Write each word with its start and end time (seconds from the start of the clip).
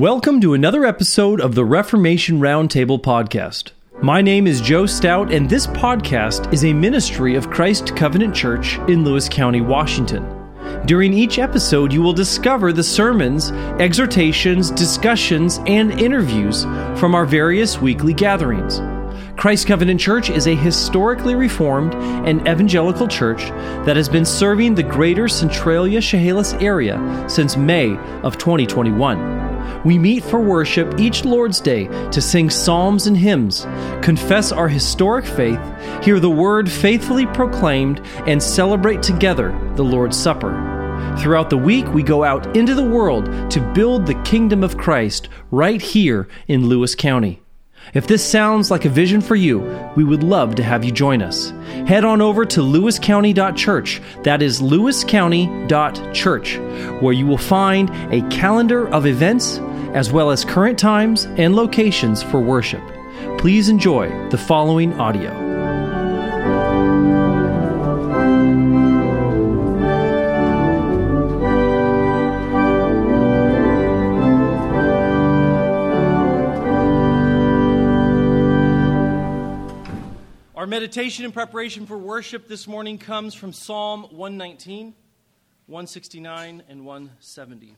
Welcome 0.00 0.40
to 0.40 0.54
another 0.54 0.86
episode 0.86 1.42
of 1.42 1.54
the 1.54 1.66
Reformation 1.66 2.40
Roundtable 2.40 2.98
podcast. 2.98 3.72
My 4.00 4.22
name 4.22 4.46
is 4.46 4.62
Joe 4.62 4.86
Stout, 4.86 5.30
and 5.30 5.46
this 5.46 5.66
podcast 5.66 6.50
is 6.54 6.64
a 6.64 6.72
ministry 6.72 7.34
of 7.34 7.50
Christ 7.50 7.94
Covenant 7.94 8.34
Church 8.34 8.78
in 8.88 9.04
Lewis 9.04 9.28
County, 9.28 9.60
Washington. 9.60 10.24
During 10.86 11.12
each 11.12 11.38
episode, 11.38 11.92
you 11.92 12.00
will 12.00 12.14
discover 12.14 12.72
the 12.72 12.82
sermons, 12.82 13.50
exhortations, 13.78 14.70
discussions, 14.70 15.60
and 15.66 15.92
interviews 16.00 16.62
from 16.98 17.14
our 17.14 17.26
various 17.26 17.78
weekly 17.78 18.14
gatherings. 18.14 18.80
Christ 19.36 19.66
Covenant 19.66 20.00
Church 20.00 20.28
is 20.28 20.46
a 20.46 20.54
historically 20.54 21.34
reformed 21.34 21.94
and 21.94 22.40
evangelical 22.46 23.08
church 23.08 23.40
that 23.84 23.96
has 23.96 24.08
been 24.08 24.24
serving 24.24 24.74
the 24.74 24.82
greater 24.82 25.28
Centralia 25.28 26.00
Chehalis 26.00 26.54
area 26.54 27.24
since 27.28 27.56
May 27.56 27.96
of 28.22 28.36
2021. 28.38 29.82
We 29.84 29.98
meet 29.98 30.24
for 30.24 30.40
worship 30.40 30.98
each 31.00 31.24
Lord's 31.24 31.60
Day 31.60 31.86
to 32.10 32.20
sing 32.20 32.50
psalms 32.50 33.06
and 33.06 33.16
hymns, 33.16 33.66
confess 34.02 34.52
our 34.52 34.68
historic 34.68 35.24
faith, 35.24 35.60
hear 36.02 36.20
the 36.20 36.30
word 36.30 36.70
faithfully 36.70 37.26
proclaimed, 37.26 38.00
and 38.26 38.42
celebrate 38.42 39.02
together 39.02 39.58
the 39.76 39.84
Lord's 39.84 40.18
Supper. 40.18 40.50
Throughout 41.18 41.50
the 41.50 41.56
week, 41.56 41.86
we 41.94 42.02
go 42.02 42.24
out 42.24 42.56
into 42.56 42.74
the 42.74 42.84
world 42.84 43.50
to 43.50 43.72
build 43.74 44.06
the 44.06 44.20
kingdom 44.22 44.62
of 44.62 44.76
Christ 44.76 45.28
right 45.50 45.80
here 45.80 46.28
in 46.46 46.66
Lewis 46.66 46.94
County. 46.94 47.40
If 47.92 48.06
this 48.06 48.24
sounds 48.24 48.70
like 48.70 48.84
a 48.84 48.88
vision 48.88 49.20
for 49.20 49.34
you, 49.34 49.60
we 49.96 50.04
would 50.04 50.22
love 50.22 50.54
to 50.54 50.62
have 50.62 50.84
you 50.84 50.92
join 50.92 51.22
us. 51.22 51.50
Head 51.88 52.04
on 52.04 52.20
over 52.20 52.44
to 52.44 52.60
lewiscounty.church. 52.60 54.00
That 54.22 54.42
is 54.42 54.60
lewiscounty.church, 54.60 56.58
where 57.02 57.12
you 57.12 57.26
will 57.26 57.36
find 57.38 57.90
a 58.12 58.22
calendar 58.28 58.88
of 58.88 59.06
events 59.06 59.58
as 59.92 60.12
well 60.12 60.30
as 60.30 60.44
current 60.44 60.78
times 60.78 61.24
and 61.24 61.56
locations 61.56 62.22
for 62.22 62.40
worship. 62.40 62.82
Please 63.38 63.68
enjoy 63.68 64.08
the 64.28 64.38
following 64.38 64.92
audio. 65.00 65.49
Meditation 80.70 81.24
in 81.24 81.32
preparation 81.32 81.84
for 81.84 81.98
worship 81.98 82.46
this 82.46 82.68
morning 82.68 82.96
comes 82.96 83.34
from 83.34 83.52
Psalm 83.52 84.02
119, 84.02 84.94
169, 85.66 86.62
and 86.68 86.86
170. 86.86 87.76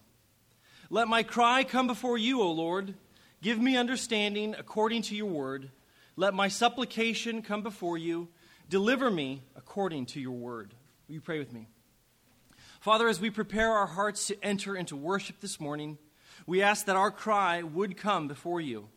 Let 0.90 1.08
my 1.08 1.22
cry 1.22 1.64
come 1.64 1.86
before 1.86 2.18
you, 2.18 2.42
O 2.42 2.52
Lord. 2.52 2.92
Give 3.40 3.58
me 3.58 3.78
understanding 3.78 4.54
according 4.58 5.00
to 5.04 5.16
your 5.16 5.30
word. 5.30 5.70
Let 6.16 6.34
my 6.34 6.48
supplication 6.48 7.40
come 7.40 7.62
before 7.62 7.96
you. 7.96 8.28
Deliver 8.68 9.10
me 9.10 9.42
according 9.56 10.04
to 10.06 10.20
your 10.20 10.32
word. 10.32 10.74
Will 11.08 11.14
you 11.14 11.22
pray 11.22 11.38
with 11.38 11.50
me? 11.50 11.68
Father, 12.78 13.08
as 13.08 13.18
we 13.18 13.30
prepare 13.30 13.70
our 13.70 13.86
hearts 13.86 14.26
to 14.26 14.44
enter 14.44 14.76
into 14.76 14.96
worship 14.96 15.40
this 15.40 15.58
morning, 15.58 15.96
we 16.46 16.60
ask 16.60 16.84
that 16.84 16.96
our 16.96 17.10
cry 17.10 17.62
would 17.62 17.96
come 17.96 18.28
before 18.28 18.60
you. 18.60 18.90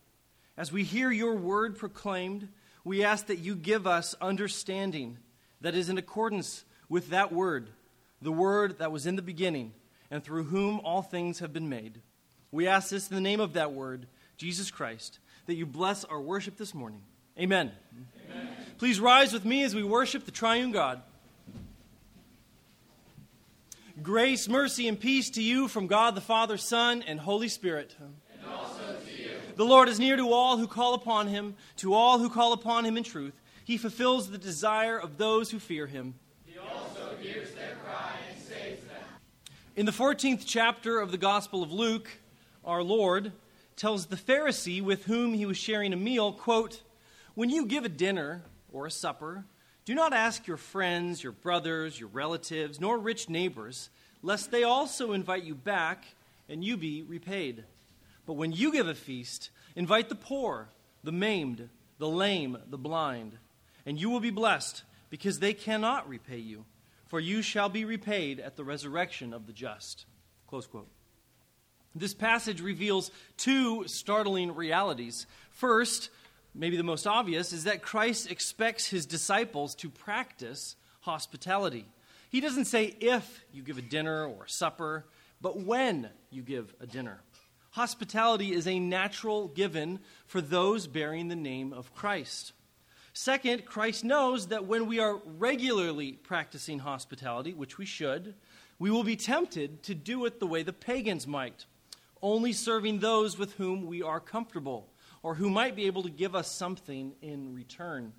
As 0.58 0.70
we 0.70 0.84
hear 0.84 1.12
your 1.12 1.36
word 1.36 1.78
proclaimed, 1.78 2.50
we 2.86 3.04
ask 3.04 3.26
that 3.26 3.40
you 3.40 3.56
give 3.56 3.86
us 3.86 4.16
understanding 4.22 5.18
that 5.60 5.76
is 5.76 5.90
in 5.90 5.98
accordance 5.98 6.64
with 6.88 7.10
that 7.10 7.34
word, 7.34 7.68
the 8.22 8.32
word 8.32 8.78
that 8.78 8.92
was 8.92 9.08
in 9.08 9.16
the 9.16 9.22
beginning, 9.24 9.74
and 10.12 10.24
through 10.24 10.44
whom 10.44 10.80
all 10.82 11.02
things 11.02 11.40
have 11.40 11.52
been 11.52 11.68
made. 11.68 12.00
We 12.52 12.68
ask 12.68 12.90
this 12.90 13.10
in 13.10 13.16
the 13.16 13.22
name 13.22 13.40
of 13.40 13.54
that 13.54 13.74
word, 13.74 14.06
Jesus 14.38 14.70
Christ, 14.70 15.18
that 15.48 15.56
you 15.56 15.66
bless 15.66 16.06
our 16.06 16.22
worship 16.22 16.58
this 16.58 16.76
morning. 16.76 17.02
Amen. 17.40 17.72
Amen. 18.32 18.48
Please 18.78 19.00
rise 19.00 19.34
with 19.34 19.46
me 19.46 19.64
as 19.64 19.74
we 19.74 19.84
worship 19.84 20.26
the 20.26 20.32
triune 20.32 20.72
God. 20.72 21.02
Grace, 24.04 24.48
mercy, 24.48 24.88
and 24.88 25.00
peace 25.00 25.32
to 25.32 25.42
you 25.42 25.68
from 25.68 25.88
God 25.88 26.14
the 26.14 26.22
Father, 26.22 26.58
Son, 26.58 27.02
and 27.02 27.20
Holy 27.20 27.48
Spirit. 27.48 27.96
The 29.56 29.66
Lord 29.66 29.88
is 29.88 30.00
near 30.00 30.18
to 30.18 30.34
all 30.34 30.58
who 30.58 30.68
call 30.68 30.94
upon 30.94 31.28
him, 31.28 31.56
to 31.78 31.94
all 31.94 32.20
who 32.20 32.30
call 32.30 32.52
upon 32.52 32.86
him 32.86 32.98
in 32.98 33.04
truth. 33.04 33.40
He 33.64 33.78
fulfills 33.78 34.30
the 34.30 34.38
desire 34.38 34.98
of 34.98 35.18
those 35.18 35.50
who 35.52 35.60
fear 35.60 35.88
him. 35.88 36.16
He 36.46 36.58
also 36.58 37.16
hears 37.22 37.54
their 37.54 37.78
cry 37.84 38.12
and 38.30 38.42
saves 38.42 38.86
them. 38.86 39.04
In 39.76 39.86
the 39.86 39.94
14th 39.94 40.44
chapter 40.46 41.00
of 41.00 41.12
the 41.12 41.18
Gospel 41.18 41.64
of 41.64 41.72
Luke, 41.72 42.10
our 42.66 42.84
Lord 42.84 43.32
tells 43.78 44.08
the 44.08 44.18
Pharisee 44.18 44.82
with 44.82 45.06
whom 45.06 45.34
he 45.34 45.46
was 45.46 45.58
sharing 45.58 45.94
a 45.94 45.98
meal, 45.98 46.34
quote, 46.34 46.82
"When 47.34 47.50
you 47.50 47.66
give 47.66 47.86
a 47.86 47.90
dinner 47.90 48.44
or 48.72 48.86
a 48.86 48.92
supper, 48.92 49.46
do 49.86 49.96
not 49.96 50.14
ask 50.14 50.48
your 50.48 50.58
friends, 50.58 51.24
your 51.24 51.32
brothers, 51.32 52.00
your 52.00 52.10
relatives, 52.10 52.80
nor 52.80 52.98
rich 52.98 53.30
neighbors, 53.30 53.90
lest 54.22 54.52
they 54.52 54.64
also 54.64 55.14
invite 55.14 55.44
you 55.44 55.56
back 55.56 56.16
and 56.50 56.64
you 56.64 56.76
be 56.76 57.04
repaid." 57.04 57.64
But 58.26 58.34
when 58.34 58.52
you 58.52 58.72
give 58.72 58.88
a 58.88 58.96
feast, 58.96 59.50
invite 59.76 60.10
the 60.10 60.16
poor, 60.16 60.70
the 61.04 61.12
maimed, 61.12 61.70
the 61.98 62.10
lame, 62.10 62.58
the 62.70 62.78
blind, 62.78 63.38
and 63.86 64.00
you 64.00 64.10
will 64.10 64.20
be 64.20 64.32
blessed, 64.32 64.84
because 65.10 65.40
they 65.40 65.54
cannot 65.54 66.10
repay 66.10 66.40
you, 66.40 66.66
for 67.06 67.20
you 67.20 67.42
shall 67.42 67.70
be 67.70 67.86
repaid 67.86 68.40
at 68.40 68.56
the 68.56 68.64
resurrection 68.64 69.34
of 69.34 69.46
the 69.46 69.54
just. 69.54 70.06
Close 70.48 70.66
quote. 70.68 70.90
This 71.94 72.14
passage 72.14 72.60
reveals 72.60 73.12
two 73.38 73.88
startling 73.88 74.54
realities. 74.56 75.28
First, 75.52 76.10
maybe 76.54 76.76
the 76.76 76.84
most 76.84 77.08
obvious, 77.08 77.54
is 77.54 77.66
that 77.66 77.82
Christ 77.82 78.30
expects 78.30 78.88
his 78.88 79.06
disciples 79.06 79.76
to 79.76 79.90
practice 79.90 80.76
hospitality. 81.02 81.86
He 82.30 82.42
doesn't 82.42 82.66
say 82.66 82.96
if 83.00 83.46
you 83.54 83.62
give 83.62 83.78
a 83.78 83.82
dinner 83.82 84.26
or 84.26 84.46
a 84.46 84.50
supper, 84.50 85.06
but 85.40 85.60
when 85.62 86.10
you 86.32 86.42
give 86.42 86.74
a 86.82 86.88
dinner. 86.88 87.22
Hospitality 87.76 88.54
is 88.54 88.68
a 88.68 88.80
natural 88.80 89.50
given 89.50 90.00
for 90.28 90.40
those 90.40 90.88
bearing 90.88 91.28
the 91.28 91.36
name 91.36 91.74
of 91.74 91.94
Christ. 91.94 92.54
Second, 93.12 93.66
Christ 93.66 94.06
knows 94.06 94.48
that 94.48 94.64
when 94.64 94.86
we 94.86 95.02
are 95.02 95.20
regularly 95.26 96.14
practicing 96.14 96.80
hospitality, 96.80 97.54
which 97.54 97.78
we 97.78 97.86
should, 97.86 98.34
we 98.80 98.90
will 98.90 99.04
be 99.04 99.18
tempted 99.18 99.84
to 99.84 99.94
do 99.94 100.24
it 100.24 100.40
the 100.40 100.48
way 100.48 100.64
the 100.64 100.72
pagans 100.72 101.28
might, 101.28 101.66
only 102.22 102.54
serving 102.54 103.00
those 103.00 103.38
with 103.38 103.56
whom 103.56 103.88
we 103.88 104.02
are 104.02 104.22
comfortable 104.22 104.88
or 105.22 105.36
who 105.36 105.50
might 105.50 105.76
be 105.76 105.86
able 105.86 106.04
to 106.04 106.10
give 106.10 106.34
us 106.34 106.50
something 106.50 107.14
in 107.22 107.54
return. 107.54 108.14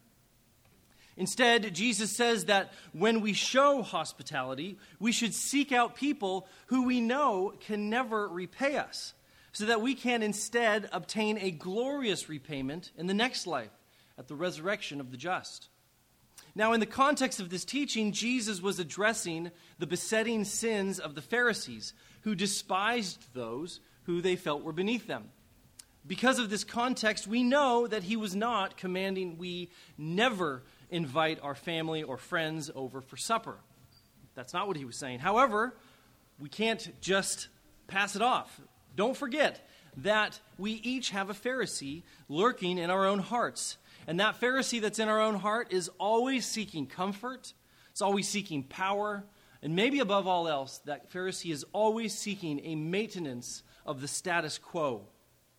Instead, 1.16 1.74
Jesus 1.74 2.14
says 2.14 2.44
that 2.44 2.74
when 2.92 3.22
we 3.22 3.32
show 3.32 3.80
hospitality, 3.80 4.76
we 5.00 5.12
should 5.12 5.32
seek 5.32 5.72
out 5.72 5.96
people 5.96 6.46
who 6.66 6.82
we 6.82 7.00
know 7.00 7.54
can 7.58 7.88
never 7.88 8.28
repay 8.28 8.76
us 8.76 9.14
so 9.56 9.64
that 9.64 9.80
we 9.80 9.94
can 9.94 10.22
instead 10.22 10.86
obtain 10.92 11.38
a 11.38 11.50
glorious 11.50 12.28
repayment 12.28 12.92
in 12.94 13.06
the 13.06 13.14
next 13.14 13.46
life 13.46 13.70
at 14.18 14.28
the 14.28 14.34
resurrection 14.34 15.00
of 15.00 15.10
the 15.10 15.16
just. 15.16 15.70
Now, 16.54 16.74
in 16.74 16.80
the 16.80 16.84
context 16.84 17.40
of 17.40 17.48
this 17.48 17.64
teaching, 17.64 18.12
Jesus 18.12 18.60
was 18.60 18.78
addressing 18.78 19.50
the 19.78 19.86
besetting 19.86 20.44
sins 20.44 20.98
of 20.98 21.14
the 21.14 21.22
Pharisees, 21.22 21.94
who 22.20 22.34
despised 22.34 23.32
those 23.32 23.80
who 24.02 24.20
they 24.20 24.36
felt 24.36 24.62
were 24.62 24.74
beneath 24.74 25.06
them. 25.06 25.30
Because 26.06 26.38
of 26.38 26.50
this 26.50 26.62
context, 26.62 27.26
we 27.26 27.42
know 27.42 27.86
that 27.86 28.02
he 28.02 28.16
was 28.16 28.36
not 28.36 28.76
commanding 28.76 29.38
we 29.38 29.70
never 29.96 30.64
invite 30.90 31.40
our 31.42 31.54
family 31.54 32.02
or 32.02 32.18
friends 32.18 32.70
over 32.74 33.00
for 33.00 33.16
supper. 33.16 33.56
That's 34.34 34.52
not 34.52 34.68
what 34.68 34.76
he 34.76 34.84
was 34.84 34.98
saying. 34.98 35.20
However, 35.20 35.74
we 36.38 36.50
can't 36.50 37.00
just 37.00 37.48
pass 37.86 38.16
it 38.16 38.20
off. 38.20 38.60
Don't 38.96 39.16
forget 39.16 39.68
that 39.98 40.40
we 40.58 40.72
each 40.72 41.10
have 41.10 41.30
a 41.30 41.34
Pharisee 41.34 42.02
lurking 42.28 42.78
in 42.78 42.90
our 42.90 43.06
own 43.06 43.18
hearts. 43.18 43.78
And 44.06 44.20
that 44.20 44.40
Pharisee 44.40 44.80
that's 44.80 44.98
in 44.98 45.08
our 45.08 45.20
own 45.20 45.36
heart 45.36 45.72
is 45.72 45.90
always 45.98 46.46
seeking 46.46 46.86
comfort, 46.86 47.52
it's 47.90 48.02
always 48.02 48.28
seeking 48.28 48.62
power, 48.62 49.24
and 49.62 49.74
maybe 49.74 50.00
above 50.00 50.26
all 50.26 50.48
else, 50.48 50.78
that 50.84 51.12
Pharisee 51.12 51.52
is 51.52 51.64
always 51.72 52.16
seeking 52.16 52.60
a 52.64 52.74
maintenance 52.74 53.62
of 53.84 54.00
the 54.00 54.08
status 54.08 54.58
quo. 54.58 55.02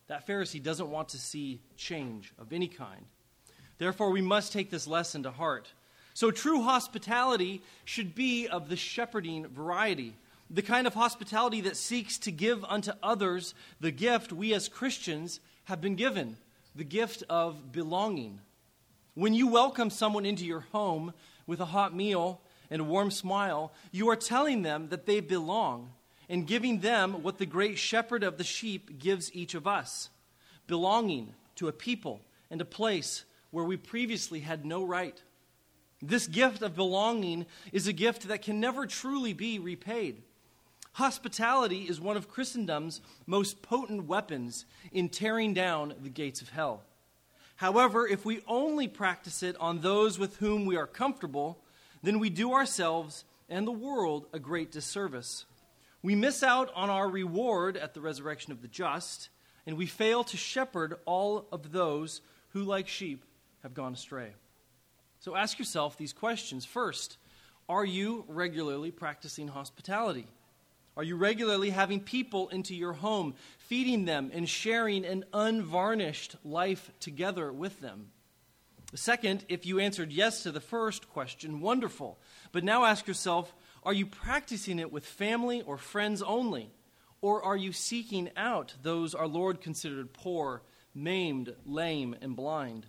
That 0.08 0.26
Pharisee 0.26 0.64
doesn't 0.64 0.90
want 0.90 1.10
to 1.10 1.18
see 1.18 1.62
change 1.76 2.34
of 2.40 2.54
any 2.54 2.68
kind. 2.68 3.06
Therefore, 3.78 4.12
we 4.12 4.22
must 4.22 4.54
take 4.54 4.70
this 4.70 4.88
lesson 4.88 5.24
to 5.24 5.32
heart. 5.32 5.74
So, 6.14 6.32
true 6.32 6.62
hospitality 6.64 7.62
should 7.86 8.16
be 8.16 8.48
of 8.48 8.70
the 8.70 8.76
shepherding 8.76 9.48
variety 9.48 10.16
the 10.50 10.62
kind 10.62 10.88
of 10.88 10.94
hospitality 10.94 11.62
that 11.62 11.78
seeks 11.78 12.18
to 12.20 12.32
give 12.32 12.64
unto 12.66 12.92
others 13.04 13.54
the 13.80 13.92
gift 13.92 14.32
we 14.32 14.54
as 14.54 14.70
Christians 14.70 15.40
have 15.66 15.82
been 15.82 15.96
given 15.96 16.38
the 16.76 16.84
gift 16.84 17.24
of 17.30 17.72
belonging. 17.72 18.40
When 19.16 19.34
you 19.34 19.48
welcome 19.48 19.90
someone 19.90 20.26
into 20.26 20.46
your 20.46 20.66
home 20.72 21.12
with 21.48 21.60
a 21.60 21.66
hot 21.66 21.96
meal 21.96 22.40
and 22.70 22.82
a 22.82 22.86
warm 22.86 23.10
smile, 23.10 23.74
you 23.92 24.10
are 24.10 24.16
telling 24.16 24.62
them 24.62 24.90
that 24.90 25.08
they 25.08 25.20
belong 25.20 25.92
and 26.30 26.46
giving 26.46 26.82
them 26.82 27.24
what 27.24 27.40
the 27.40 27.46
great 27.46 27.80
shepherd 27.80 28.24
of 28.24 28.38
the 28.38 28.44
sheep 28.44 29.00
gives 29.00 29.34
each 29.34 29.56
of 29.56 29.66
us 29.66 30.10
belonging 30.68 31.34
to 31.56 31.68
a 31.68 31.74
people 31.74 32.22
and 32.52 32.62
a 32.62 32.66
place 32.66 33.24
where 33.52 33.66
we 33.66 33.78
previously 33.78 34.42
had 34.42 34.66
no 34.66 34.84
right. 34.84 35.22
This 36.02 36.28
gift 36.28 36.62
of 36.62 36.76
belonging 36.76 37.46
is 37.72 37.88
a 37.88 37.94
gift 37.94 38.28
that 38.28 38.44
can 38.44 38.60
never 38.60 38.86
truly 38.86 39.34
be 39.34 39.58
repaid. 39.58 40.22
Hospitality 40.98 41.84
is 41.84 42.02
one 42.02 42.18
of 42.18 42.28
Christendom's 42.28 43.02
most 43.28 43.62
potent 43.62 44.06
weapons 44.06 44.66
in 44.92 45.10
tearing 45.10 45.54
down 45.54 45.94
the 46.02 46.10
gates 46.10 46.42
of 46.42 46.50
hell. 46.50 46.82
However, 47.58 48.08
if 48.08 48.26
we 48.26 48.42
only 48.48 48.88
practice 48.88 49.44
it 49.44 49.56
on 49.60 49.82
those 49.82 50.18
with 50.18 50.38
whom 50.38 50.66
we 50.66 50.76
are 50.76 50.88
comfortable, 50.88 51.60
then 52.02 52.18
we 52.18 52.32
do 52.32 52.52
ourselves 52.52 53.26
and 53.48 53.68
the 53.68 53.72
world 53.72 54.26
a 54.34 54.40
great 54.40 54.72
disservice. 54.72 55.46
We 56.02 56.16
miss 56.16 56.42
out 56.42 56.72
on 56.76 56.90
our 56.90 57.08
reward 57.08 57.78
at 57.78 57.94
the 57.94 58.02
resurrection 58.02 58.52
of 58.52 58.64
the 58.64 58.68
just, 58.68 59.30
and 59.68 59.78
we 59.78 59.86
fail 59.86 60.24
to 60.24 60.36
shepherd 60.36 60.96
all 61.06 61.46
of 61.52 61.72
those 61.72 62.22
who, 62.54 62.64
like 62.64 62.88
sheep, 62.88 63.24
have 63.62 63.76
gone 63.76 63.94
astray. 63.94 64.32
So 65.20 65.36
ask 65.36 65.60
yourself 65.60 65.96
these 65.96 66.12
questions. 66.12 66.66
First, 66.66 67.18
are 67.70 67.86
you 67.86 68.26
regularly 68.28 68.90
practicing 68.90 69.50
hospitality? 69.50 70.26
Are 70.98 71.04
you 71.04 71.16
regularly 71.16 71.70
having 71.70 72.00
people 72.00 72.50
into 72.50 72.76
your 72.76 72.94
home, 72.94 73.36
feeding 73.60 74.06
them 74.06 74.32
and 74.34 74.50
sharing 74.50 75.06
an 75.06 75.26
unvarnished 75.32 76.36
life 76.44 76.90
together 77.00 77.54
with 77.54 77.80
them? 77.82 78.08
Second, 78.96 79.46
if 79.48 79.68
you 79.68 79.80
answered 79.80 80.12
yes 80.12 80.42
to 80.42 80.52
the 80.52 80.60
first 80.60 81.08
question, 81.10 81.62
wonderful. 81.62 82.18
But 82.52 82.64
now 82.64 82.84
ask 82.84 83.06
yourself 83.06 83.54
are 83.84 83.94
you 83.94 84.08
practicing 84.08 84.80
it 84.80 84.92
with 84.92 85.06
family 85.06 85.62
or 85.62 85.78
friends 85.78 86.24
only? 86.24 86.72
Or 87.22 87.44
are 87.44 87.56
you 87.56 87.74
seeking 87.74 88.32
out 88.36 88.74
those 88.82 89.14
our 89.14 89.28
Lord 89.28 89.62
considered 89.62 90.14
poor, 90.14 90.64
maimed, 90.96 91.54
lame, 91.64 92.16
and 92.22 92.36
blind? 92.36 92.88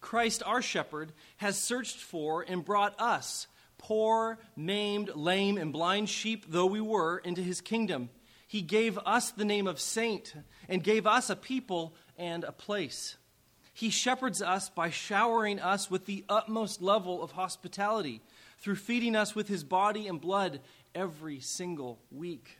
Christ, 0.00 0.42
our 0.44 0.60
shepherd, 0.60 1.12
has 1.38 1.56
searched 1.58 1.96
for 1.96 2.44
and 2.46 2.64
brought 2.64 3.00
us, 3.00 3.46
poor, 3.78 4.38
maimed, 4.56 5.10
lame, 5.14 5.58
and 5.58 5.72
blind 5.72 6.08
sheep 6.08 6.46
though 6.48 6.66
we 6.66 6.80
were, 6.80 7.18
into 7.18 7.42
his 7.42 7.60
kingdom. 7.60 8.10
He 8.46 8.62
gave 8.62 8.98
us 8.98 9.30
the 9.30 9.44
name 9.44 9.66
of 9.66 9.80
saint 9.80 10.34
and 10.68 10.82
gave 10.82 11.06
us 11.06 11.30
a 11.30 11.36
people 11.36 11.94
and 12.16 12.44
a 12.44 12.52
place. 12.52 13.16
He 13.72 13.90
shepherds 13.90 14.40
us 14.40 14.68
by 14.70 14.90
showering 14.90 15.58
us 15.58 15.90
with 15.90 16.06
the 16.06 16.24
utmost 16.28 16.80
level 16.80 17.22
of 17.22 17.32
hospitality 17.32 18.22
through 18.58 18.76
feeding 18.76 19.16
us 19.16 19.34
with 19.34 19.48
his 19.48 19.64
body 19.64 20.06
and 20.06 20.20
blood 20.20 20.60
every 20.94 21.40
single 21.40 21.98
week. 22.12 22.56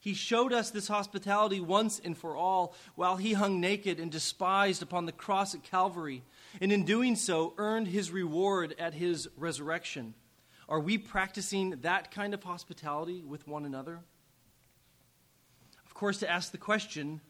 He 0.00 0.14
showed 0.14 0.54
us 0.54 0.70
this 0.70 0.88
hospitality 0.88 1.60
once 1.60 2.00
and 2.02 2.16
for 2.16 2.34
all 2.34 2.74
while 2.94 3.16
he 3.16 3.34
hung 3.34 3.60
naked 3.60 4.00
and 4.00 4.10
despised 4.10 4.82
upon 4.82 5.04
the 5.04 5.12
cross 5.12 5.54
at 5.54 5.62
Calvary, 5.62 6.24
and 6.58 6.72
in 6.72 6.86
doing 6.86 7.16
so 7.16 7.52
earned 7.58 7.88
his 7.88 8.10
reward 8.10 8.74
at 8.78 8.94
his 8.94 9.28
resurrection. 9.36 10.14
Are 10.70 10.78
we 10.78 10.98
practicing 10.98 11.70
that 11.82 12.12
kind 12.12 12.32
of 12.32 12.44
hospitality 12.44 13.24
with 13.26 13.48
one 13.48 13.66
another? 13.66 13.98
Of 15.84 15.94
course, 15.94 16.18
to 16.18 16.30
ask 16.30 16.52
the 16.52 16.58
question 16.58 17.20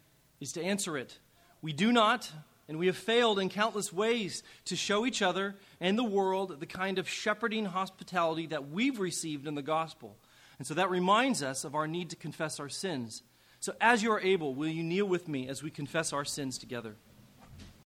is 0.41 0.53
to 0.53 0.63
answer 0.63 0.99
it. 0.99 1.19
We 1.63 1.73
do 1.73 1.91
not, 1.91 2.31
and 2.69 2.79
we 2.79 2.87
have 2.87 2.99
failed 2.99 3.39
in 3.39 3.49
countless 3.49 3.95
ways 3.95 4.43
to 4.67 4.77
show 4.77 5.07
each 5.07 5.23
other 5.23 5.57
and 5.81 5.99
the 5.99 6.05
world 6.05 6.61
the 6.61 6.67
kind 6.67 6.99
of 6.99 7.09
shepherding 7.09 7.65
hospitality 7.65 8.47
that 8.49 8.69
we've 8.69 9.01
received 9.01 9.47
in 9.47 9.55
the 9.55 9.63
gospel. 9.63 10.17
And 10.59 10.67
so 10.67 10.75
that 10.75 10.91
reminds 10.91 11.43
us 11.43 11.65
of 11.65 11.75
our 11.75 11.89
need 11.89 12.11
to 12.11 12.17
confess 12.17 12.61
our 12.61 12.69
sins. 12.69 13.23
So, 13.61 13.73
as 13.81 14.03
you 14.03 14.13
are 14.13 14.21
able, 14.21 14.55
will 14.55 14.69
you 14.69 14.83
kneel 14.83 15.07
with 15.07 15.29
me 15.29 15.49
as 15.49 15.63
we 15.63 15.71
confess 15.71 16.13
our 16.13 16.25
sins 16.27 16.59
together? 16.59 16.97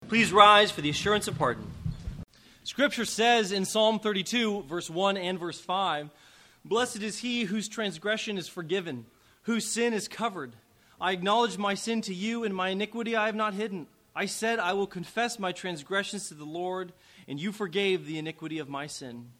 Please 0.08 0.32
rise 0.32 0.72
for 0.72 0.80
the 0.80 0.90
assurance 0.90 1.28
of 1.28 1.38
pardon. 1.38 1.66
Scripture 2.66 3.04
says 3.04 3.52
in 3.52 3.64
Psalm 3.64 4.00
32, 4.00 4.64
verse 4.64 4.90
1 4.90 5.16
and 5.16 5.38
verse 5.38 5.60
5 5.60 6.10
Blessed 6.64 7.00
is 7.00 7.20
he 7.20 7.44
whose 7.44 7.68
transgression 7.68 8.38
is 8.38 8.48
forgiven, 8.48 9.06
whose 9.42 9.64
sin 9.64 9.92
is 9.92 10.08
covered. 10.08 10.56
I 11.00 11.12
acknowledge 11.12 11.58
my 11.58 11.74
sin 11.74 12.00
to 12.02 12.12
you, 12.12 12.42
and 12.42 12.52
my 12.52 12.70
iniquity 12.70 13.14
I 13.14 13.26
have 13.26 13.36
not 13.36 13.54
hidden. 13.54 13.86
I 14.16 14.26
said, 14.26 14.58
I 14.58 14.72
will 14.72 14.88
confess 14.88 15.38
my 15.38 15.52
transgressions 15.52 16.26
to 16.26 16.34
the 16.34 16.44
Lord, 16.44 16.92
and 17.28 17.38
you 17.38 17.52
forgave 17.52 18.04
the 18.04 18.18
iniquity 18.18 18.58
of 18.58 18.68
my 18.68 18.88
sin. 18.88 19.30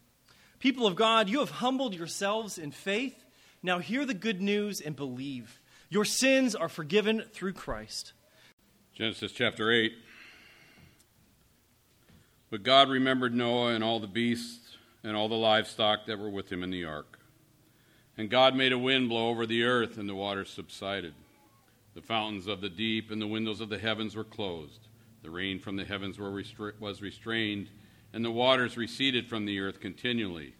People 0.61 0.87
of 0.87 0.95
God, 0.95 1.29
you 1.29 1.41
have 1.41 1.51
humbled 1.51 1.97
yourselves 1.97 2.59
in 2.59 2.71
faith. 2.71 3.25
Now 3.61 3.81
hear 3.81 4.07
the 4.07 4.15
good 4.15 4.41
news 4.41 4.81
and 4.81 4.95
believe. 4.95 5.61
Your 5.89 6.05
sins 6.05 6.55
are 6.55 6.69
forgiven 6.69 7.25
through 7.33 7.55
Christ. 7.55 8.13
Genesis 8.95 9.33
chapter 9.33 9.73
8. 9.73 9.93
But 12.51 12.63
God 12.63 12.89
remembered 12.89 13.35
Noah 13.35 13.75
and 13.75 13.83
all 13.83 13.99
the 13.99 14.07
beasts 14.07 14.77
and 15.03 15.17
all 15.17 15.29
the 15.29 15.35
livestock 15.35 16.07
that 16.07 16.19
were 16.19 16.31
with 16.31 16.51
him 16.51 16.63
in 16.63 16.71
the 16.71 16.85
ark. 16.85 17.19
And 18.17 18.31
God 18.31 18.55
made 18.55 18.73
a 18.73 18.79
wind 18.79 19.09
blow 19.09 19.29
over 19.29 19.47
the 19.47 19.65
earth, 19.65 19.99
and 19.99 20.09
the 20.09 20.15
waters 20.15 20.51
subsided. 20.51 21.15
The 21.95 22.03
fountains 22.03 22.47
of 22.47 22.61
the 22.61 22.69
deep 22.69 23.11
and 23.11 23.21
the 23.21 23.27
windows 23.27 23.61
of 23.61 23.69
the 23.69 23.79
heavens 23.79 24.17
were 24.17 24.25
closed. 24.25 24.89
The 25.23 25.31
rain 25.31 25.59
from 25.59 25.77
the 25.77 25.85
heavens 25.85 26.19
was 26.19 27.03
restrained, 27.03 27.69
and 28.13 28.25
the 28.25 28.31
waters 28.31 28.77
receded 28.77 29.29
from 29.29 29.45
the 29.45 29.61
earth 29.61 29.81
continually. 29.81 30.55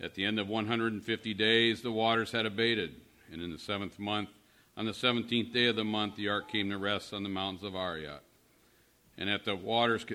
At 0.00 0.14
the 0.14 0.24
end 0.24 0.38
of 0.38 0.48
150 0.48 1.34
days, 1.34 1.82
the 1.82 1.92
waters 1.92 2.32
had 2.32 2.46
abated, 2.46 2.94
and 3.30 3.42
in 3.42 3.52
the 3.52 3.58
seventh 3.58 3.98
month, 3.98 4.30
on 4.76 4.86
the 4.86 4.94
seventeenth 4.94 5.52
day 5.52 5.66
of 5.66 5.76
the 5.76 5.84
month, 5.84 6.16
the 6.16 6.28
ark 6.28 6.50
came 6.50 6.70
to 6.70 6.78
rest 6.78 7.12
on 7.12 7.22
the 7.22 7.28
mountains 7.28 7.62
of 7.62 7.74
Ararat. 7.74 8.22
And 9.18 9.28
at 9.28 9.44
the 9.44 9.54
waters, 9.54 10.06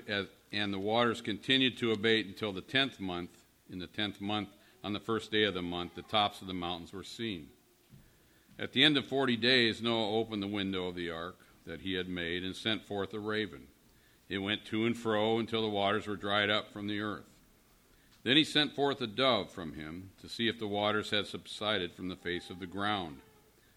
and 0.52 0.72
the 0.72 0.78
waters 0.78 1.20
continued 1.20 1.76
to 1.78 1.92
abate 1.92 2.26
until 2.26 2.52
the 2.52 2.60
tenth 2.60 3.00
month. 3.00 3.30
In 3.70 3.78
the 3.78 3.86
tenth 3.86 4.20
month, 4.20 4.50
on 4.84 4.92
the 4.92 5.00
first 5.00 5.30
day 5.32 5.44
of 5.44 5.54
the 5.54 5.62
month, 5.62 5.94
the 5.94 6.02
tops 6.02 6.40
of 6.40 6.46
the 6.46 6.54
mountains 6.54 6.92
were 6.92 7.02
seen. 7.02 7.48
At 8.58 8.72
the 8.72 8.84
end 8.84 8.96
of 8.96 9.06
forty 9.06 9.36
days, 9.36 9.82
Noah 9.82 10.18
opened 10.18 10.42
the 10.42 10.46
window 10.46 10.86
of 10.86 10.94
the 10.94 11.10
ark 11.10 11.38
that 11.66 11.80
he 11.80 11.94
had 11.94 12.08
made 12.08 12.44
and 12.44 12.54
sent 12.54 12.84
forth 12.84 13.12
a 13.12 13.18
raven. 13.18 13.66
It 14.28 14.38
went 14.38 14.64
to 14.66 14.86
and 14.86 14.96
fro 14.96 15.38
until 15.38 15.62
the 15.62 15.68
waters 15.68 16.06
were 16.06 16.16
dried 16.16 16.50
up 16.50 16.72
from 16.72 16.86
the 16.86 17.00
earth. 17.00 17.26
Then 18.22 18.36
he 18.36 18.44
sent 18.44 18.74
forth 18.74 19.00
a 19.00 19.06
dove 19.06 19.52
from 19.52 19.74
him 19.74 20.10
to 20.20 20.28
see 20.28 20.48
if 20.48 20.58
the 20.58 20.66
waters 20.66 21.10
had 21.10 21.26
subsided 21.26 21.92
from 21.92 22.08
the 22.08 22.16
face 22.16 22.50
of 22.50 22.58
the 22.58 22.66
ground. 22.66 23.18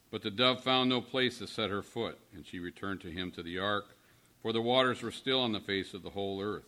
But 0.09 0.23
the 0.23 0.31
dove 0.31 0.63
found 0.63 0.89
no 0.89 1.01
place 1.01 1.37
to 1.37 1.45
set 1.45 1.69
her 1.69 1.83
foot, 1.83 2.17
and 2.33 2.45
she 2.45 2.59
returned 2.59 3.01
to 3.01 3.11
him 3.11 3.31
to 3.31 3.43
the 3.43 3.59
ark, 3.59 3.95
for 4.41 4.53
the 4.53 4.61
waters 4.61 5.01
were 5.01 5.11
still 5.11 5.41
on 5.41 5.51
the 5.51 5.59
face 5.59 5.93
of 5.93 6.03
the 6.03 6.11
whole 6.11 6.41
earth. 6.41 6.63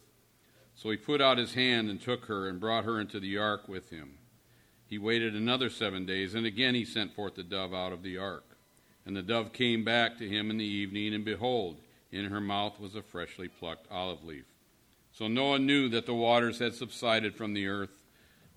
So 0.76 0.90
he 0.90 0.98
put 0.98 1.22
out 1.22 1.38
his 1.38 1.54
hand 1.54 1.90
and 1.90 2.02
took 2.02 2.26
her 2.26 2.48
and 2.48 2.60
brought 2.60 2.86
her 2.86 3.00
into 3.00 3.20
the 3.20 3.38
ark 3.38 3.68
with 3.68 3.90
him. 3.90 4.18
He 4.88 4.98
waited 4.98 5.36
another 5.36 5.70
seven 5.70 6.06
days, 6.06 6.34
and 6.36 6.46
again 6.46 6.76
he 6.76 6.84
sent 6.84 7.16
forth 7.16 7.36
the 7.36 7.44
dove 7.44 7.74
out 7.74 7.94
of 7.94 8.04
the 8.04 8.18
ark. 8.18 8.58
And 9.06 9.16
the 9.16 9.22
dove 9.22 9.54
came 9.54 9.84
back 9.84 10.18
to 10.18 10.28
him 10.28 10.50
in 10.50 10.58
the 10.58 10.66
evening, 10.66 11.14
and 11.14 11.24
behold, 11.24 11.78
in 12.12 12.26
her 12.26 12.42
mouth 12.42 12.80
was 12.80 12.96
a 12.96 13.02
freshly 13.02 13.48
plucked 13.48 13.90
olive 13.90 14.24
leaf. 14.24 14.46
So 15.14 15.28
Noah 15.28 15.60
knew 15.60 15.90
that 15.90 16.06
the 16.06 16.14
waters 16.14 16.60
had 16.60 16.74
subsided 16.74 17.36
from 17.36 17.54
the 17.54 17.68
earth. 17.68 18.02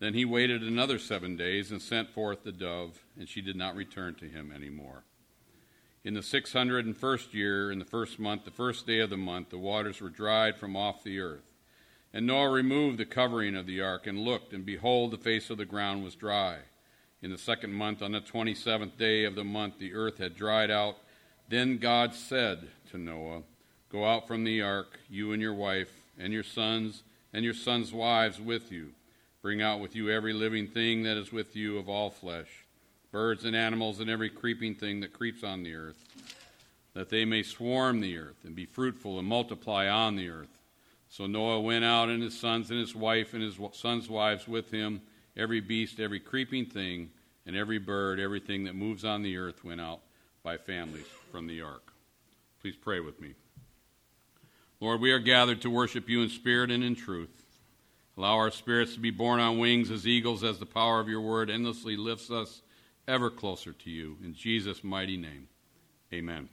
Then 0.01 0.15
he 0.15 0.25
waited 0.25 0.63
another 0.63 0.99
seven 0.99 1.37
days 1.37 1.71
and 1.71 1.81
sent 1.81 2.11
forth 2.11 2.43
the 2.43 2.53
dove, 2.53 3.01
and 3.19 3.29
she 3.29 3.41
did 3.41 3.57
not 3.57 3.77
return 3.77 4.15
to 4.17 4.29
him 4.29 4.53
any 4.55 4.71
more. 4.71 5.05
In 6.05 6.13
the 6.13 6.23
six 6.23 6.53
hundred 6.53 6.85
and 6.85 6.95
first 6.95 7.33
year, 7.33 7.73
in 7.73 7.79
the 7.79 7.85
first 7.87 8.19
month, 8.19 8.45
the 8.45 8.51
first 8.51 8.87
day 8.87 9.01
of 9.01 9.09
the 9.09 9.17
month, 9.17 9.49
the 9.49 9.57
waters 9.57 10.03
were 10.03 10.11
dried 10.11 10.59
from 10.59 10.77
off 10.77 11.03
the 11.03 11.19
earth. 11.19 11.51
And 12.13 12.27
Noah 12.27 12.51
removed 12.51 12.99
the 12.99 13.07
covering 13.07 13.57
of 13.57 13.65
the 13.65 13.81
ark 13.81 14.07
and 14.07 14.19
looked, 14.19 14.53
and 14.53 14.67
behold, 14.67 15.13
the 15.13 15.17
face 15.17 15.49
of 15.49 15.57
the 15.57 15.65
ground 15.65 16.05
was 16.05 16.15
dry. 16.15 16.59
In 17.23 17.31
the 17.31 17.39
second 17.39 17.73
month, 17.73 18.03
on 18.03 18.13
the 18.13 18.21
twenty 18.21 18.55
seventh 18.55 18.99
day 18.99 19.25
of 19.25 19.35
the 19.35 19.45
month, 19.45 19.79
the 19.79 19.95
earth 19.95 20.19
had 20.19 20.37
dried 20.37 20.71
out. 20.71 20.99
Then 21.49 21.79
God 21.79 22.15
said 22.15 22.69
to 22.91 22.99
Noah, 22.99 23.43
Go 23.91 24.05
out 24.05 24.29
from 24.29 24.45
the 24.45 24.61
ark, 24.61 25.01
you 25.09 25.33
and 25.33 25.41
your 25.41 25.55
wife, 25.55 26.03
and 26.19 26.35
your 26.35 26.43
sons, 26.43 27.03
and 27.33 27.47
your 27.47 27.55
sons' 27.55 27.95
wives 27.95 28.39
with 28.39 28.71
you. 28.71 28.91
Bring 29.41 29.63
out 29.63 29.81
with 29.81 29.97
you 29.97 30.11
every 30.11 30.35
living 30.35 30.69
thing 30.69 31.03
that 31.05 31.17
is 31.17 31.33
with 31.33 31.57
you 31.57 31.79
of 31.79 31.89
all 31.89 32.11
flesh, 32.11 32.64
birds 33.15 33.45
and 33.45 33.55
animals, 33.55 34.01
and 34.01 34.11
every 34.11 34.29
creeping 34.29 34.75
thing 34.75 34.99
that 34.99 35.13
creeps 35.13 35.45
on 35.45 35.63
the 35.63 35.73
earth, 35.73 36.05
that 36.95 37.11
they 37.11 37.25
may 37.25 37.45
swarm 37.45 38.01
the 38.01 38.19
earth, 38.19 38.45
and 38.45 38.57
be 38.57 38.67
fruitful 38.67 39.21
and 39.21 39.29
multiply 39.29 39.89
on 39.89 40.17
the 40.17 40.29
earth. 40.29 40.59
So 41.09 41.29
Noah 41.29 41.61
went 41.61 41.85
out, 41.85 42.09
and 42.09 42.21
his 42.21 42.37
sons 42.37 42.71
and 42.71 42.81
his 42.81 42.93
wife 42.93 43.33
and 43.33 43.41
his 43.41 43.57
sons' 43.75 44.11
wives 44.11 44.49
with 44.49 44.73
him. 44.73 45.01
Every 45.37 45.61
beast, 45.61 46.01
every 46.01 46.19
creeping 46.19 46.67
thing, 46.67 47.11
and 47.47 47.55
every 47.55 47.79
bird, 47.79 48.19
everything 48.19 48.65
that 48.65 48.75
moves 48.75 49.05
on 49.05 49.23
the 49.23 49.37
earth 49.37 49.63
went 49.63 49.81
out 49.81 50.01
by 50.43 50.57
families 50.57 51.07
from 51.31 51.47
the 51.47 51.63
ark. 51.63 51.93
Please 52.61 52.75
pray 52.75 52.99
with 52.99 53.21
me. 53.21 53.35
Lord, 54.81 55.01
we 55.01 55.13
are 55.13 55.21
gathered 55.21 55.61
to 55.61 55.71
worship 55.71 56.09
you 56.09 56.21
in 56.21 56.31
spirit 56.31 56.73
and 56.73 56.83
in 56.83 56.97
truth. 56.97 57.45
Allow 58.17 58.35
our 58.35 58.51
spirits 58.51 58.95
to 58.95 59.01
be 59.01 59.13
borne 59.13 59.39
on 59.39 59.61
wings 59.61 59.93
as 59.93 60.05
eagles 60.05 60.43
as 60.43 60.59
the 60.59 60.67
power 60.67 60.99
of 60.99 61.09
your 61.09 61.21
word 61.21 61.49
endlessly 61.49 61.97
lifts 61.97 62.29
us 62.33 62.63
ever 63.07 63.31
closer 63.31 63.73
to 63.73 63.91
you. 63.91 64.17
In 64.25 64.35
Jesus' 64.35 64.83
mighty 64.83 65.17
name, 65.17 65.49
amen. 66.13 66.49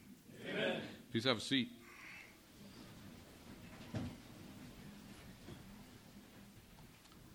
Amen. 0.49 0.81
Please 1.11 1.23
have 1.23 1.37
a 1.37 1.41
seat. 1.41 1.69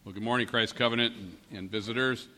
Well, 0.04 0.12
good 0.12 0.22
morning, 0.22 0.46
Christ 0.46 0.76
Covenant 0.76 1.14
and, 1.16 1.58
and 1.58 1.70
visitors. 1.70 2.28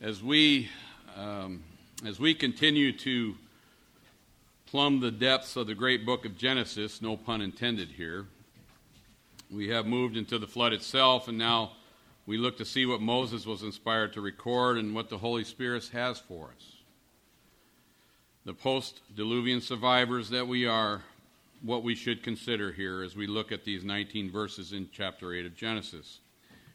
As 0.00 0.22
we 0.22 0.68
um, 1.16 1.64
as 2.04 2.20
we 2.20 2.34
continue 2.34 2.92
to 2.98 3.34
plumb 4.66 5.00
the 5.00 5.10
depths 5.10 5.56
of 5.56 5.66
the 5.66 5.74
great 5.74 6.04
book 6.04 6.24
of 6.24 6.36
Genesis, 6.36 7.00
no 7.00 7.16
pun 7.16 7.40
intended 7.40 7.88
here, 7.88 8.26
we 9.50 9.68
have 9.68 9.86
moved 9.86 10.16
into 10.16 10.38
the 10.38 10.46
flood 10.46 10.72
itself, 10.72 11.28
and 11.28 11.38
now 11.38 11.72
we 12.26 12.38
look 12.38 12.56
to 12.58 12.64
see 12.64 12.86
what 12.86 13.00
Moses 13.00 13.44
was 13.44 13.62
inspired 13.62 14.12
to 14.14 14.20
record 14.20 14.78
and 14.78 14.94
what 14.94 15.10
the 15.10 15.18
Holy 15.18 15.44
Spirit 15.44 15.88
has 15.92 16.18
for 16.18 16.54
us. 16.56 16.76
The 18.46 18.54
post 18.54 19.00
diluvian 19.14 19.60
survivors 19.60 20.30
that 20.30 20.48
we 20.48 20.66
are, 20.66 21.02
what 21.62 21.82
we 21.82 21.94
should 21.94 22.22
consider 22.22 22.72
here 22.72 23.02
as 23.02 23.16
we 23.16 23.26
look 23.26 23.52
at 23.52 23.64
these 23.64 23.84
19 23.84 24.30
verses 24.30 24.72
in 24.72 24.88
chapter 24.92 25.32
8 25.34 25.46
of 25.46 25.56
Genesis. 25.56 26.20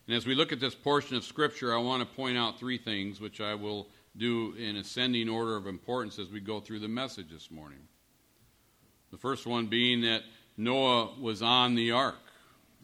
And 0.08 0.16
as 0.16 0.26
we 0.26 0.36
look 0.36 0.52
at 0.52 0.60
this 0.60 0.76
portion 0.76 1.16
of 1.16 1.24
Scripture, 1.24 1.74
I 1.74 1.78
want 1.78 2.02
to 2.02 2.16
point 2.16 2.38
out 2.38 2.60
three 2.60 2.78
things, 2.78 3.20
which 3.20 3.42
I 3.42 3.54
will 3.54 3.88
do 4.18 4.54
in 4.56 4.76
ascending 4.76 5.30
order 5.30 5.56
of 5.56 5.68
importance 5.68 6.18
as 6.18 6.30
we 6.30 6.40
go 6.40 6.60
through 6.60 6.80
the 6.80 6.88
message 6.88 7.30
this 7.32 7.52
morning. 7.52 7.88
The 9.12 9.18
first 9.18 9.46
one 9.46 9.68
being 9.68 10.02
that 10.02 10.24
Noah 10.58 11.12
was 11.20 11.42
on 11.42 11.76
the 11.76 11.92
ark 11.92 12.29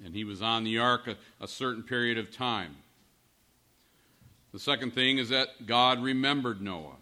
and 0.04 0.14
he 0.14 0.24
was 0.24 0.42
on 0.42 0.64
the 0.64 0.80
ark 0.80 1.08
a, 1.08 1.16
a 1.44 1.48
certain 1.48 1.84
period 1.84 2.18
of 2.18 2.32
time. 2.32 2.76
The 4.52 4.60
second 4.60 4.94
thing 4.94 5.18
is 5.18 5.30
that 5.30 5.66
God 5.66 6.02
remembered 6.02 6.62
Noah. 6.62 6.96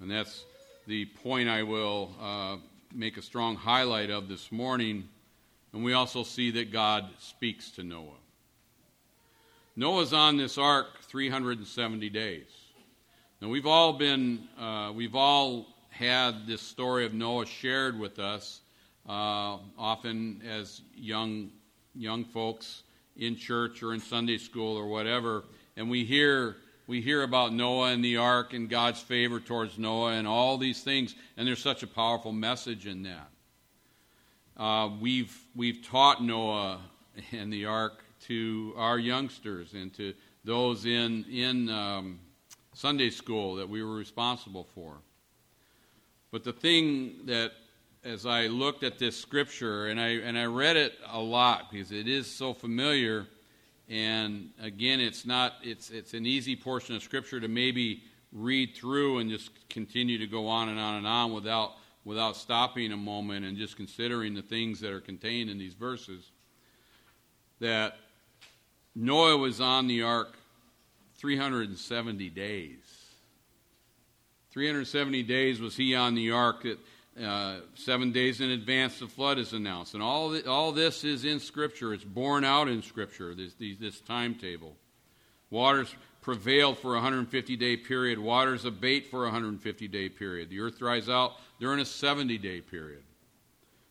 And 0.00 0.10
that's 0.10 0.44
the 0.86 1.06
point 1.06 1.48
I 1.48 1.62
will 1.62 2.14
uh, 2.20 2.56
make 2.94 3.16
a 3.16 3.22
strong 3.22 3.56
highlight 3.56 4.10
of 4.10 4.28
this 4.28 4.50
morning. 4.50 5.08
And 5.72 5.84
we 5.84 5.92
also 5.92 6.22
see 6.22 6.50
that 6.52 6.72
God 6.72 7.08
speaks 7.18 7.70
to 7.72 7.82
Noah. 7.82 8.18
Noah's 9.76 10.12
on 10.12 10.36
this 10.36 10.58
ark 10.58 10.86
370 11.02 12.10
days. 12.10 12.48
Now 13.40 13.48
we've 13.48 13.66
all 13.66 13.92
been, 13.92 14.48
uh, 14.58 14.92
we've 14.94 15.14
all 15.14 15.66
had 15.90 16.46
this 16.46 16.62
story 16.62 17.04
of 17.06 17.14
Noah 17.14 17.46
shared 17.46 17.98
with 17.98 18.18
us 18.18 18.60
uh, 19.08 19.58
often 19.78 20.42
as 20.48 20.82
young 20.94 21.50
young 21.94 22.24
folks 22.24 22.82
in 23.16 23.36
church 23.36 23.82
or 23.82 23.92
in 23.92 24.00
Sunday 24.00 24.38
school 24.38 24.76
or 24.76 24.86
whatever, 24.86 25.44
and 25.76 25.90
we 25.90 26.04
hear 26.04 26.56
we 26.86 27.00
hear 27.00 27.22
about 27.22 27.52
Noah 27.52 27.92
and 27.92 28.04
the 28.04 28.16
ark 28.16 28.52
and 28.52 28.68
God's 28.68 29.00
favor 29.00 29.40
towards 29.40 29.78
Noah 29.78 30.12
and 30.12 30.26
all 30.26 30.58
these 30.58 30.82
things, 30.82 31.14
and 31.36 31.46
there's 31.46 31.62
such 31.62 31.82
a 31.82 31.86
powerful 31.86 32.32
message 32.32 32.86
in 32.86 33.04
that. 33.04 33.28
Uh, 34.56 34.90
we've 35.00 35.36
we've 35.54 35.82
taught 35.82 36.22
Noah 36.22 36.80
and 37.32 37.52
the 37.52 37.66
ark 37.66 38.04
to 38.26 38.74
our 38.76 38.98
youngsters 38.98 39.74
and 39.74 39.92
to 39.94 40.14
those 40.44 40.86
in 40.86 41.24
in 41.30 41.68
um, 41.70 42.20
Sunday 42.74 43.10
school 43.10 43.56
that 43.56 43.68
we 43.68 43.82
were 43.82 43.94
responsible 43.94 44.66
for. 44.74 44.94
But 46.30 46.44
the 46.44 46.52
thing 46.52 47.26
that 47.26 47.52
as 48.04 48.26
I 48.26 48.48
looked 48.48 48.82
at 48.82 48.98
this 48.98 49.16
scripture, 49.16 49.86
and 49.86 50.00
I, 50.00 50.08
and 50.08 50.36
I 50.36 50.46
read 50.46 50.76
it 50.76 50.94
a 51.08 51.20
lot 51.20 51.70
because 51.70 51.92
it 51.92 52.08
is 52.08 52.26
so 52.26 52.52
familiar. 52.52 53.26
And 53.88 54.50
again, 54.60 55.00
it's 55.00 55.24
not, 55.24 55.54
it's, 55.62 55.90
it's 55.90 56.12
an 56.14 56.26
easy 56.26 56.56
portion 56.56 56.96
of 56.96 57.02
scripture 57.02 57.38
to 57.38 57.48
maybe 57.48 58.02
read 58.32 58.74
through 58.74 59.18
and 59.18 59.30
just 59.30 59.50
continue 59.68 60.18
to 60.18 60.26
go 60.26 60.48
on 60.48 60.68
and 60.68 60.80
on 60.80 60.96
and 60.96 61.06
on 61.06 61.32
without, 61.32 61.72
without 62.04 62.36
stopping 62.36 62.90
a 62.90 62.96
moment 62.96 63.44
and 63.44 63.56
just 63.56 63.76
considering 63.76 64.34
the 64.34 64.42
things 64.42 64.80
that 64.80 64.92
are 64.92 65.00
contained 65.00 65.48
in 65.48 65.58
these 65.58 65.74
verses. 65.74 66.30
That 67.60 67.96
Noah 68.96 69.36
was 69.36 69.60
on 69.60 69.86
the 69.86 70.02
ark 70.02 70.36
370 71.18 72.30
days. 72.30 72.78
370 74.50 75.22
days 75.22 75.60
was 75.60 75.76
he 75.76 75.94
on 75.94 76.16
the 76.16 76.32
ark. 76.32 76.64
That, 76.64 76.78
uh, 77.20 77.56
seven 77.74 78.12
days 78.12 78.40
in 78.40 78.50
advance 78.50 78.98
the 78.98 79.06
flood 79.06 79.38
is 79.38 79.52
announced. 79.52 79.94
And 79.94 80.02
all, 80.02 80.30
the, 80.30 80.48
all 80.48 80.72
this 80.72 81.04
is 81.04 81.24
in 81.24 81.40
Scripture. 81.40 81.92
It's 81.92 82.04
borne 82.04 82.44
out 82.44 82.68
in 82.68 82.82
Scripture, 82.82 83.34
this, 83.34 83.54
these, 83.54 83.78
this 83.78 84.00
timetable. 84.00 84.76
Waters 85.50 85.94
prevail 86.22 86.74
for 86.74 86.92
a 86.92 86.94
150 86.94 87.56
day 87.56 87.76
period, 87.76 88.18
waters 88.18 88.64
abate 88.64 89.10
for 89.10 89.22
a 89.22 89.26
150 89.26 89.88
day 89.88 90.08
period. 90.08 90.48
The 90.48 90.60
earth 90.60 90.78
dries 90.78 91.08
out 91.08 91.32
during 91.60 91.80
a 91.80 91.84
70 91.84 92.38
day 92.38 92.60
period. 92.60 93.02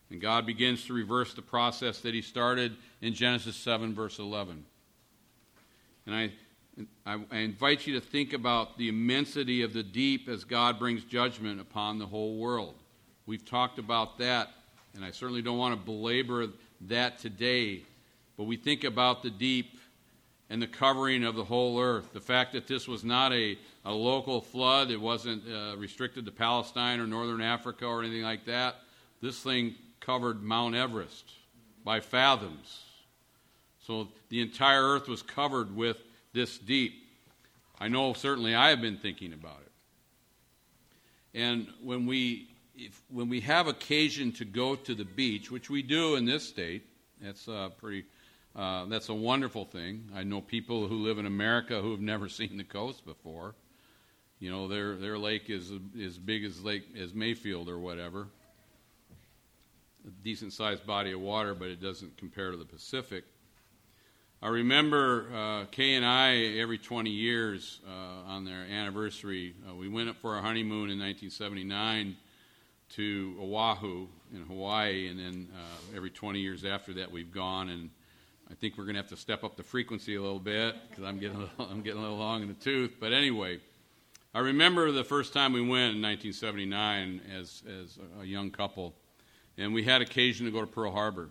And 0.09 0.19
God 0.19 0.45
begins 0.45 0.85
to 0.85 0.93
reverse 0.93 1.33
the 1.33 1.41
process 1.41 1.99
that 1.99 2.13
He 2.13 2.21
started 2.21 2.75
in 3.01 3.13
Genesis 3.13 3.55
7, 3.55 3.93
verse 3.93 4.19
11. 4.19 4.65
And 6.05 6.15
I, 6.15 6.31
I, 7.05 7.19
I 7.31 7.37
invite 7.37 7.85
you 7.85 7.93
to 7.93 8.01
think 8.05 8.33
about 8.33 8.77
the 8.77 8.89
immensity 8.89 9.61
of 9.61 9.71
the 9.71 9.83
deep 9.83 10.27
as 10.27 10.43
God 10.43 10.79
brings 10.79 11.03
judgment 11.03 11.61
upon 11.61 11.99
the 11.99 12.07
whole 12.07 12.37
world. 12.37 12.80
We've 13.25 13.45
talked 13.45 13.79
about 13.79 14.17
that, 14.17 14.49
and 14.95 15.05
I 15.05 15.11
certainly 15.11 15.41
don't 15.41 15.57
want 15.57 15.79
to 15.79 15.85
belabor 15.85 16.47
that 16.87 17.19
today, 17.19 17.83
but 18.37 18.45
we 18.45 18.57
think 18.57 18.83
about 18.83 19.21
the 19.23 19.29
deep 19.29 19.79
and 20.49 20.61
the 20.61 20.67
covering 20.67 21.23
of 21.23 21.35
the 21.35 21.43
whole 21.45 21.79
earth. 21.79 22.11
The 22.13 22.19
fact 22.19 22.53
that 22.53 22.67
this 22.67 22.87
was 22.87 23.03
not 23.05 23.31
a, 23.31 23.57
a 23.85 23.93
local 23.93 24.41
flood, 24.41 24.91
it 24.91 24.99
wasn't 24.99 25.43
uh, 25.47 25.77
restricted 25.77 26.25
to 26.25 26.31
Palestine 26.31 26.99
or 26.99 27.07
northern 27.07 27.41
Africa 27.41 27.85
or 27.85 28.03
anything 28.03 28.23
like 28.23 28.45
that. 28.45 28.75
This 29.21 29.39
thing 29.39 29.75
covered 30.01 30.43
Mount 30.43 30.75
Everest 30.75 31.31
by 31.85 31.99
fathoms. 31.99 32.81
So 33.79 34.09
the 34.29 34.41
entire 34.41 34.83
earth 34.83 35.07
was 35.07 35.21
covered 35.21 35.75
with 35.75 35.97
this 36.33 36.57
deep. 36.57 36.93
I 37.79 37.87
know 37.87 38.13
certainly 38.13 38.53
I 38.53 38.69
have 38.69 38.81
been 38.81 38.97
thinking 38.97 39.33
about 39.33 39.61
it. 39.61 39.71
And 41.33 41.67
when 41.81 42.05
we 42.05 42.50
if, 42.75 43.01
when 43.09 43.29
we 43.29 43.41
have 43.41 43.67
occasion 43.67 44.31
to 44.33 44.45
go 44.45 44.75
to 44.75 44.95
the 44.95 45.05
beach, 45.05 45.51
which 45.51 45.69
we 45.69 45.81
do 45.81 46.15
in 46.15 46.25
this 46.25 46.47
state, 46.47 46.85
that's 47.21 47.47
uh, 47.47 47.69
pretty. 47.77 48.05
Uh, 48.53 48.83
that's 48.85 49.07
a 49.07 49.13
wonderful 49.13 49.63
thing. 49.63 50.09
I 50.13 50.23
know 50.23 50.41
people 50.41 50.87
who 50.87 50.97
live 50.97 51.17
in 51.17 51.25
America 51.25 51.79
who 51.81 51.91
have 51.91 52.01
never 52.01 52.27
seen 52.29 52.57
the 52.57 52.63
coast 52.63 53.05
before. 53.05 53.55
You 54.39 54.49
know, 54.51 54.67
their 54.67 54.95
their 54.95 55.17
lake 55.17 55.49
is 55.49 55.71
as 56.03 56.17
big 56.17 56.43
as 56.43 56.63
Lake 56.63 56.83
as 56.99 57.13
Mayfield 57.13 57.69
or 57.69 57.79
whatever. 57.79 58.27
A 60.05 60.09
decent 60.23 60.51
sized 60.51 60.85
body 60.85 61.11
of 61.11 61.21
water, 61.21 61.53
but 61.53 61.67
it 61.67 61.79
doesn't 61.79 62.17
compare 62.17 62.51
to 62.51 62.57
the 62.57 62.65
Pacific. 62.65 63.23
I 64.41 64.47
remember 64.47 65.27
uh, 65.31 65.65
Kay 65.65 65.93
and 65.93 66.03
I 66.03 66.57
every 66.59 66.79
20 66.79 67.11
years 67.11 67.79
uh, 67.87 68.31
on 68.31 68.43
their 68.43 68.63
anniversary. 68.63 69.53
Uh, 69.69 69.75
we 69.75 69.87
went 69.87 70.09
up 70.09 70.15
for 70.15 70.33
our 70.33 70.41
honeymoon 70.41 70.89
in 70.89 70.97
1979 70.97 72.17
to 72.95 73.35
Oahu 73.41 74.07
in 74.33 74.41
Hawaii, 74.43 75.07
and 75.07 75.19
then 75.19 75.47
uh, 75.53 75.95
every 75.95 76.09
20 76.09 76.39
years 76.39 76.65
after 76.65 76.93
that, 76.93 77.11
we've 77.11 77.31
gone. 77.31 77.69
And 77.69 77.89
I 78.49 78.53
think 78.55 78.77
we're 78.77 78.83
going 78.83 78.95
to 78.95 79.01
have 79.01 79.09
to 79.09 79.17
step 79.17 79.43
up 79.43 79.55
the 79.55 79.63
frequency 79.63 80.15
a 80.15 80.21
little 80.21 80.39
bit 80.39 80.75
because 80.89 81.03
I'm 81.03 81.19
getting 81.19 81.37
a 81.37 81.39
little, 81.41 81.67
I'm 81.71 81.81
getting 81.81 81.99
a 81.99 82.01
little 82.01 82.17
long 82.17 82.41
in 82.41 82.47
the 82.47 82.53
tooth. 82.55 82.95
But 82.99 83.13
anyway, 83.13 83.59
I 84.33 84.39
remember 84.39 84.91
the 84.91 85.03
first 85.03 85.33
time 85.33 85.53
we 85.53 85.61
went 85.61 85.95
in 85.95 86.01
1979 86.01 87.21
as 87.33 87.63
as 87.67 87.97
a 88.21 88.25
young 88.25 88.51
couple, 88.51 88.93
and 89.57 89.73
we 89.73 89.83
had 89.83 90.01
occasion 90.01 90.45
to 90.45 90.51
go 90.51 90.61
to 90.61 90.67
Pearl 90.67 90.91
Harbor, 90.91 91.29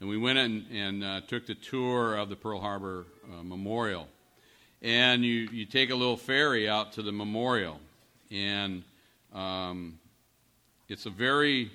and 0.00 0.08
we 0.08 0.16
went 0.16 0.38
in 0.38 0.66
and 0.72 1.04
uh, 1.04 1.20
took 1.22 1.46
the 1.46 1.54
tour 1.54 2.16
of 2.16 2.28
the 2.28 2.36
Pearl 2.36 2.60
Harbor 2.60 3.06
uh, 3.32 3.42
Memorial, 3.42 4.08
and 4.80 5.24
you 5.24 5.48
you 5.52 5.64
take 5.64 5.90
a 5.90 5.94
little 5.94 6.16
ferry 6.16 6.68
out 6.68 6.92
to 6.92 7.02
the 7.02 7.12
memorial, 7.12 7.80
and 8.30 8.82
um, 9.32 9.98
it's 10.92 11.06
a 11.06 11.10
very, 11.10 11.70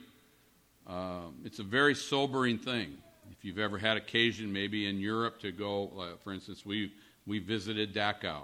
uh, 0.86 1.22
it's 1.44 1.58
a 1.58 1.64
very 1.64 1.96
sobering 1.96 2.60
thing. 2.60 2.96
If 3.32 3.44
you've 3.44 3.58
ever 3.58 3.80
had 3.80 3.98
occasion, 3.98 4.54
maybe 4.54 4.88
in 4.88 5.00
Europe, 5.00 5.40
to 5.42 5.52
go, 5.52 5.92
uh, 6.00 6.18
for 6.24 6.34
instance, 6.34 6.64
we 6.64 6.92
we 7.26 7.40
visited 7.40 7.96
Dachau, 7.96 8.44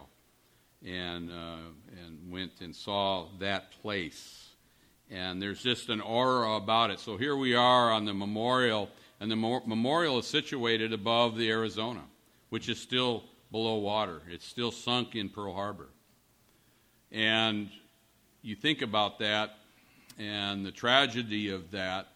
and 0.84 1.30
uh, 1.30 1.58
and 2.04 2.32
went 2.32 2.54
and 2.62 2.76
saw 2.76 3.28
that 3.40 3.72
place, 3.84 4.50
and 5.12 5.40
there's 5.40 5.62
just 5.62 5.90
an 5.90 6.02
aura 6.02 6.56
about 6.56 6.90
it. 6.90 7.00
So 7.00 7.18
here 7.18 7.38
we 7.38 7.54
are 7.54 7.92
on 7.92 8.06
the 8.06 8.14
memorial, 8.14 8.90
and 9.20 9.30
the 9.30 9.36
mo- 9.36 9.62
memorial 9.68 10.18
is 10.18 10.26
situated 10.26 10.92
above 10.92 11.38
the 11.38 11.52
Arizona, 11.52 12.02
which 12.50 12.68
is 12.68 12.80
still 12.80 13.26
below 13.52 13.76
water. 13.76 14.24
It's 14.28 14.46
still 14.46 14.72
sunk 14.72 15.16
in 15.16 15.30
Pearl 15.30 15.54
Harbor, 15.54 15.90
and 17.12 17.70
you 18.42 18.56
think 18.56 18.82
about 18.82 19.20
that 19.20 19.60
and 20.18 20.66
the 20.66 20.72
tragedy 20.72 21.50
of 21.50 21.72
that, 21.72 22.08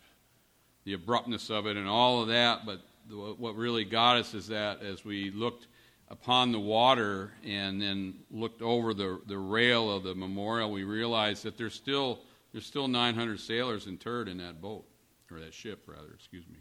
the 0.85 0.93
abruptness 0.93 1.49
of 1.49 1.67
it, 1.67 1.77
and 1.77 1.87
all 1.87 2.21
of 2.21 2.27
that. 2.29 2.65
But 2.65 2.81
what 3.09 3.55
really 3.55 3.85
got 3.85 4.17
us 4.17 4.33
is 4.33 4.47
that 4.47 4.81
as 4.81 5.03
we 5.03 5.31
looked 5.31 5.67
upon 6.09 6.51
the 6.51 6.59
water 6.59 7.31
and 7.45 7.81
then 7.81 8.15
looked 8.31 8.61
over 8.61 8.93
the, 8.93 9.19
the 9.27 9.37
rail 9.37 9.91
of 9.91 10.03
the 10.03 10.15
memorial, 10.15 10.71
we 10.71 10.83
realized 10.83 11.43
that 11.43 11.57
there's 11.57 11.73
still, 11.73 12.19
there's 12.51 12.65
still 12.65 12.87
900 12.87 13.39
sailors 13.39 13.87
interred 13.87 14.27
in 14.27 14.37
that 14.37 14.61
boat, 14.61 14.85
or 15.31 15.39
that 15.39 15.53
ship, 15.53 15.83
rather, 15.87 16.13
excuse 16.13 16.47
me. 16.47 16.57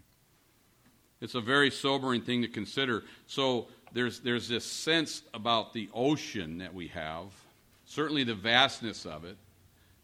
It's 1.21 1.35
a 1.35 1.41
very 1.41 1.71
sobering 1.71 2.23
thing 2.23 2.43
to 2.43 2.49
consider. 2.49 3.05
So 3.27 3.69
there's, 3.93 4.21
there's 4.21 4.49
this 4.49 4.65
sense 4.65 5.23
about 5.33 5.73
the 5.73 5.89
ocean 5.95 6.59
that 6.59 6.75
we 6.75 6.89
have, 6.89 7.27
certainly 7.85 8.25
the 8.25 8.35
vastness 8.35 9.07
of 9.07 9.25
it. 9.25 9.37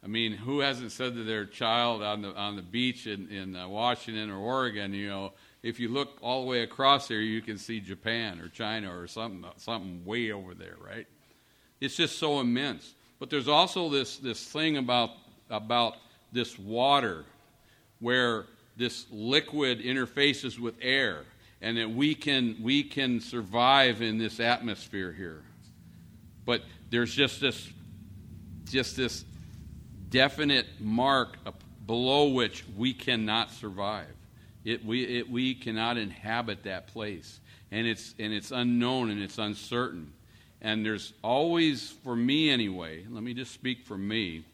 I 0.05 0.09
mean, 0.09 0.33
who 0.33 0.61
hasn't 0.61 0.91
said 0.91 1.15
to 1.15 1.23
their 1.23 1.45
child 1.45 2.03
on 2.03 2.23
the, 2.23 2.35
on 2.35 2.57
the 2.57 2.63
beach 2.63 3.07
in, 3.07 3.29
in 3.29 3.55
uh, 3.55 3.69
Washington 3.69 4.31
or 4.31 4.39
Oregon, 4.39 4.93
you 4.93 5.09
know, 5.09 5.33
if 5.63 5.79
you 5.79 5.89
look 5.89 6.19
all 6.21 6.43
the 6.43 6.49
way 6.49 6.63
across 6.63 7.07
there, 7.07 7.21
you 7.21 7.41
can 7.41 7.57
see 7.57 7.79
Japan 7.79 8.41
or 8.41 8.49
China 8.49 8.97
or 8.97 9.07
something, 9.07 9.45
something 9.59 10.05
way 10.05 10.33
over 10.33 10.55
there, 10.55 10.75
right? 10.85 11.07
It's 11.81 11.95
just 11.95 12.19
so 12.19 12.41
immense. 12.41 12.95
But 13.21 13.31
there's 13.31 13.47
also 13.47 13.89
this, 13.89 14.17
this 14.17 14.45
thing 14.45 14.77
about, 14.77 15.11
about 15.51 15.95
this 16.33 16.59
water 16.59 17.25
where 18.01 18.47
this 18.77 19.07
liquid 19.13 19.81
interfaces 19.81 20.59
with 20.59 20.75
air 20.83 21.23
and 21.61 21.77
that 21.77 21.89
we 21.89 22.17
can, 22.17 22.57
we 22.61 22.83
can 22.83 23.21
survive 23.21 24.03
in 24.03 24.19
this 24.19 24.41
atmosphere 24.41 25.13
here. 25.13 25.43
But 26.45 26.63
there's 26.91 27.15
just 27.15 27.41
this, 27.41 27.71
just 28.69 28.97
this 28.97 29.25
definite 30.13 30.67
mark 30.79 31.37
below 31.87 32.29
which 32.29 32.65
we 32.77 32.95
cannot 32.95 33.51
survive. 33.51 34.07
It, 34.65 34.85
we, 34.85 35.03
it, 35.03 35.29
we 35.29 35.55
cannot 35.55 35.97
inhabit 35.97 36.63
that 36.65 36.87
place. 36.87 37.41
And 37.73 37.87
it's, 37.87 38.15
and 38.21 38.33
it's 38.33 38.53
unknown 38.53 39.11
and 39.11 39.21
it's 39.21 39.39
uncertain. 39.39 40.13
And 40.61 40.87
there's 40.87 41.13
always, 41.23 41.91
for 42.05 42.15
me 42.15 42.51
anyway, 42.51 43.05
let 43.11 43.25
me 43.25 43.35
just 43.35 43.53
speak 43.53 43.83
for 43.83 43.99
me, 43.99 44.45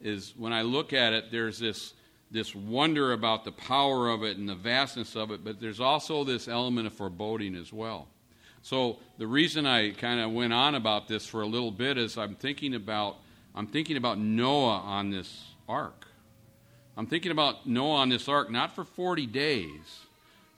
is 0.00 0.34
when 0.36 0.52
I 0.52 0.62
look 0.62 0.92
at 0.92 1.12
it, 1.12 1.32
there's 1.32 1.58
this, 1.58 1.94
this 2.30 2.54
wonder 2.54 3.12
about 3.12 3.44
the 3.44 3.50
power 3.50 4.10
of 4.10 4.22
it 4.22 4.36
and 4.36 4.48
the 4.48 4.54
vastness 4.54 5.16
of 5.16 5.32
it, 5.32 5.42
but 5.42 5.58
there's 5.58 5.80
also 5.80 6.22
this 6.22 6.46
element 6.46 6.86
of 6.86 6.92
foreboding 6.92 7.56
as 7.56 7.72
well. 7.72 8.06
So 8.62 8.98
the 9.16 9.26
reason 9.26 9.66
I 9.66 9.90
kind 9.90 10.20
of 10.20 10.30
went 10.30 10.52
on 10.52 10.74
about 10.74 11.08
this 11.08 11.26
for 11.26 11.40
a 11.40 11.46
little 11.46 11.70
bit 11.70 11.96
is 11.96 12.18
I'm 12.18 12.34
thinking 12.34 12.74
about 12.74 13.16
I'm 13.58 13.66
thinking 13.66 13.96
about 13.96 14.20
Noah 14.20 14.78
on 14.78 15.10
this 15.10 15.46
ark. 15.68 16.06
I'm 16.96 17.06
thinking 17.08 17.32
about 17.32 17.66
Noah 17.66 17.96
on 17.96 18.08
this 18.08 18.28
ark 18.28 18.52
not 18.52 18.72
for 18.72 18.84
40 18.84 19.26
days, 19.26 19.98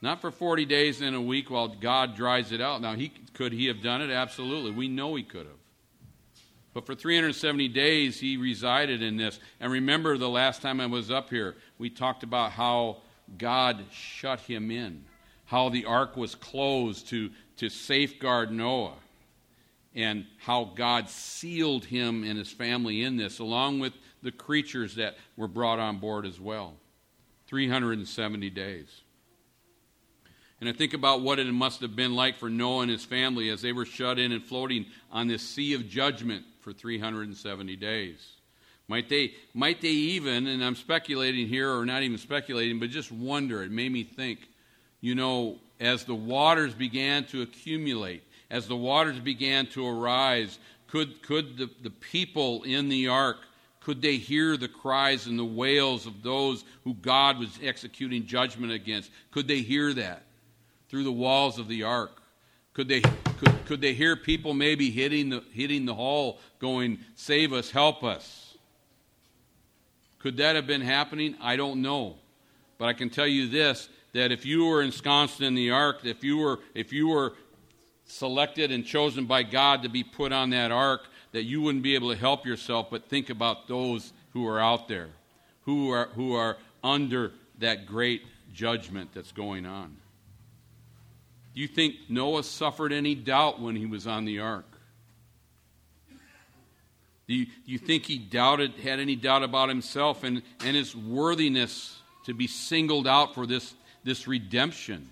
not 0.03 0.21
for 0.21 0.29
40 0.29 0.65
days 0.65 1.01
and 1.01 1.15
a 1.15 1.21
week 1.21 1.49
while 1.49 1.67
God 1.67 2.15
dries 2.15 2.51
it 2.51 2.61
out. 2.61 2.79
Now, 2.79 2.93
he, 2.93 3.11
could 3.33 3.53
he 3.53 3.65
have 3.65 3.81
done 3.81 4.03
it? 4.03 4.11
Absolutely. 4.11 4.69
We 4.69 4.87
know 4.87 5.15
he 5.15 5.23
could 5.23 5.47
have. 5.47 5.55
But 6.75 6.85
for 6.85 6.93
370 6.93 7.69
days, 7.69 8.19
he 8.19 8.37
resided 8.37 9.01
in 9.01 9.17
this. 9.17 9.39
And 9.59 9.71
remember 9.71 10.15
the 10.19 10.29
last 10.29 10.61
time 10.61 10.79
I 10.79 10.85
was 10.85 11.09
up 11.09 11.31
here, 11.31 11.55
we 11.79 11.89
talked 11.89 12.21
about 12.21 12.51
how 12.51 12.97
God 13.35 13.83
shut 13.91 14.41
him 14.41 14.69
in, 14.69 15.05
how 15.45 15.69
the 15.69 15.85
ark 15.85 16.15
was 16.15 16.35
closed 16.35 17.09
to, 17.09 17.31
to 17.57 17.67
safeguard 17.67 18.51
Noah, 18.51 18.93
and 19.95 20.25
how 20.37 20.71
God 20.75 21.09
sealed 21.09 21.85
him 21.85 22.23
and 22.23 22.37
his 22.37 22.51
family 22.51 23.03
in 23.03 23.17
this, 23.17 23.39
along 23.39 23.79
with 23.79 23.93
the 24.23 24.31
creatures 24.31 24.95
that 24.95 25.17
were 25.35 25.47
brought 25.47 25.79
on 25.79 25.97
board 25.97 26.25
as 26.25 26.39
well. 26.39 26.75
370 27.47 28.49
days. 28.49 29.01
And 30.61 30.69
I 30.69 30.73
think 30.73 30.93
about 30.93 31.21
what 31.21 31.39
it 31.39 31.51
must 31.51 31.81
have 31.81 31.95
been 31.95 32.13
like 32.13 32.37
for 32.37 32.49
Noah 32.49 32.83
and 32.83 32.91
his 32.91 33.03
family 33.03 33.49
as 33.49 33.61
they 33.61 33.73
were 33.73 33.85
shut 33.85 34.19
in 34.19 34.31
and 34.31 34.43
floating 34.43 34.85
on 35.11 35.27
this 35.27 35.41
sea 35.41 35.73
of 35.73 35.89
judgment 35.89 36.45
for 36.61 36.71
370 36.71 37.75
days. 37.75 38.33
Might 38.87 39.09
they, 39.09 39.33
might 39.53 39.81
they 39.81 39.87
even, 39.87 40.47
and 40.47 40.63
I'm 40.63 40.75
speculating 40.75 41.47
here, 41.47 41.73
or 41.75 41.85
not 41.85 42.03
even 42.03 42.17
speculating, 42.17 42.79
but 42.79 42.89
just 42.89 43.11
wonder, 43.11 43.63
it 43.63 43.71
made 43.71 43.91
me 43.91 44.03
think, 44.03 44.39
you 44.99 45.15
know, 45.15 45.57
as 45.79 46.03
the 46.03 46.15
waters 46.15 46.73
began 46.73 47.25
to 47.25 47.41
accumulate, 47.41 48.23
as 48.51 48.67
the 48.67 48.75
waters 48.75 49.19
began 49.19 49.65
to 49.67 49.87
arise, 49.87 50.59
could, 50.87 51.23
could 51.23 51.57
the, 51.57 51.69
the 51.81 51.89
people 51.89 52.61
in 52.63 52.89
the 52.89 53.07
ark 53.07 53.37
could 53.81 54.01
they 54.01 54.17
hear 54.17 54.57
the 54.57 54.67
cries 54.67 55.25
and 55.25 55.37
the 55.37 55.43
wails 55.43 56.05
of 56.05 56.21
those 56.21 56.63
who 56.83 56.93
God 56.93 57.39
was 57.39 57.59
executing 57.61 58.27
judgment 58.27 58.71
against? 58.71 59.09
Could 59.31 59.47
they 59.47 59.61
hear 59.61 59.91
that 59.93 60.21
through 60.87 61.03
the 61.03 61.11
walls 61.11 61.57
of 61.57 61.67
the 61.67 61.83
ark? 61.83 62.21
Could 62.73 62.87
they, 62.87 63.01
could, 63.01 63.65
could 63.65 63.81
they 63.81 63.93
hear 63.93 64.15
people 64.15 64.53
maybe 64.53 64.91
hitting 64.91 65.29
the, 65.29 65.43
hitting 65.51 65.85
the 65.85 65.95
hull 65.95 66.39
going, 66.59 66.99
Save 67.15 67.53
us, 67.53 67.71
help 67.71 68.03
us? 68.03 68.55
Could 70.19 70.37
that 70.37 70.55
have 70.55 70.67
been 70.67 70.81
happening? 70.81 71.35
I 71.41 71.55
don't 71.55 71.81
know. 71.81 72.17
But 72.77 72.85
I 72.85 72.93
can 72.93 73.09
tell 73.09 73.27
you 73.27 73.49
this 73.49 73.89
that 74.13 74.31
if 74.31 74.45
you 74.45 74.65
were 74.65 74.83
ensconced 74.83 75.41
in 75.41 75.55
the 75.55 75.71
ark, 75.71 76.01
if 76.03 76.23
you 76.23 76.37
were, 76.37 76.59
if 76.75 76.93
you 76.93 77.07
were 77.07 77.33
selected 78.11 78.71
and 78.71 78.85
chosen 78.85 79.25
by 79.25 79.43
God 79.43 79.83
to 79.83 79.89
be 79.89 80.03
put 80.03 80.31
on 80.31 80.51
that 80.51 80.71
ark, 80.71 81.07
that 81.31 81.43
you 81.43 81.61
wouldn't 81.61 81.83
be 81.83 81.95
able 81.95 82.09
to 82.11 82.17
help 82.17 82.45
yourself, 82.45 82.89
but 82.91 83.07
think 83.07 83.29
about 83.29 83.67
those 83.67 84.13
who 84.33 84.47
are 84.47 84.59
out 84.59 84.87
there, 84.87 85.09
who 85.63 85.91
are, 85.91 86.07
who 86.15 86.33
are 86.35 86.57
under 86.83 87.31
that 87.59 87.85
great 87.85 88.23
judgment 88.53 89.11
that's 89.13 89.31
going 89.31 89.65
on. 89.65 89.95
Do 91.53 91.61
you 91.61 91.67
think 91.67 91.95
Noah 92.09 92.43
suffered 92.43 92.93
any 92.93 93.15
doubt 93.15 93.61
when 93.61 93.75
he 93.75 93.85
was 93.85 94.07
on 94.07 94.25
the 94.25 94.39
ark? 94.39 94.65
Do 97.27 97.35
you, 97.35 97.45
do 97.45 97.71
you 97.71 97.77
think 97.77 98.05
he 98.05 98.17
doubted, 98.17 98.73
had 98.75 98.99
any 98.99 99.15
doubt 99.15 99.43
about 99.43 99.69
himself 99.69 100.23
and, 100.23 100.41
and 100.65 100.75
his 100.75 100.95
worthiness 100.95 101.97
to 102.25 102.33
be 102.33 102.47
singled 102.47 103.07
out 103.07 103.35
for 103.35 103.45
this, 103.45 103.73
this 104.03 104.27
redemption? 104.27 105.09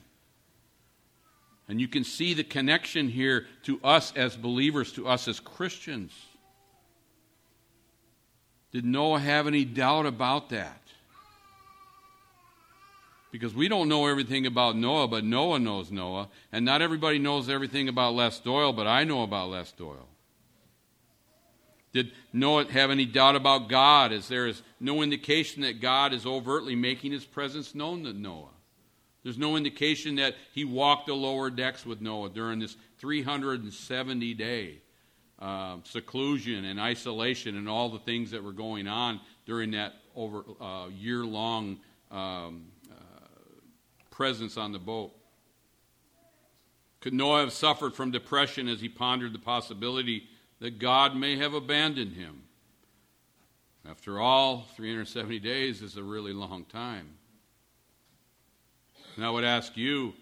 And 1.69 1.79
you 1.79 1.87
can 1.87 2.03
see 2.03 2.33
the 2.33 2.43
connection 2.43 3.07
here 3.07 3.45
to 3.63 3.79
us 3.83 4.11
as 4.15 4.35
believers, 4.35 4.91
to 4.93 5.07
us 5.07 5.27
as 5.27 5.39
Christians. 5.39 6.11
Did 8.71 8.85
Noah 8.85 9.19
have 9.19 9.45
any 9.45 9.65
doubt 9.65 10.07
about 10.07 10.49
that? 10.49 10.81
Because 13.31 13.53
we 13.53 13.67
don't 13.67 13.87
know 13.87 14.07
everything 14.07 14.47
about 14.47 14.75
Noah, 14.75 15.07
but 15.07 15.23
Noah 15.23 15.59
knows 15.59 15.91
Noah. 15.91 16.29
And 16.51 16.65
not 16.65 16.81
everybody 16.81 17.19
knows 17.19 17.47
everything 17.47 17.87
about 17.87 18.15
Les 18.15 18.39
Doyle, 18.39 18.73
but 18.73 18.87
I 18.87 19.03
know 19.03 19.21
about 19.21 19.49
Les 19.49 19.71
Doyle. 19.73 20.07
Did 21.93 22.11
Noah 22.33 22.65
have 22.71 22.89
any 22.89 23.05
doubt 23.05 23.35
about 23.35 23.69
God, 23.69 24.11
as 24.11 24.27
there 24.27 24.47
is 24.47 24.63
no 24.79 25.03
indication 25.03 25.61
that 25.61 25.81
God 25.81 26.13
is 26.13 26.25
overtly 26.25 26.75
making 26.75 27.11
his 27.11 27.25
presence 27.25 27.75
known 27.75 28.03
to 28.05 28.13
Noah? 28.13 28.49
There's 29.23 29.37
no 29.37 29.57
indication 29.57 30.15
that 30.15 30.35
he 30.53 30.63
walked 30.63 31.07
the 31.07 31.13
lower 31.13 31.49
decks 31.49 31.85
with 31.85 32.01
Noah 32.01 32.29
during 32.29 32.59
this 32.59 32.77
370 32.99 34.33
day 34.33 34.81
uh, 35.39 35.77
seclusion 35.83 36.65
and 36.65 36.79
isolation 36.79 37.57
and 37.57 37.67
all 37.67 37.89
the 37.89 37.99
things 37.99 38.31
that 38.31 38.43
were 38.43 38.53
going 38.53 38.87
on 38.87 39.19
during 39.45 39.71
that 39.71 39.93
over 40.15 40.43
uh, 40.59 40.87
year 40.87 41.25
long 41.25 41.77
um, 42.11 42.65
uh, 42.91 42.95
presence 44.11 44.57
on 44.57 44.71
the 44.71 44.79
boat. 44.79 45.13
Could 46.99 47.13
Noah 47.13 47.41
have 47.41 47.53
suffered 47.53 47.95
from 47.95 48.11
depression 48.11 48.67
as 48.67 48.81
he 48.81 48.89
pondered 48.89 49.31
the 49.31 49.39
possibility 49.39 50.27
that 50.59 50.79
God 50.79 51.15
may 51.15 51.37
have 51.37 51.53
abandoned 51.53 52.13
him? 52.13 52.43
After 53.89 54.19
all, 54.19 54.65
370 54.75 55.39
days 55.39 55.81
is 55.81 55.95
a 55.95 56.03
really 56.03 56.33
long 56.33 56.65
time. 56.65 57.18
And 59.19 59.25
I 59.25 59.31
would 59.31 59.43
ask 59.43 59.75
you 59.75 60.13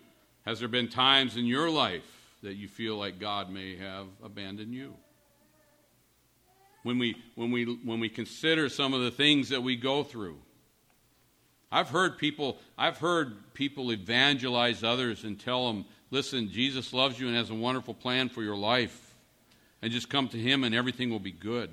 has 0.44 0.60
there 0.60 0.68
been 0.68 0.88
times 0.88 1.38
in 1.38 1.46
your 1.46 1.70
life 1.70 2.02
that 2.42 2.56
you 2.56 2.68
feel 2.68 2.98
like 2.98 3.20
God 3.20 3.48
may 3.48 3.76
have 3.76 4.08
abandoned 4.24 4.74
you? 4.74 4.96
When 6.82 6.98
we, 6.98 7.16
when 7.36 7.52
we, 7.52 7.66
when 7.66 8.00
we 8.00 8.10
consider 8.10 8.70
some 8.70 8.96
of 8.96 9.02
the 9.02 9.12
things 9.12 9.50
that 9.50 9.62
we 9.62 9.76
go 9.76 10.02
through, 10.04 10.40
I've 11.72 11.90
heard 11.90 12.18
people, 12.18 12.58
I've 12.76 12.98
heard 12.98 13.54
people 13.54 13.92
evangelize 13.92 14.84
others 14.84 15.26
and 15.26 15.40
tell 15.40 15.68
them, 15.68 15.86
listen, 16.10 16.50
Jesus 16.50 16.92
loves 16.92 17.20
you 17.20 17.28
and 17.28 17.36
has 17.36 17.52
a 17.52 17.54
wonderful 17.54 17.94
plan 17.94 18.30
for 18.30 18.42
your 18.42 18.58
life. 18.58 19.14
And 19.84 19.92
just 19.92 20.10
come 20.10 20.28
to 20.30 20.40
Him 20.40 20.64
and 20.64 20.74
everything 20.74 21.12
will 21.12 21.20
be 21.20 21.32
good. 21.32 21.70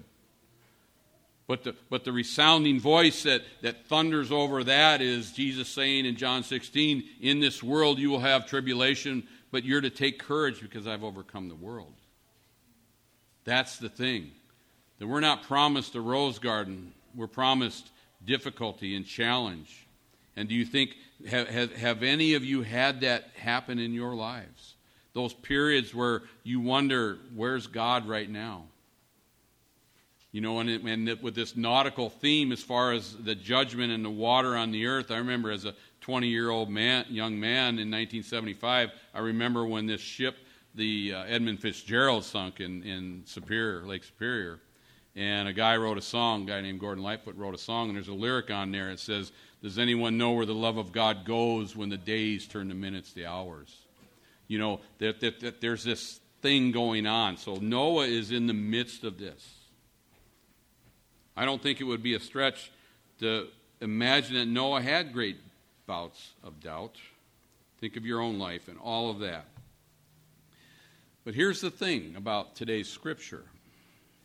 But 1.47 1.65
the, 1.65 1.75
but 1.91 2.05
the 2.05 2.13
resounding 2.13 2.81
voice 2.81 3.25
that, 3.25 3.43
that 3.63 3.87
thunders 3.87 4.33
over 4.33 4.65
that 4.65 5.03
is 5.03 5.33
Jesus 5.33 5.69
saying 5.69 6.07
in 6.07 6.17
John 6.17 6.43
16, 6.43 7.05
In 7.21 7.41
this 7.41 7.63
world 7.63 7.99
you 7.99 8.11
will 8.11 8.21
have 8.21 8.47
tribulation, 8.47 9.27
but 9.51 9.65
you're 9.65 9.83
to 9.83 9.91
take 9.91 10.19
courage 10.19 10.61
because 10.61 10.87
I've 10.87 11.05
overcome 11.05 11.49
the 11.49 11.55
world. 11.55 11.93
That's 13.45 13.79
the 13.79 13.91
thing. 13.91 14.31
That 14.99 15.07
we're 15.07 15.21
not 15.21 15.43
promised 15.43 15.95
a 15.95 16.01
rose 16.01 16.39
garden, 16.39 16.93
we're 17.15 17.27
promised 17.27 17.91
difficulty 18.25 18.97
and 18.97 19.05
challenge. 19.05 19.87
And 20.37 20.49
do 20.49 20.55
you 20.55 20.65
think, 20.65 20.97
have, 21.29 21.49
have, 21.49 21.73
have 21.77 22.03
any 22.03 22.35
of 22.35 22.43
you 22.43 22.63
had 22.63 23.03
that 23.03 23.29
happen 23.37 23.79
in 23.79 23.93
your 23.93 24.15
lives? 24.15 24.75
those 25.15 25.33
periods 25.33 25.95
where 25.95 26.23
you 26.43 26.61
wonder, 26.61 27.19
where's 27.35 27.67
God 27.69 28.07
right 28.07 28.29
now? 28.29 28.65
You 30.35 30.41
know, 30.41 30.59
and, 30.59 30.69
it, 30.69 30.83
and 30.83 31.23
with 31.23 31.37
this 31.37 31.57
nautical 31.57 32.11
theme 32.11 32.51
as 32.51 32.61
far 32.61 32.91
as 32.91 33.15
the 33.15 33.37
judgment 33.37 33.93
and 33.93 34.05
the 34.05 34.11
water 34.11 34.57
on 34.57 34.73
the 34.73 34.89
earth, 34.89 35.13
I 35.13 35.19
remember 35.19 35.53
as 35.53 35.65
a 35.65 35.77
20 36.01 36.27
year 36.27 36.51
old 36.51 36.69
man, 36.69 37.07
young 37.09 37.39
man 37.39 37.79
in 37.79 37.89
1975, 37.89 38.91
I 39.15 39.19
remember 39.21 39.65
when 39.65 39.87
this 39.87 40.01
ship, 40.01 40.35
the 40.75 41.15
uh, 41.15 41.23
Edmund 41.29 41.61
Fitzgerald, 41.61 42.25
sunk 42.25 42.59
in, 42.59 42.83
in 42.83 43.23
Superior, 43.27 43.87
Lake 43.87 44.03
Superior. 44.03 44.59
And 45.15 45.47
a 45.47 45.53
guy 45.53 45.77
wrote 45.77 45.99
a 45.99 46.03
song, 46.03 46.43
a 46.43 46.47
guy 46.47 46.61
named 46.63 46.81
Gordon 46.81 47.05
Lightfoot 47.05 47.37
wrote 47.37 47.55
a 47.55 47.59
song, 47.59 47.87
and 47.87 47.95
there's 47.95 48.09
a 48.09 48.13
lyric 48.13 48.51
on 48.51 48.73
there. 48.73 48.91
It 48.91 48.99
says, 48.99 49.31
Does 49.63 49.79
anyone 49.79 50.19
know 50.19 50.33
where 50.33 50.47
the 50.47 50.53
love 50.53 50.79
of 50.79 50.91
God 50.91 51.25
goes 51.25 51.77
when 51.77 51.91
the 51.91 51.97
days 51.97 52.49
turn 52.49 52.71
to 52.71 52.75
minutes 52.75 53.13
the 53.13 53.27
hours? 53.27 53.73
You 54.49 54.59
know, 54.59 54.81
that, 54.99 55.21
that, 55.21 55.39
that 55.43 55.61
there's 55.61 55.85
this 55.85 56.19
thing 56.43 56.73
going 56.73 57.07
on. 57.07 57.37
So 57.37 57.55
Noah 57.55 58.07
is 58.07 58.33
in 58.33 58.49
the 58.49 58.53
midst 58.53 59.05
of 59.05 59.17
this. 59.17 59.61
I 61.37 61.45
don't 61.45 61.63
think 61.63 61.81
it 61.81 61.85
would 61.85 62.03
be 62.03 62.15
a 62.15 62.21
stretch 62.21 62.71
to 63.19 63.49
imagine 63.81 64.35
that 64.37 64.47
Noah 64.47 64.83
had 64.83 65.13
great 65.13 65.39
bouts 65.87 66.33
of 66.43 66.61
doubt. 66.61 66.97
Think 67.81 67.97
of 67.97 68.07
your 68.07 68.21
own 68.21 68.39
life 68.39 68.69
and 68.69 68.79
all 68.79 69.11
of 69.11 69.21
that. 69.21 69.47
But 71.25 71.35
here's 71.35 71.61
the 71.61 71.71
thing 71.71 72.15
about 72.17 72.55
today's 72.55 72.89
scripture, 72.89 73.45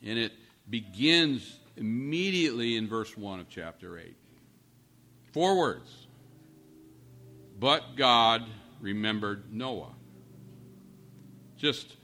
and 0.05 0.19
it 0.19 0.33
begins 0.69 1.57
immediately 1.77 2.75
in 2.75 2.87
verse 2.87 3.17
1 3.17 3.39
of 3.39 3.49
chapter 3.49 3.97
8. 3.97 4.15
Four 5.31 5.57
words. 5.57 6.07
But 7.59 7.95
God 7.95 8.43
remembered 8.81 9.53
Noah. 9.53 9.93
Just 11.57 11.95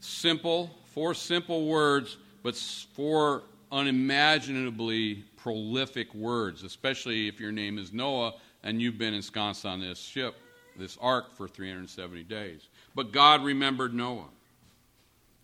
simple, 0.00 0.70
four 0.86 1.14
simple 1.14 1.66
words, 1.66 2.16
but 2.42 2.56
four 2.56 3.42
unimaginably 3.72 5.24
prolific 5.36 6.14
words, 6.14 6.62
especially 6.62 7.26
if 7.26 7.40
your 7.40 7.50
name 7.50 7.78
is 7.78 7.92
Noah 7.92 8.34
and 8.62 8.80
you've 8.80 8.98
been 8.98 9.14
ensconced 9.14 9.64
on 9.64 9.80
this 9.80 9.98
ship, 9.98 10.36
this 10.76 10.98
ark, 11.00 11.32
for 11.32 11.48
370 11.48 12.22
days. 12.24 12.68
But 12.94 13.12
God 13.12 13.42
remembered 13.42 13.94
Noah. 13.94 14.28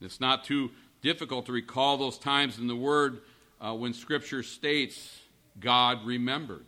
It's 0.00 0.20
not 0.20 0.44
too 0.44 0.70
difficult 1.02 1.46
to 1.46 1.52
recall 1.52 1.96
those 1.96 2.18
times 2.18 2.58
in 2.58 2.68
the 2.68 2.76
Word 2.76 3.22
uh, 3.60 3.74
when 3.74 3.92
Scripture 3.92 4.42
states 4.42 5.18
God 5.58 6.04
remembered. 6.06 6.64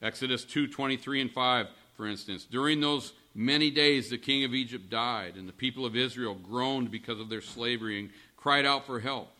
Exodus 0.00 0.44
2 0.44 0.68
23 0.68 1.22
and 1.22 1.30
5, 1.30 1.66
for 1.96 2.06
instance. 2.06 2.46
During 2.50 2.80
those 2.80 3.12
many 3.34 3.70
days, 3.70 4.08
the 4.08 4.18
king 4.18 4.44
of 4.44 4.54
Egypt 4.54 4.88
died, 4.88 5.36
and 5.36 5.48
the 5.48 5.52
people 5.52 5.84
of 5.84 5.96
Israel 5.96 6.34
groaned 6.34 6.90
because 6.90 7.20
of 7.20 7.28
their 7.28 7.40
slavery 7.40 7.98
and 7.98 8.10
cried 8.36 8.66
out 8.66 8.86
for 8.86 9.00
help. 9.00 9.33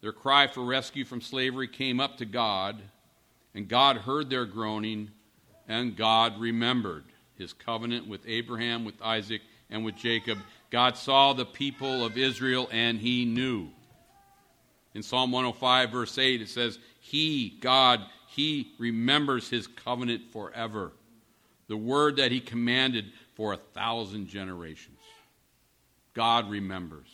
Their 0.00 0.12
cry 0.12 0.46
for 0.46 0.64
rescue 0.64 1.04
from 1.04 1.20
slavery 1.20 1.68
came 1.68 2.00
up 2.00 2.18
to 2.18 2.24
God, 2.24 2.80
and 3.54 3.68
God 3.68 3.96
heard 3.96 4.30
their 4.30 4.46
groaning, 4.46 5.10
and 5.66 5.96
God 5.96 6.38
remembered 6.38 7.04
his 7.36 7.52
covenant 7.52 8.08
with 8.08 8.20
Abraham, 8.26 8.84
with 8.84 9.00
Isaac, 9.02 9.42
and 9.70 9.84
with 9.84 9.96
Jacob. 9.96 10.38
God 10.70 10.96
saw 10.96 11.32
the 11.32 11.46
people 11.46 12.04
of 12.04 12.18
Israel, 12.18 12.68
and 12.70 12.98
he 12.98 13.24
knew. 13.24 13.68
In 14.94 15.02
Psalm 15.02 15.30
105, 15.30 15.90
verse 15.90 16.18
8, 16.18 16.42
it 16.42 16.48
says, 16.48 16.78
He, 17.00 17.50
God, 17.60 18.00
He 18.28 18.72
remembers 18.78 19.48
His 19.48 19.66
covenant 19.66 20.32
forever, 20.32 20.92
the 21.68 21.76
word 21.76 22.16
that 22.16 22.32
He 22.32 22.40
commanded 22.40 23.06
for 23.34 23.52
a 23.52 23.58
thousand 23.58 24.26
generations. 24.28 24.98
God 26.14 26.50
remembers. 26.50 27.06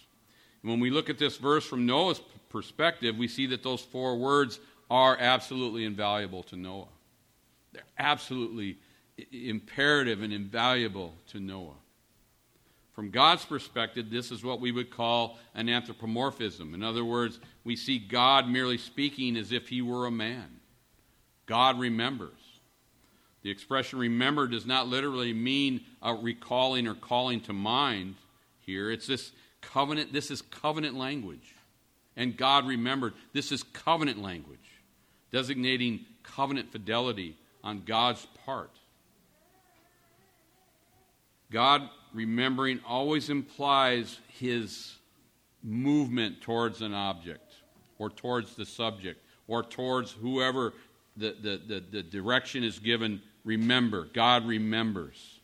When 0.62 0.80
we 0.80 0.88
look 0.88 1.10
at 1.10 1.18
this 1.18 1.36
verse 1.36 1.66
from 1.66 1.84
Noah's 1.84 2.20
perspective, 2.54 3.16
we 3.16 3.26
see 3.26 3.46
that 3.46 3.64
those 3.64 3.80
four 3.80 4.16
words 4.16 4.60
are 4.88 5.16
absolutely 5.18 5.84
invaluable 5.84 6.44
to 6.44 6.56
Noah. 6.56 6.86
They're 7.72 7.82
absolutely 7.98 8.78
imperative 9.32 10.22
and 10.22 10.32
invaluable 10.32 11.16
to 11.32 11.40
Noah. 11.40 11.74
From 12.92 13.10
God's 13.10 13.44
perspective, 13.44 14.08
this 14.08 14.30
is 14.30 14.44
what 14.44 14.60
we 14.60 14.70
would 14.70 14.88
call 14.88 15.36
an 15.56 15.68
anthropomorphism. 15.68 16.74
In 16.74 16.84
other 16.84 17.04
words, 17.04 17.40
we 17.64 17.74
see 17.74 17.98
God 17.98 18.48
merely 18.48 18.78
speaking 18.78 19.36
as 19.36 19.50
if 19.50 19.68
he 19.68 19.82
were 19.82 20.06
a 20.06 20.12
man. 20.12 20.60
God 21.46 21.80
remembers. 21.80 22.38
The 23.42 23.50
expression 23.50 23.98
remember 23.98 24.46
does 24.46 24.64
not 24.64 24.86
literally 24.86 25.32
mean 25.32 25.80
a 26.00 26.14
recalling 26.14 26.86
or 26.86 26.94
calling 26.94 27.40
to 27.42 27.52
mind 27.52 28.14
here. 28.60 28.92
It's 28.92 29.08
this 29.08 29.32
covenant, 29.60 30.12
this 30.12 30.30
is 30.30 30.40
covenant 30.40 30.94
language. 30.94 31.53
And 32.16 32.36
God 32.36 32.66
remembered. 32.66 33.14
This 33.32 33.50
is 33.52 33.62
covenant 33.62 34.22
language, 34.22 34.58
designating 35.32 36.04
covenant 36.22 36.70
fidelity 36.70 37.36
on 37.62 37.82
God's 37.84 38.26
part. 38.44 38.70
God 41.50 41.88
remembering 42.12 42.80
always 42.86 43.30
implies 43.30 44.18
his 44.28 44.96
movement 45.62 46.40
towards 46.40 46.82
an 46.82 46.94
object 46.94 47.52
or 47.98 48.10
towards 48.10 48.54
the 48.54 48.66
subject 48.66 49.24
or 49.46 49.62
towards 49.62 50.12
whoever 50.12 50.72
the, 51.16 51.36
the, 51.40 51.60
the, 51.66 51.84
the 51.90 52.02
direction 52.02 52.64
is 52.64 52.78
given 52.78 53.20
remember. 53.44 54.08
God 54.12 54.46
remembers. 54.46 55.40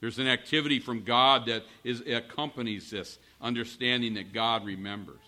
There's 0.00 0.18
an 0.18 0.26
activity 0.26 0.80
from 0.80 1.02
God 1.02 1.46
that 1.46 1.64
is, 1.82 2.02
accompanies 2.02 2.90
this 2.90 3.18
understanding 3.40 4.14
that 4.14 4.32
God 4.32 4.64
remembers. 4.64 5.20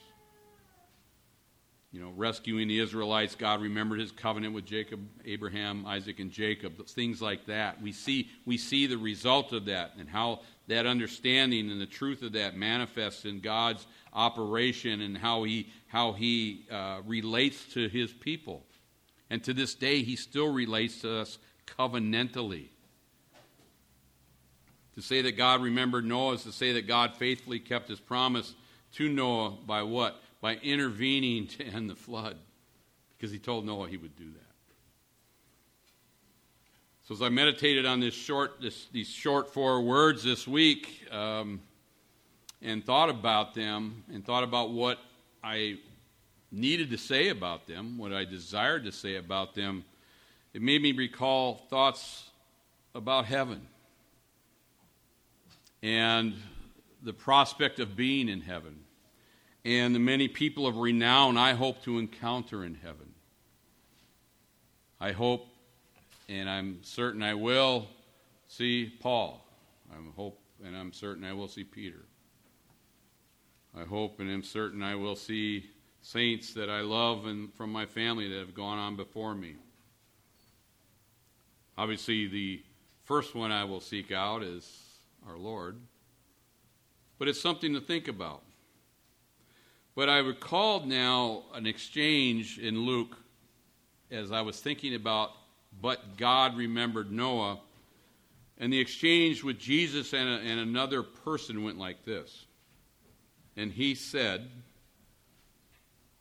You 1.96 2.02
know, 2.02 2.12
rescuing 2.14 2.68
the 2.68 2.78
Israelites, 2.78 3.34
God 3.34 3.62
remembered 3.62 4.00
his 4.00 4.12
covenant 4.12 4.52
with 4.52 4.66
Jacob, 4.66 5.00
Abraham, 5.24 5.86
Isaac, 5.86 6.20
and 6.20 6.30
Jacob, 6.30 6.86
things 6.88 7.22
like 7.22 7.46
that. 7.46 7.80
We 7.80 7.90
see, 7.90 8.28
we 8.44 8.58
see 8.58 8.86
the 8.86 8.98
result 8.98 9.54
of 9.54 9.64
that 9.64 9.92
and 9.98 10.06
how 10.06 10.40
that 10.66 10.84
understanding 10.84 11.70
and 11.70 11.80
the 11.80 11.86
truth 11.86 12.20
of 12.20 12.32
that 12.32 12.54
manifests 12.54 13.24
in 13.24 13.40
God's 13.40 13.86
operation 14.12 15.00
and 15.00 15.16
how 15.16 15.44
he, 15.44 15.70
how 15.86 16.12
he 16.12 16.66
uh, 16.70 17.00
relates 17.06 17.64
to 17.72 17.88
his 17.88 18.12
people. 18.12 18.66
And 19.30 19.42
to 19.44 19.54
this 19.54 19.74
day, 19.74 20.02
he 20.02 20.16
still 20.16 20.52
relates 20.52 21.00
to 21.00 21.20
us 21.20 21.38
covenantally. 21.66 22.66
To 24.96 25.00
say 25.00 25.22
that 25.22 25.38
God 25.38 25.62
remembered 25.62 26.04
Noah 26.04 26.34
is 26.34 26.42
to 26.42 26.52
say 26.52 26.74
that 26.74 26.86
God 26.86 27.16
faithfully 27.16 27.58
kept 27.58 27.88
his 27.88 28.00
promise 28.00 28.54
to 28.96 29.08
Noah 29.08 29.54
by 29.66 29.82
what? 29.82 30.20
By 30.40 30.56
intervening 30.56 31.46
to 31.48 31.64
end 31.64 31.90
the 31.90 31.94
flood. 31.94 32.36
Because 33.16 33.32
he 33.32 33.38
told 33.38 33.64
Noah 33.64 33.88
he 33.88 33.96
would 33.96 34.16
do 34.16 34.24
that. 34.24 34.40
So 37.06 37.14
as 37.14 37.22
I 37.22 37.28
meditated 37.28 37.86
on 37.86 38.00
this 38.00 38.14
short, 38.14 38.60
this, 38.60 38.86
these 38.92 39.08
short 39.08 39.52
four 39.52 39.80
words 39.80 40.24
this 40.24 40.46
week, 40.46 41.06
um, 41.12 41.60
and 42.60 42.84
thought 42.84 43.08
about 43.08 43.54
them, 43.54 44.02
and 44.12 44.24
thought 44.24 44.42
about 44.42 44.70
what 44.70 44.98
I 45.42 45.78
needed 46.50 46.90
to 46.90 46.98
say 46.98 47.28
about 47.28 47.66
them, 47.66 47.96
what 47.96 48.12
I 48.12 48.24
desired 48.24 48.84
to 48.84 48.92
say 48.92 49.16
about 49.16 49.54
them, 49.54 49.84
it 50.52 50.62
made 50.62 50.82
me 50.82 50.92
recall 50.92 51.54
thoughts 51.70 52.30
about 52.94 53.26
heaven 53.26 53.66
and 55.82 56.34
the 57.02 57.12
prospect 57.12 57.78
of 57.78 57.94
being 57.94 58.28
in 58.28 58.40
heaven 58.40 58.80
and 59.66 59.92
the 59.92 59.98
many 59.98 60.28
people 60.28 60.64
of 60.64 60.76
renown 60.76 61.36
I 61.36 61.54
hope 61.54 61.82
to 61.82 61.98
encounter 61.98 62.64
in 62.64 62.76
heaven. 62.76 63.14
I 65.00 65.10
hope, 65.10 65.48
and 66.28 66.48
I'm 66.48 66.78
certain 66.84 67.20
I 67.20 67.34
will, 67.34 67.88
see 68.46 68.92
Paul. 69.00 69.44
I 69.90 69.96
hope 70.14 70.40
and 70.64 70.76
I'm 70.76 70.92
certain 70.92 71.24
I 71.24 71.32
will 71.32 71.48
see 71.48 71.64
Peter. 71.64 72.04
I 73.76 73.82
hope 73.82 74.20
and 74.20 74.30
am 74.30 74.44
certain 74.44 74.84
I 74.84 74.94
will 74.94 75.16
see 75.16 75.68
saints 76.00 76.54
that 76.54 76.70
I 76.70 76.82
love 76.82 77.26
and 77.26 77.52
from 77.54 77.72
my 77.72 77.86
family 77.86 78.28
that 78.28 78.38
have 78.38 78.54
gone 78.54 78.78
on 78.78 78.94
before 78.94 79.34
me. 79.34 79.56
Obviously, 81.76 82.28
the 82.28 82.62
first 83.02 83.34
one 83.34 83.50
I 83.50 83.64
will 83.64 83.80
seek 83.80 84.12
out 84.12 84.44
is 84.44 84.64
our 85.28 85.36
Lord, 85.36 85.76
but 87.18 87.26
it's 87.26 87.40
something 87.40 87.74
to 87.74 87.80
think 87.80 88.06
about. 88.06 88.45
But 89.96 90.10
I 90.10 90.18
recalled 90.18 90.86
now 90.86 91.44
an 91.54 91.66
exchange 91.66 92.58
in 92.58 92.84
Luke 92.84 93.16
as 94.10 94.30
I 94.30 94.42
was 94.42 94.60
thinking 94.60 94.94
about, 94.94 95.30
but 95.80 96.18
God 96.18 96.56
remembered 96.56 97.10
Noah. 97.10 97.58
And 98.58 98.72
the 98.72 98.78
exchange 98.78 99.42
with 99.42 99.58
Jesus 99.58 100.12
and, 100.12 100.28
a, 100.28 100.32
and 100.32 100.60
another 100.60 101.02
person 101.02 101.64
went 101.64 101.78
like 101.78 102.04
this. 102.04 102.44
And 103.56 103.72
he 103.72 103.94
said, 103.94 104.48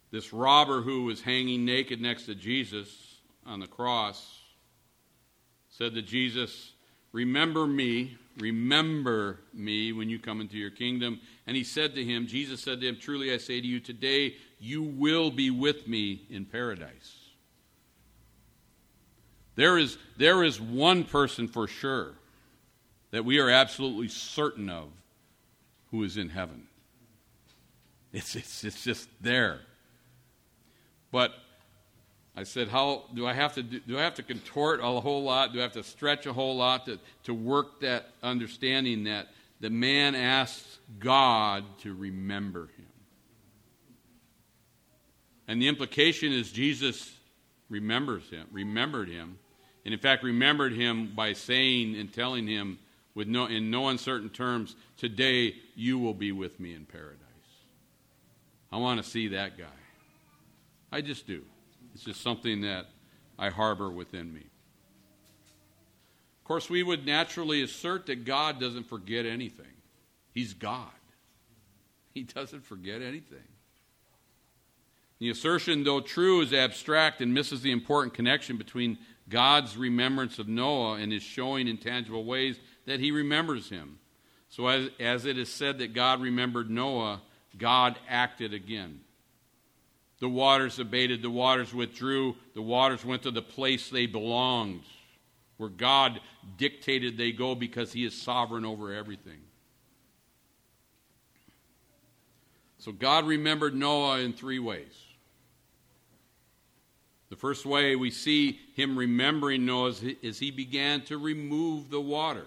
This 0.09 0.31
robber 0.31 0.81
who 0.81 1.03
was 1.03 1.21
hanging 1.21 1.65
naked 1.65 2.01
next 2.01 2.25
to 2.27 2.35
Jesus 2.35 3.19
on 3.45 3.59
the 3.59 3.67
cross 3.67 4.39
said 5.69 5.93
to 5.95 6.01
Jesus, 6.01 6.71
Remember 7.11 7.67
me 7.67 8.17
Remember 8.37 9.39
me 9.53 9.93
when 9.93 10.09
you 10.09 10.19
come 10.19 10.41
into 10.41 10.57
your 10.57 10.69
kingdom. 10.69 11.19
And 11.47 11.55
he 11.55 11.63
said 11.63 11.95
to 11.95 12.03
him, 12.03 12.27
Jesus 12.27 12.61
said 12.61 12.81
to 12.81 12.87
him, 12.87 12.97
Truly 12.99 13.33
I 13.33 13.37
say 13.37 13.61
to 13.61 13.67
you, 13.67 13.79
today 13.79 14.35
you 14.59 14.81
will 14.81 15.29
be 15.29 15.51
with 15.51 15.87
me 15.87 16.23
in 16.29 16.45
paradise. 16.45 17.19
There 19.55 19.77
is, 19.77 19.97
there 20.17 20.43
is 20.43 20.59
one 20.59 21.03
person 21.03 21.47
for 21.47 21.67
sure 21.67 22.13
that 23.11 23.23
we 23.23 23.39
are 23.39 23.49
absolutely 23.49 24.09
certain 24.09 24.69
of 24.69 24.89
who 25.91 26.03
is 26.03 26.17
in 26.17 26.29
heaven. 26.29 26.67
It's, 28.11 28.35
it's, 28.35 28.63
it's 28.63 28.83
just 28.83 29.07
there. 29.21 29.59
But 31.11 31.33
I 32.35 32.43
said, 32.43 32.67
how 32.67 33.03
do 33.13 33.25
I 33.25 33.33
have 33.33 33.53
to 33.53 33.63
do, 33.63 33.79
do 33.79 33.97
I 33.97 34.01
have 34.01 34.15
to 34.15 34.23
contort 34.23 34.81
a 34.81 34.99
whole 34.99 35.23
lot? 35.23 35.53
Do 35.53 35.59
I 35.59 35.61
have 35.61 35.73
to 35.73 35.83
stretch 35.83 36.25
a 36.25 36.33
whole 36.33 36.57
lot 36.57 36.85
to, 36.87 36.99
to 37.23 37.33
work 37.33 37.79
that 37.81 38.09
understanding 38.21 39.05
that 39.05 39.27
the 39.61 39.69
man 39.69 40.15
asks 40.15 40.74
God 40.99 41.63
to 41.79 41.93
remember 41.93 42.67
him? 42.77 42.85
And 45.47 45.61
the 45.61 45.67
implication 45.67 46.31
is 46.31 46.51
Jesus 46.51 47.13
remembers 47.69 48.29
him, 48.29 48.47
remembered 48.51 49.09
him, 49.09 49.37
and 49.83 49.93
in 49.93 49.99
fact 49.99 50.23
remembered 50.23 50.73
him 50.73 51.13
by 51.15 51.33
saying 51.33 51.95
and 51.95 52.11
telling 52.11 52.47
him 52.47 52.79
with 53.13 53.27
no, 53.27 53.45
in 53.45 53.71
no 53.71 53.87
uncertain 53.87 54.29
terms, 54.29 54.75
today 54.97 55.55
you 55.75 55.97
will 55.97 56.13
be 56.13 56.31
with 56.31 56.59
me 56.59 56.73
in 56.73 56.85
paradise. 56.85 57.21
I 58.71 58.77
want 58.77 59.01
to 59.01 59.09
see 59.09 59.29
that 59.29 59.57
guy. 59.57 59.65
I 60.91 61.01
just 61.01 61.25
do. 61.25 61.43
It's 61.93 62.03
just 62.03 62.21
something 62.21 62.61
that 62.61 62.87
I 63.39 63.49
harbor 63.49 63.89
within 63.89 64.33
me. 64.33 64.41
Of 64.41 66.47
course, 66.47 66.69
we 66.69 66.83
would 66.83 67.05
naturally 67.05 67.63
assert 67.63 68.07
that 68.07 68.25
God 68.25 68.59
doesn't 68.59 68.87
forget 68.87 69.25
anything. 69.25 69.65
He's 70.35 70.53
God. 70.53 70.91
He 72.13 72.23
doesn't 72.23 72.65
forget 72.65 73.01
anything. 73.01 73.47
The 75.19 75.29
assertion, 75.29 75.85
though 75.85 76.01
true, 76.01 76.41
is 76.41 76.53
abstract 76.53 77.21
and 77.21 77.33
misses 77.33 77.61
the 77.61 77.71
important 77.71 78.13
connection 78.13 78.57
between 78.57 78.97
God's 79.29 79.77
remembrance 79.77 80.37
of 80.37 80.49
Noah 80.49 80.95
and 80.95 81.11
his 81.11 81.23
showing 81.23 81.69
in 81.69 81.77
tangible 81.77 82.25
ways 82.25 82.59
that 82.85 82.99
he 82.99 83.11
remembers 83.11 83.69
him. 83.69 83.97
So, 84.49 84.67
as, 84.67 84.89
as 84.99 85.25
it 85.25 85.37
is 85.37 85.49
said 85.49 85.79
that 85.79 85.93
God 85.93 86.21
remembered 86.21 86.69
Noah, 86.69 87.21
God 87.57 87.97
acted 88.09 88.53
again. 88.53 88.99
The 90.19 90.29
waters 90.29 90.79
abated, 90.79 91.21
the 91.21 91.29
waters 91.29 91.73
withdrew, 91.73 92.35
the 92.53 92.61
waters 92.61 93.05
went 93.05 93.23
to 93.23 93.31
the 93.31 93.41
place 93.41 93.89
they 93.89 94.05
belonged, 94.05 94.83
where 95.57 95.69
God 95.69 96.19
dictated 96.57 97.17
they 97.17 97.31
go 97.31 97.55
because 97.55 97.93
he 97.93 98.05
is 98.05 98.21
sovereign 98.21 98.65
over 98.65 98.93
everything. 98.93 99.44
So 102.85 102.91
God 102.91 103.25
remembered 103.25 103.73
Noah 103.73 104.19
in 104.19 104.33
three 104.33 104.59
ways. 104.59 104.93
The 107.29 107.35
first 107.35 107.65
way 107.65 107.95
we 107.95 108.11
see 108.11 108.59
him 108.75 108.95
remembering 108.95 109.65
Noah 109.65 109.95
is 110.21 110.37
he 110.37 110.51
began 110.51 111.01
to 111.05 111.17
remove 111.17 111.89
the 111.89 111.99
water, 111.99 112.45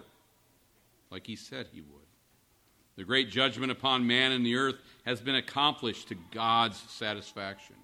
like 1.11 1.27
he 1.27 1.35
said 1.35 1.67
he 1.73 1.81
would. 1.81 2.05
The 2.95 3.03
great 3.03 3.29
judgment 3.29 3.73
upon 3.73 4.07
man 4.07 4.31
and 4.31 4.45
the 4.45 4.55
earth 4.55 4.77
has 5.05 5.19
been 5.19 5.35
accomplished 5.35 6.07
to 6.07 6.15
God's 6.31 6.77
satisfaction. 6.87 7.75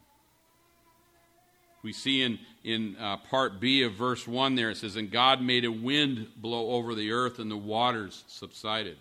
We 1.83 1.91
see 1.91 2.21
in, 2.21 2.39
in 2.63 2.95
uh, 2.95 3.17
part 3.17 3.59
B 3.59 3.83
of 3.83 3.95
verse 3.95 4.25
1 4.25 4.55
there, 4.55 4.69
it 4.69 4.77
says, 4.77 4.95
And 4.95 5.11
God 5.11 5.41
made 5.41 5.65
a 5.65 5.71
wind 5.71 6.27
blow 6.37 6.69
over 6.69 6.95
the 6.95 7.11
earth, 7.11 7.37
and 7.39 7.51
the 7.51 7.57
waters 7.57 8.23
subsided. 8.27 8.95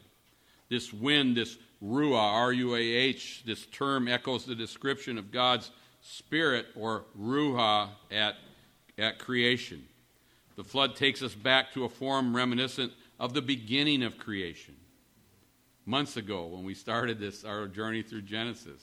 This 0.68 0.92
wind, 0.92 1.36
this 1.36 1.56
ruah, 1.84 2.32
R 2.32 2.52
U 2.52 2.74
A 2.74 2.80
H, 2.80 3.42
this 3.44 3.66
term 3.66 4.08
echoes 4.08 4.44
the 4.44 4.54
description 4.54 5.18
of 5.18 5.30
God's 5.30 5.70
spirit 6.00 6.66
or 6.74 7.04
ruah 7.18 7.88
at, 8.10 8.36
at 8.98 9.18
creation. 9.18 9.84
The 10.56 10.64
flood 10.64 10.96
takes 10.96 11.22
us 11.22 11.34
back 11.34 11.72
to 11.72 11.84
a 11.84 11.88
form 11.88 12.34
reminiscent 12.34 12.92
of 13.18 13.34
the 13.34 13.42
beginning 13.42 14.02
of 14.02 14.18
creation 14.18 14.76
months 15.86 16.16
ago 16.16 16.46
when 16.46 16.64
we 16.64 16.74
started 16.74 17.18
this, 17.18 17.44
our 17.44 17.66
journey 17.66 18.02
through 18.02 18.22
Genesis. 18.22 18.82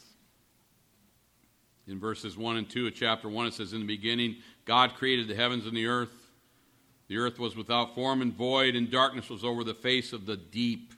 In 1.87 1.99
verses 1.99 2.37
1 2.37 2.57
and 2.57 2.69
2 2.69 2.87
of 2.87 2.95
chapter 2.95 3.27
1, 3.27 3.47
it 3.47 3.53
says, 3.53 3.73
In 3.73 3.81
the 3.81 3.87
beginning, 3.87 4.37
God 4.65 4.93
created 4.95 5.27
the 5.27 5.35
heavens 5.35 5.65
and 5.65 5.75
the 5.75 5.87
earth. 5.87 6.29
The 7.07 7.17
earth 7.17 7.39
was 7.39 7.55
without 7.55 7.95
form 7.95 8.21
and 8.21 8.33
void, 8.33 8.75
and 8.75 8.89
darkness 8.89 9.29
was 9.29 9.43
over 9.43 9.63
the 9.63 9.73
face 9.73 10.13
of 10.13 10.25
the 10.25 10.37
deep. 10.37 10.93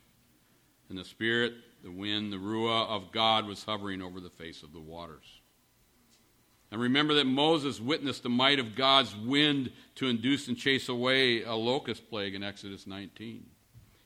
And 0.89 0.97
the 0.97 1.05
Spirit, 1.05 1.53
the 1.83 1.91
wind, 1.91 2.31
the 2.31 2.37
Ruah 2.37 2.87
of 2.87 3.11
God 3.11 3.45
was 3.45 3.63
hovering 3.63 4.01
over 4.01 4.19
the 4.19 4.29
face 4.29 4.63
of 4.63 4.71
the 4.71 4.79
waters. 4.79 5.41
And 6.71 6.81
remember 6.81 7.15
that 7.15 7.25
Moses 7.25 7.79
witnessed 7.79 8.23
the 8.23 8.29
might 8.29 8.57
of 8.57 8.75
God's 8.75 9.15
wind 9.15 9.71
to 9.95 10.07
induce 10.07 10.47
and 10.47 10.57
chase 10.57 10.89
away 10.89 11.43
a 11.43 11.53
locust 11.53 12.09
plague 12.09 12.33
in 12.33 12.43
Exodus 12.43 12.87
19 12.87 13.45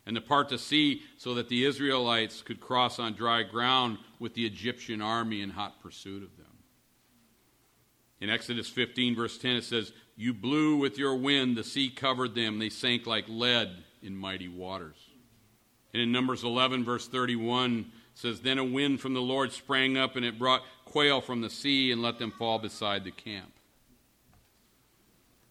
and 0.06 0.16
to 0.16 0.22
part 0.22 0.50
the 0.50 0.58
sea 0.58 1.02
so 1.18 1.34
that 1.36 1.50
the 1.50 1.66
Israelites 1.66 2.42
could 2.42 2.60
cross 2.60 2.98
on 2.98 3.14
dry 3.14 3.44
ground 3.44 3.98
with 4.20 4.34
the 4.34 4.46
Egyptian 4.46 5.02
army 5.02 5.42
in 5.42 5.50
hot 5.50 5.82
pursuit 5.82 6.24
of 6.24 6.36
them. 6.38 6.46
In 8.20 8.30
Exodus 8.30 8.70
15, 8.70 9.16
verse 9.16 9.38
10, 9.38 9.58
it 9.58 9.64
says, 9.66 9.92
You 10.16 10.34
blew 10.34 10.78
with 10.78 10.98
your 10.98 11.16
wind, 11.16 11.56
the 11.56 11.64
sea 11.64 11.90
covered 11.90 12.36
them, 12.36 12.58
they 12.58 12.70
sank 12.70 13.06
like 13.06 13.26
lead 13.28 13.70
in 14.02 14.16
mighty 14.16 14.48
waters. 14.48 14.98
And 15.94 16.02
in 16.02 16.12
Numbers 16.12 16.44
11, 16.44 16.84
verse 16.84 17.08
31, 17.08 17.92
says, 18.14 18.42
Then 18.42 18.58
a 18.58 18.64
wind 18.64 19.00
from 19.00 19.14
the 19.14 19.22
Lord 19.22 19.52
sprang 19.52 19.98
up, 19.98 20.16
and 20.16 20.26
it 20.26 20.40
brought 20.40 20.64
quail 20.86 21.22
from 21.22 21.42
the 21.42 21.50
sea 21.50 21.92
and 21.92 22.02
let 22.02 22.20
them 22.20 22.32
fall 22.32 22.60
beside 22.60 23.04
the 23.04 23.12
camp. 23.12 23.52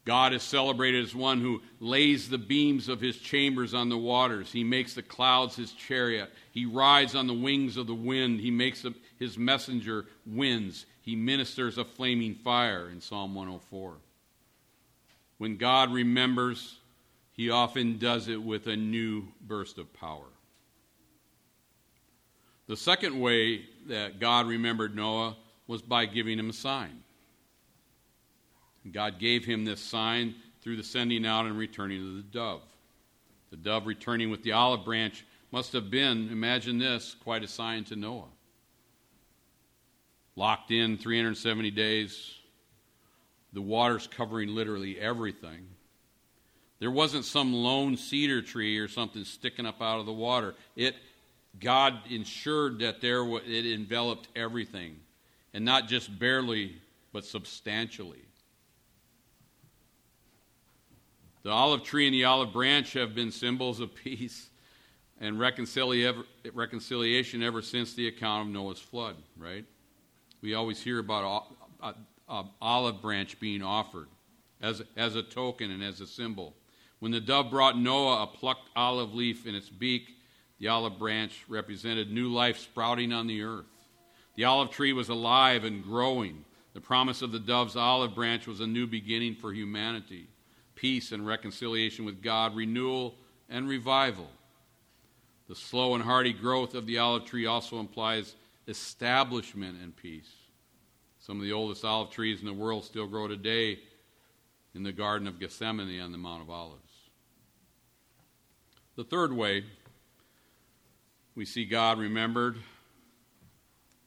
God 0.07 0.33
is 0.33 0.43
celebrated 0.45 1.05
as 1.05 1.17
one 1.17 1.41
who 1.41 1.61
lays 1.81 2.29
the 2.29 2.39
beams 2.39 2.89
of 2.89 3.01
his 3.01 3.19
chambers 3.19 3.75
on 3.75 3.89
the 3.89 3.99
waters. 3.99 4.53
He 4.53 4.63
makes 4.63 4.95
the 4.95 5.03
clouds 5.03 5.57
his 5.57 5.73
chariot. 5.73 6.33
He 6.53 6.65
rides 6.65 7.17
on 7.17 7.27
the 7.27 7.35
wings 7.35 7.77
of 7.77 7.89
the 7.89 7.95
wind. 7.95 8.41
He 8.41 8.53
makes 8.53 8.87
his 9.19 9.37
messenger 9.37 10.07
winds. 10.25 10.87
He 11.03 11.17
ministers 11.17 11.77
a 11.77 11.85
flaming 11.85 12.37
fire 12.37 12.89
in 12.89 13.01
Psalm 13.01 13.35
104. 13.35 13.95
When 15.39 15.57
God 15.57 15.93
remembers, 15.93 16.79
he 17.37 17.51
often 17.51 17.99
does 17.99 18.29
it 18.29 18.43
with 18.43 18.67
a 18.67 18.77
new 18.77 19.29
burst 19.41 19.79
of 19.79 19.93
power. 19.93 20.25
The 22.67 22.77
second 22.77 23.21
way 23.21 23.67
that 23.89 24.19
God 24.19 24.47
remembered 24.47 24.97
Noah 24.97 25.37
was 25.67 25.83
by 25.83 26.07
giving 26.07 26.39
him 26.39 26.51
a 26.51 26.55
sign. 26.55 27.03
God 28.91 29.19
gave 29.19 29.45
him 29.45 29.65
this 29.65 29.81
sign 29.81 30.35
through 30.63 30.77
the 30.77 30.83
sending 30.83 31.27
out 31.27 31.47
and 31.47 31.59
returning 31.59 32.09
of 32.09 32.17
the 32.17 32.23
dove. 32.23 32.63
The 33.51 33.57
dove 33.57 33.87
returning 33.87 34.31
with 34.31 34.43
the 34.43 34.53
olive 34.53 34.85
branch 34.85 35.25
must 35.53 35.73
have 35.75 35.91
been, 35.91 36.29
imagine 36.31 36.79
this, 36.79 37.15
quite 37.23 37.45
a 37.45 37.49
sign 37.49 37.85
to 37.85 37.97
Noah. 37.97 38.25
Locked 40.35 40.71
in 40.71 40.99
370 40.99 41.71
days, 41.71 42.35
the 43.53 43.63
waters 43.63 44.07
covering 44.07 44.55
literally 44.55 44.99
everything. 44.99 45.67
There 46.79 46.91
wasn't 46.91 47.25
some 47.25 47.55
lone 47.55 47.97
cedar 47.97 48.43
tree 48.43 48.79
or 48.79 48.89
something 48.89 49.25
sticking 49.25 49.67
up 49.67 49.81
out 49.81 49.99
of 49.99 50.07
the 50.07 50.13
water. 50.13 50.55
It 50.75 50.95
God 51.59 51.99
ensured 52.11 52.81
that 52.81 53.01
there 53.01 53.25
it 53.25 53.67
enveloped 53.67 54.29
everything, 54.37 55.01
and 55.55 55.65
not 55.65 55.89
just 55.89 56.19
barely, 56.19 56.77
but 57.13 57.25
substantially. 57.25 58.21
The 61.43 61.51
olive 61.51 61.83
tree 61.83 62.07
and 62.07 62.15
the 62.15 62.25
olive 62.25 62.53
branch 62.53 62.93
have 62.95 63.15
been 63.15 63.31
symbols 63.31 63.81
of 63.81 63.95
peace 64.05 64.51
and 65.19 65.39
reconciliation 65.39 67.43
ever 67.43 67.63
since 67.63 67.95
the 67.95 68.09
account 68.09 68.49
of 68.49 68.53
Noah's 68.53 68.81
flood, 68.81 69.17
right? 69.39 69.65
We 70.43 70.55
always 70.55 70.83
hear 70.83 70.99
about 70.99 71.47
an 71.81 71.95
olive 72.61 73.01
branch 73.01 73.41
being 73.41 73.63
offered 73.63 74.09
as, 74.61 74.83
as 74.97 75.15
a 75.15 75.23
token 75.23 75.71
and 75.71 75.83
as 75.83 76.01
a 76.01 76.07
symbol. 76.07 76.55
When 76.99 77.13
the 77.13 77.21
dove 77.21 77.51
brought 77.51 77.79
Noah 77.79 78.23
a 78.23 78.27
plucked 78.27 78.71
olive 78.75 79.15
leaf 79.15 79.47
in 79.47 79.55
its 79.55 79.69
beak, 79.69 80.17
the 80.59 80.69
olive 80.69 80.99
branch 80.99 81.45
represented 81.49 82.11
new 82.11 82.29
life 82.29 82.59
sprouting 82.59 83.13
on 83.13 83.27
the 83.27 83.43
earth. 83.43 83.67
The 84.37 84.45
olive 84.45 84.71
tree 84.71 84.93
was 84.93 85.09
alive 85.09 85.65
and 85.65 85.83
growing. 85.83 86.45
The 86.73 86.81
promise 86.81 87.23
of 87.23 87.33
the 87.33 87.39
dove's 87.39 87.77
olive 87.77 88.15
branch 88.15 88.47
was 88.47 88.61
a 88.61 88.67
new 88.67 88.87
beginning 88.87 89.35
for 89.37 89.53
humanity 89.53 90.29
peace 90.75 91.11
and 91.11 91.27
reconciliation 91.27 92.05
with 92.05 92.23
God, 92.23 92.55
renewal 92.55 93.15
and 93.49 93.67
revival. 93.67 94.29
The 95.49 95.57
slow 95.57 95.95
and 95.95 96.05
hardy 96.05 96.35
growth 96.35 96.75
of 96.75 96.87
the 96.87 96.99
olive 96.99 97.25
tree 97.25 97.47
also 97.47 97.81
implies 97.81 98.35
establishment 98.69 99.79
and 99.83 99.97
peace. 99.97 100.31
Some 101.19 101.39
of 101.39 101.45
the 101.45 101.53
oldest 101.53 101.85
olive 101.85 102.11
trees 102.11 102.41
in 102.41 102.47
the 102.47 102.53
world 102.53 102.85
still 102.85 103.07
grow 103.07 103.27
today 103.27 103.79
in 104.75 104.83
the 104.83 104.93
Garden 104.93 105.27
of 105.27 105.41
Gethsemane 105.41 106.01
on 106.01 106.13
the 106.13 106.19
Mount 106.19 106.43
of 106.43 106.51
Olives. 106.51 106.86
The 108.97 109.05
third 109.05 109.31
way 109.31 109.63
we 111.35 111.45
see 111.45 111.67
God 111.67 111.99
remembered 111.99 112.57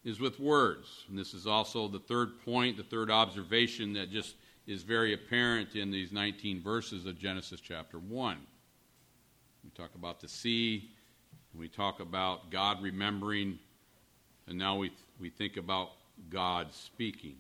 is 0.04 0.19
with 0.19 0.39
words. 0.39 1.06
And 1.08 1.17
this 1.17 1.36
is 1.36 1.45
also 1.45 1.88
the 1.88 1.99
third 1.99 2.41
point, 2.43 2.75
the 2.75 2.84
third 2.84 3.12
observation 3.12 3.93
that 3.93 4.10
just 4.10 4.36
is 4.65 4.82
very 4.82 5.13
apparent 5.13 5.75
in 5.75 5.91
these 5.91 6.12
19 6.12 6.63
verses 6.63 7.06
of 7.06 7.19
Genesis 7.19 7.62
chapter 7.62 7.99
1. 7.99 8.38
We 9.63 9.69
talk 9.71 9.93
about 9.93 10.21
the 10.21 10.28
sea, 10.28 10.89
we 11.54 11.67
talk 11.67 11.99
about 11.99 12.49
God 12.49 12.82
remembering, 12.82 13.60
and 14.47 14.58
now 14.58 14.75
we, 14.75 14.91
we 15.19 15.30
think 15.30 15.58
about 15.58 15.91
God 16.32 16.73
speaking. 16.73 17.36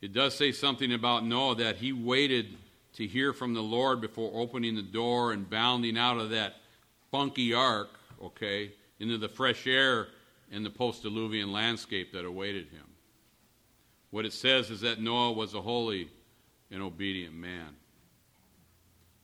It 0.00 0.12
does 0.12 0.34
say 0.34 0.50
something 0.50 0.92
about 0.92 1.24
Noah 1.24 1.54
that 1.56 1.76
he 1.76 1.92
waited 1.92 2.56
to 2.96 3.06
hear 3.06 3.32
from 3.32 3.54
the 3.54 3.62
Lord 3.62 4.00
before 4.00 4.30
opening 4.34 4.74
the 4.74 4.82
door 4.82 5.32
and 5.32 5.48
bounding 5.48 5.98
out 5.98 6.18
of 6.18 6.30
that 6.30 6.54
funky 7.10 7.52
ark, 7.52 7.90
okay, 8.22 8.72
into 8.98 9.18
the 9.18 9.28
fresh 9.28 9.66
air 9.66 10.08
and 10.50 10.64
the 10.64 10.70
post 10.70 11.02
diluvian 11.02 11.52
landscape 11.52 12.12
that 12.12 12.24
awaited 12.24 12.68
him. 12.68 12.86
What 14.10 14.24
it 14.24 14.32
says 14.32 14.70
is 14.70 14.80
that 14.80 15.00
Noah 15.00 15.32
was 15.32 15.52
a 15.52 15.60
holy 15.60 16.08
and 16.70 16.82
obedient 16.82 17.34
man. 17.34 17.76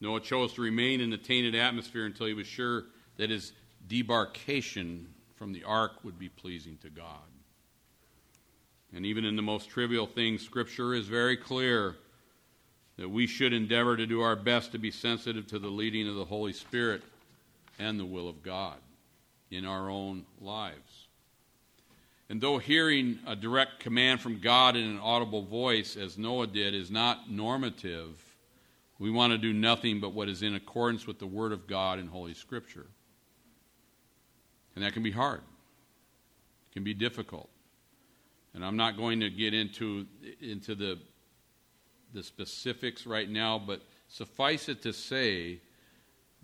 Noah 0.00 0.20
chose 0.20 0.52
to 0.54 0.62
remain 0.62 1.00
in 1.00 1.10
the 1.10 1.16
tainted 1.16 1.54
atmosphere 1.54 2.04
until 2.04 2.26
he 2.26 2.34
was 2.34 2.46
sure 2.46 2.84
that 3.16 3.30
his 3.30 3.52
debarkation 3.88 5.06
from 5.36 5.52
the 5.52 5.64
ark 5.64 5.92
would 6.04 6.18
be 6.18 6.28
pleasing 6.28 6.76
to 6.82 6.90
God. 6.90 7.06
And 8.94 9.06
even 9.06 9.24
in 9.24 9.36
the 9.36 9.42
most 9.42 9.70
trivial 9.70 10.06
things, 10.06 10.42
Scripture 10.42 10.92
is 10.92 11.06
very 11.06 11.36
clear 11.36 11.96
that 13.02 13.08
we 13.08 13.26
should 13.26 13.52
endeavor 13.52 13.96
to 13.96 14.06
do 14.06 14.20
our 14.20 14.36
best 14.36 14.70
to 14.70 14.78
be 14.78 14.92
sensitive 14.92 15.44
to 15.48 15.58
the 15.58 15.66
leading 15.66 16.06
of 16.06 16.14
the 16.14 16.24
Holy 16.24 16.52
Spirit 16.52 17.02
and 17.80 17.98
the 17.98 18.04
will 18.04 18.28
of 18.28 18.44
God 18.44 18.76
in 19.50 19.66
our 19.66 19.90
own 19.90 20.24
lives. 20.40 21.08
And 22.28 22.40
though 22.40 22.58
hearing 22.58 23.18
a 23.26 23.34
direct 23.34 23.80
command 23.80 24.20
from 24.20 24.38
God 24.38 24.76
in 24.76 24.84
an 24.84 25.00
audible 25.00 25.42
voice, 25.42 25.96
as 25.96 26.16
Noah 26.16 26.46
did, 26.46 26.76
is 26.76 26.92
not 26.92 27.28
normative, 27.28 28.22
we 29.00 29.10
want 29.10 29.32
to 29.32 29.38
do 29.38 29.52
nothing 29.52 29.98
but 29.98 30.12
what 30.12 30.28
is 30.28 30.44
in 30.44 30.54
accordance 30.54 31.04
with 31.04 31.18
the 31.18 31.26
Word 31.26 31.50
of 31.50 31.66
God 31.66 31.98
in 31.98 32.06
Holy 32.06 32.34
Scripture. 32.34 32.86
And 34.76 34.84
that 34.84 34.92
can 34.92 35.02
be 35.02 35.10
hard, 35.10 35.40
it 35.40 36.72
can 36.72 36.84
be 36.84 36.94
difficult. 36.94 37.48
And 38.54 38.64
I'm 38.64 38.76
not 38.76 38.96
going 38.96 39.18
to 39.18 39.28
get 39.28 39.54
into, 39.54 40.06
into 40.40 40.76
the, 40.76 41.00
the 42.12 42.22
specifics 42.22 43.06
right 43.06 43.28
now, 43.28 43.58
but 43.58 43.82
suffice 44.08 44.68
it 44.68 44.82
to 44.82 44.92
say 44.92 45.60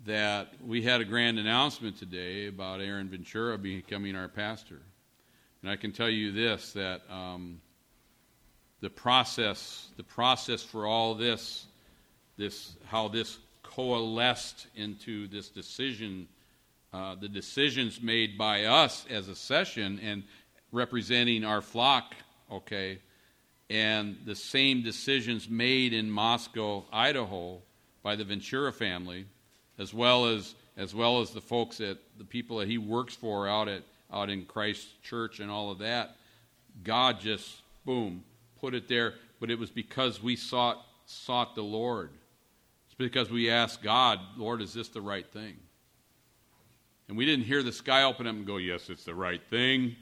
that 0.05 0.53
we 0.65 0.81
had 0.81 1.01
a 1.01 1.05
grand 1.05 1.37
announcement 1.39 1.97
today 1.97 2.47
about 2.47 2.81
Aaron 2.81 3.09
Ventura 3.09 3.57
becoming 3.57 4.15
our 4.15 4.27
pastor. 4.27 4.79
And 5.61 5.69
I 5.69 5.75
can 5.75 5.91
tell 5.91 6.09
you 6.09 6.31
this 6.31 6.73
that 6.73 7.01
um, 7.09 7.59
the 8.79 8.89
process, 8.89 9.89
the 9.97 10.03
process 10.03 10.63
for 10.63 10.85
all 10.85 11.15
this, 11.15 11.65
this 12.37 12.75
how 12.85 13.09
this 13.09 13.37
coalesced 13.61 14.67
into 14.75 15.27
this 15.27 15.49
decision, 15.49 16.27
uh, 16.93 17.15
the 17.15 17.27
decisions 17.27 18.01
made 18.01 18.37
by 18.37 18.65
us 18.65 19.05
as 19.09 19.27
a 19.27 19.35
session, 19.35 19.99
and 20.01 20.23
representing 20.71 21.43
our 21.43 21.61
flock, 21.61 22.15
okay, 22.51 22.99
and 23.69 24.17
the 24.25 24.35
same 24.35 24.81
decisions 24.81 25.49
made 25.49 25.93
in 25.93 26.09
Moscow, 26.09 26.85
Idaho, 26.91 27.61
by 28.01 28.15
the 28.15 28.23
Ventura 28.23 28.73
family, 28.73 29.25
as 29.77 29.93
well 29.93 30.25
as 30.25 30.55
as 30.77 30.95
well 30.95 31.19
as 31.19 31.31
the 31.31 31.41
folks 31.41 31.77
that 31.77 31.97
the 32.17 32.23
people 32.23 32.57
that 32.59 32.67
he 32.67 32.77
works 32.77 33.15
for 33.15 33.47
out 33.47 33.67
at 33.67 33.83
out 34.11 34.29
in 34.29 34.45
Christ 34.45 34.87
Church 35.03 35.39
and 35.39 35.51
all 35.51 35.71
of 35.71 35.79
that. 35.79 36.15
God 36.83 37.19
just 37.19 37.61
boom 37.85 38.23
put 38.59 38.73
it 38.73 38.87
there, 38.87 39.13
but 39.39 39.49
it 39.49 39.59
was 39.59 39.69
because 39.69 40.21
we 40.21 40.35
sought 40.35 40.83
sought 41.05 41.55
the 41.55 41.63
Lord. 41.63 42.11
It's 42.87 42.95
because 42.95 43.29
we 43.29 43.49
asked 43.49 43.81
God, 43.81 44.19
Lord, 44.37 44.61
is 44.61 44.73
this 44.73 44.89
the 44.89 45.01
right 45.01 45.27
thing? 45.27 45.57
And 47.07 47.17
we 47.17 47.25
didn't 47.25 47.45
hear 47.45 47.63
the 47.63 47.71
sky 47.71 48.03
open 48.03 48.27
up 48.27 48.35
and 48.35 48.45
go, 48.45 48.57
Yes, 48.57 48.89
it's 48.89 49.03
the 49.03 49.15
right 49.15 49.41
thing 49.49 49.95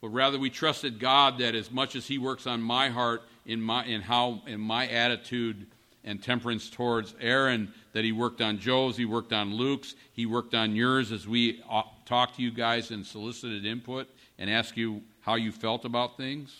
but 0.00 0.08
rather 0.08 0.38
we 0.38 0.50
trusted 0.50 0.98
God 0.98 1.38
that 1.38 1.54
as 1.54 1.70
much 1.70 1.96
as 1.96 2.06
He 2.06 2.18
works 2.18 2.46
on 2.46 2.60
my 2.62 2.88
heart 2.88 3.22
in 3.44 3.60
my 3.60 3.84
in 3.84 4.02
how 4.02 4.42
in 4.46 4.60
my 4.60 4.88
attitude 4.88 5.66
and 6.04 6.22
temperance 6.22 6.70
towards 6.70 7.14
Aaron, 7.20 7.74
that 7.92 8.04
He 8.04 8.12
worked 8.12 8.40
on 8.40 8.58
Joe's, 8.58 8.96
He 8.96 9.04
worked 9.04 9.32
on 9.32 9.54
Luke's, 9.54 9.94
He 10.12 10.24
worked 10.24 10.54
on 10.54 10.76
yours 10.76 11.12
as 11.12 11.26
we 11.26 11.62
uh, 11.68 11.82
talked 12.04 12.36
to 12.36 12.42
you 12.42 12.52
guys 12.52 12.90
and 12.90 13.04
solicited 13.04 13.66
input 13.66 14.08
and 14.38 14.48
asked 14.48 14.76
you 14.76 15.02
how 15.20 15.34
you 15.34 15.50
felt 15.50 15.84
about 15.84 16.16
things. 16.16 16.54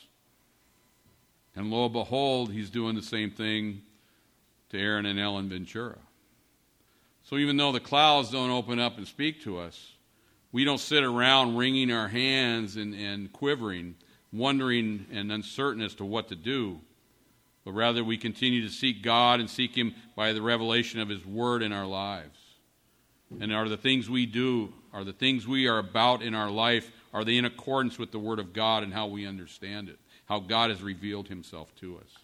And 1.54 1.70
lo 1.70 1.84
and 1.84 1.92
behold, 1.92 2.52
He's 2.52 2.70
doing 2.70 2.96
the 2.96 3.02
same 3.02 3.30
thing 3.30 3.82
to 4.70 4.78
Aaron 4.78 5.06
and 5.06 5.20
Ellen 5.20 5.48
Ventura. 5.48 5.98
So 7.22 7.36
even 7.36 7.56
though 7.56 7.72
the 7.72 7.80
clouds 7.80 8.30
don't 8.30 8.50
open 8.50 8.78
up 8.78 8.98
and 8.98 9.06
speak 9.06 9.42
to 9.42 9.58
us, 9.58 9.92
we 10.52 10.64
don't 10.64 10.78
sit 10.78 11.04
around 11.04 11.56
wringing 11.56 11.90
our 11.90 12.08
hands 12.08 12.76
and, 12.76 12.94
and 12.94 13.32
quivering, 13.32 13.96
wondering 14.32 15.06
and 15.12 15.30
uncertain 15.30 15.82
as 15.82 15.94
to 15.96 16.04
what 16.04 16.28
to 16.28 16.36
do, 16.36 16.80
but 17.64 17.72
rather 17.72 18.04
we 18.04 18.16
continue 18.16 18.62
to 18.62 18.72
seek 18.72 19.02
God 19.02 19.40
and 19.40 19.50
seek 19.50 19.76
Him 19.76 19.94
by 20.14 20.32
the 20.32 20.42
revelation 20.42 21.00
of 21.00 21.08
His 21.08 21.24
Word 21.26 21.62
in 21.62 21.72
our 21.72 21.86
lives. 21.86 22.38
And 23.40 23.52
are 23.52 23.68
the 23.68 23.76
things 23.76 24.08
we 24.08 24.24
do, 24.24 24.72
are 24.92 25.02
the 25.02 25.12
things 25.12 25.46
we 25.48 25.66
are 25.66 25.78
about 25.78 26.22
in 26.22 26.34
our 26.34 26.50
life, 26.50 26.90
are 27.12 27.24
they 27.24 27.36
in 27.36 27.44
accordance 27.44 27.98
with 27.98 28.12
the 28.12 28.18
Word 28.18 28.38
of 28.38 28.52
God 28.52 28.82
and 28.82 28.94
how 28.94 29.08
we 29.08 29.26
understand 29.26 29.88
it, 29.88 29.98
how 30.26 30.38
God 30.38 30.70
has 30.70 30.80
revealed 30.80 31.28
Himself 31.28 31.74
to 31.76 31.96
us? 31.98 32.16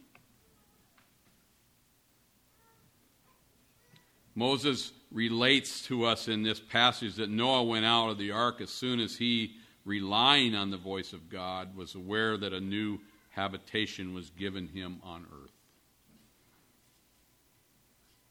Moses 4.35 4.93
relates 5.13 5.83
to 5.87 6.05
us 6.05 6.29
in 6.29 6.43
this 6.43 6.61
passage 6.61 7.17
that 7.17 7.31
Noah 7.31 7.65
went 7.65 7.85
out 7.85 8.11
of 8.11 8.19
the 8.19 8.31
ark 8.31 8.61
as 8.61 8.71
soon 8.71 9.01
as 9.01 9.17
he, 9.17 9.55
relying 9.85 10.55
on 10.55 10.71
the 10.71 10.77
voice 10.77 11.13
of 11.13 11.29
God, 11.29 11.77
was 11.77 11.95
aware 11.95 12.37
that 12.37 12.53
a 12.53 12.61
new 12.61 12.99
habitation 13.31 14.15
was 14.15 14.31
given 14.31 14.69
him 14.69 14.99
on 15.03 15.27
earth. 15.43 15.53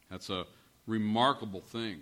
That's 0.10 0.30
a 0.30 0.46
remarkable 0.88 1.62
thing. 1.62 2.02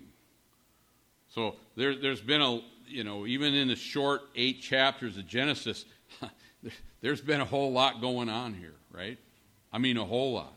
So 1.30 1.56
there, 1.76 1.96
there's 1.96 2.22
been 2.22 2.42
a, 2.42 2.62
you 2.88 3.04
know, 3.04 3.28
even 3.28 3.54
in 3.54 3.68
the 3.68 3.76
short 3.76 4.22
eight 4.36 4.62
chapters 4.62 5.18
of 5.18 5.28
Genesis, 5.28 5.86
there's 7.02 7.22
been 7.22 7.42
a 7.42 7.46
whole 7.46 7.72
lot 7.72 8.02
going 8.02 8.30
on 8.30 8.54
here, 8.54 8.76
right? 8.92 9.18
I 9.72 9.78
mean, 9.78 9.98
a 9.98 10.06
whole 10.06 10.34
lot. 10.34 10.54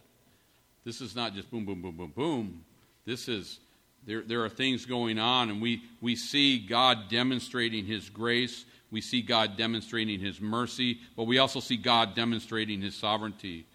This 0.85 1.01
is 1.01 1.15
not 1.15 1.35
just 1.35 1.51
boom, 1.51 1.67
boom, 1.67 1.83
boom, 1.83 1.97
boom, 1.97 2.13
boom. 2.17 2.65
This 3.05 3.29
is 3.29 3.61
there, 4.07 4.23
there 4.23 4.45
are 4.45 4.49
things 4.49 4.85
going 4.85 5.19
on, 5.19 5.51
and 5.51 5.63
we, 5.63 5.83
we 6.01 6.17
see 6.17 6.59
God 6.59 7.09
demonstrating 7.09 7.87
His 7.87 8.09
grace. 8.09 8.65
We 8.91 9.01
see 9.01 9.23
God 9.23 9.57
demonstrating 9.57 10.21
His 10.21 10.41
mercy, 10.41 10.99
but 11.17 11.25
we 11.25 11.39
also 11.39 11.61
see 11.61 11.77
God 11.77 12.15
demonstrating 12.15 12.81
His 12.81 12.95
sovereignty 12.95 13.67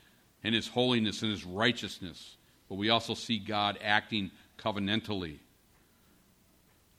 and 0.44 0.54
His 0.54 0.68
holiness 0.68 1.22
and 1.22 1.32
His 1.32 1.46
righteousness. 1.46 2.36
But 2.70 2.76
we 2.76 2.90
also 2.90 3.13
see 3.13 3.40
God 3.40 3.80
acting 3.82 4.32
covenantally. 4.58 5.38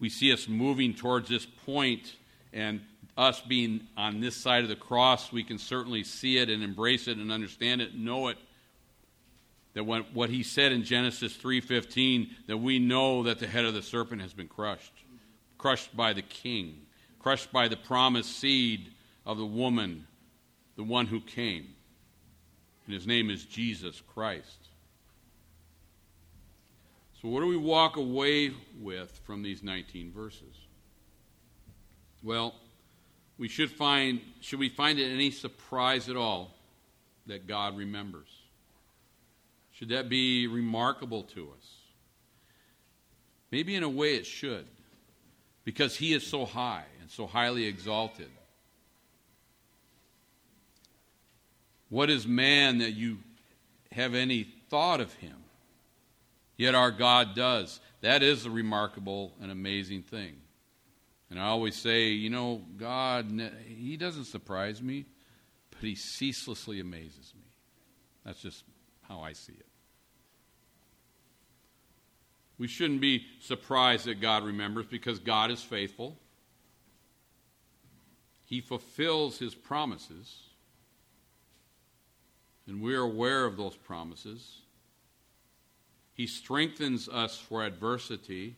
We 0.01 0.09
see 0.09 0.33
us 0.33 0.49
moving 0.49 0.95
towards 0.95 1.29
this 1.29 1.45
point, 1.45 2.17
and 2.53 2.81
us 3.17 3.41
being 3.41 3.83
on 3.97 4.21
this 4.21 4.37
side 4.37 4.63
of 4.63 4.69
the 4.69 4.77
cross, 4.77 5.33
we 5.33 5.45
can 5.45 5.59
certainly 5.59 6.05
see 6.05 6.39
it 6.39 6.49
and 6.49 6.63
embrace 6.63 7.09
it 7.09 7.19
and 7.19 7.31
understand 7.31 7.83
it, 7.83 7.95
know 7.95 8.29
it 8.29 8.39
that 9.75 9.85
what, 9.85 10.13
what 10.13 10.31
he 10.31 10.43
said 10.43 10.73
in 10.73 10.85
Genesis 10.85 11.37
3:15 11.37 12.31
that 12.47 12.59
we 12.59 12.79
know 12.79 13.23
that 13.23 13.39
the 13.39 13.47
head 13.47 13.65
of 13.65 13.75
the 13.75 13.83
serpent 13.83 14.23
has 14.23 14.33
been 14.33 14.49
crushed, 14.49 14.93
crushed 15.57 15.97
by 15.97 16.13
the 16.13 16.23
king, 16.23 16.87
crushed 17.19 17.53
by 17.53 17.69
the 17.69 17.77
promised 17.77 18.39
seed 18.39 18.93
of 19.27 19.39
the 19.39 19.47
woman, 19.47 20.07
the 20.77 20.85
one 20.85 21.07
who 21.07 21.21
came. 21.21 21.75
And 22.87 22.95
his 22.95 23.07
name 23.07 23.31
is 23.31 23.45
Jesus 23.45 24.01
Christ. 24.01 24.69
So 27.21 27.29
what 27.29 27.41
do 27.41 27.47
we 27.47 27.57
walk 27.57 27.97
away 27.97 28.53
with 28.81 29.21
from 29.25 29.43
these 29.43 29.63
19 29.63 30.13
verses? 30.13 30.57
Well, 32.23 32.55
we 33.39 33.49
should 33.49 33.71
find 33.71 34.21
should 34.41 34.59
we 34.59 34.69
find 34.69 34.99
it 34.99 35.13
any 35.13 35.31
surprise 35.31 36.09
at 36.09 36.17
all 36.17 36.55
that 37.27 37.47
God 37.47 37.77
remembers? 37.77 38.29
Should 39.79 39.91
that 39.91 40.09
be 40.09 40.49
remarkable 40.49 41.23
to 41.23 41.53
us? 41.57 41.75
Maybe 43.53 43.77
in 43.77 43.85
a 43.85 43.89
way 43.89 44.17
it 44.17 44.27
should, 44.27 44.67
because 45.63 45.95
He 45.95 46.13
is 46.13 46.27
so 46.27 46.45
high 46.45 46.87
and 47.01 47.09
so 47.09 47.29
highly 47.29 47.65
exalted. 47.65 48.29
What 51.91 52.11
is 52.11 52.27
man 52.27 52.79
that 52.79 52.91
you 52.91 53.19
have 53.93 54.17
any 54.17 54.49
thought 54.69 55.01
of 55.01 55.13
him? 55.15 55.37
Yet 56.57 56.75
our 56.75 56.91
God 56.91 57.37
does. 57.37 57.79
that 58.01 58.25
is 58.25 58.47
a 58.47 58.51
remarkable 58.51 59.33
and 59.41 59.53
amazing 59.53 60.03
thing. 60.03 60.39
And 61.31 61.39
I 61.39 61.45
always 61.45 61.77
say, 61.77 62.09
you 62.09 62.31
know, 62.31 62.63
God, 62.77 63.31
He 63.65 63.97
doesn't 63.97 64.25
surprise 64.25 64.83
me, 64.83 65.07
but 65.71 65.81
He 65.83 65.95
ceaselessly 65.95 66.81
amazes 66.81 67.33
me. 67.37 67.47
That's 68.25 68.43
just 68.43 68.65
how 69.03 69.21
I 69.21 69.35
see 69.35 69.53
it. 69.53 69.68
We 72.59 72.67
shouldn't 72.67 73.01
be 73.01 73.25
surprised 73.41 74.07
that 74.07 74.21
God 74.21 74.45
remembers 74.45 74.87
because 74.87 75.21
God 75.21 75.51
is 75.51 75.63
faithful. 75.63 76.19
He 78.45 78.61
fulfills 78.61 79.39
His 79.39 79.55
promises, 79.55 80.41
and 82.67 82.83
we're 82.83 83.03
aware 83.03 83.45
of 83.45 83.57
those 83.57 83.77
promises. 83.77 84.63
He 86.15 86.27
strengthens 86.27 87.09
us 87.09 87.39
for 87.39 87.65
adversity. 87.65 88.57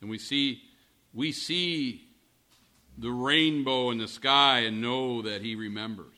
And 0.00 0.10
we 0.10 0.18
see, 0.18 0.62
we 1.12 1.30
see 1.30 2.08
the 2.98 3.10
rainbow 3.10 3.90
in 3.90 3.98
the 3.98 4.08
sky 4.08 4.60
and 4.60 4.82
know 4.82 5.22
that 5.22 5.42
He 5.42 5.54
remembers. 5.54 6.13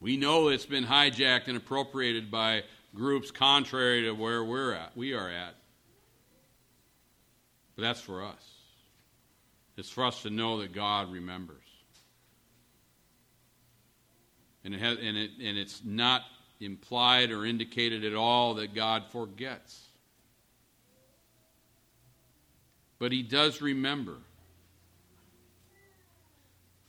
We 0.00 0.16
know 0.16 0.48
it's 0.48 0.66
been 0.66 0.84
hijacked 0.84 1.48
and 1.48 1.56
appropriated 1.56 2.30
by 2.30 2.62
groups 2.94 3.30
contrary 3.30 4.02
to 4.02 4.12
where 4.12 4.44
we're 4.44 4.72
at, 4.72 4.96
we 4.96 5.14
are 5.14 5.28
at. 5.28 5.54
But 7.76 7.82
that's 7.82 8.00
for 8.00 8.24
us. 8.24 8.44
It's 9.76 9.90
for 9.90 10.04
us 10.04 10.22
to 10.22 10.30
know 10.30 10.60
that 10.60 10.72
God 10.72 11.12
remembers. 11.12 11.56
And, 14.64 14.74
it 14.74 14.80
has, 14.80 14.98
and, 15.00 15.16
it, 15.16 15.30
and 15.40 15.56
it's 15.56 15.82
not 15.84 16.22
implied 16.60 17.30
or 17.30 17.46
indicated 17.46 18.04
at 18.04 18.14
all 18.14 18.54
that 18.54 18.74
God 18.74 19.04
forgets. 19.10 19.80
But 22.98 23.12
He 23.12 23.22
does 23.22 23.62
remember. 23.62 24.16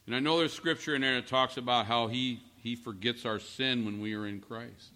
And 0.08 0.16
I 0.16 0.20
know 0.20 0.40
there's 0.40 0.54
scripture 0.54 0.96
in 0.96 1.02
there 1.02 1.16
that 1.16 1.28
talks 1.28 1.58
about 1.58 1.86
how 1.86 2.08
He, 2.08 2.42
he 2.62 2.76
forgets 2.76 3.26
our 3.26 3.40
sin 3.40 3.86
when 3.86 4.00
we 4.00 4.14
are 4.16 4.28
in 4.28 4.40
Christ. 4.40 4.92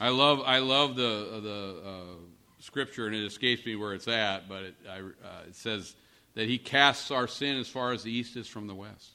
I 0.00 0.08
love, 0.08 0.42
I 0.44 0.58
love 0.58 0.96
the, 0.96 1.40
the 1.42 1.88
uh, 1.88 2.16
scripture, 2.60 3.06
and 3.06 3.14
it 3.14 3.24
escapes 3.24 3.64
me 3.66 3.76
where 3.76 3.94
it's 3.94 4.08
at, 4.08 4.48
but 4.48 4.62
it, 4.62 4.74
I, 4.88 4.98
uh, 4.98 5.42
it 5.48 5.54
says 5.54 5.94
that 6.34 6.48
He 6.48 6.58
casts 6.58 7.10
our 7.10 7.28
sin 7.28 7.58
as 7.58 7.68
far 7.68 7.92
as 7.92 8.02
the 8.02 8.10
east 8.10 8.36
is 8.36 8.48
from 8.48 8.66
the 8.66 8.74
west. 8.74 9.12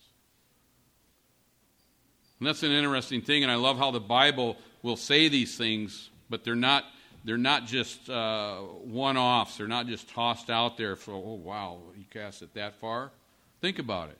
And 2.39 2.47
that's 2.47 2.63
an 2.63 2.71
interesting 2.71 3.21
thing, 3.21 3.43
and 3.43 3.51
I 3.51 3.55
love 3.55 3.77
how 3.77 3.91
the 3.91 3.99
Bible 3.99 4.57
will 4.83 4.97
say 4.97 5.27
these 5.27 5.57
things, 5.57 6.09
but 6.29 6.43
they're 6.43 6.55
not 6.55 6.85
they're 7.25 7.37
not 7.37 7.65
just 7.65 8.09
uh, 8.09 8.57
one 8.57 9.17
offs. 9.17 9.57
They're 9.57 9.67
not 9.67 9.87
just 9.87 10.09
tossed 10.09 10.49
out 10.49 10.77
there 10.77 10.95
for, 10.95 11.11
oh, 11.11 11.41
wow, 11.43 11.79
you 11.97 12.05
cast 12.09 12.41
it 12.41 12.53
that 12.53 12.79
far. 12.79 13.11
Think 13.59 13.79
about 13.79 14.09
it. 14.09 14.17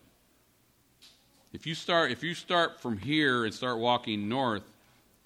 If 1.53 1.65
you 1.65 1.75
start, 1.75 2.11
if 2.11 2.23
you 2.23 2.33
start 2.33 2.81
from 2.81 2.97
here 2.97 3.45
and 3.45 3.53
start 3.53 3.79
walking 3.79 4.27
north, 4.27 4.63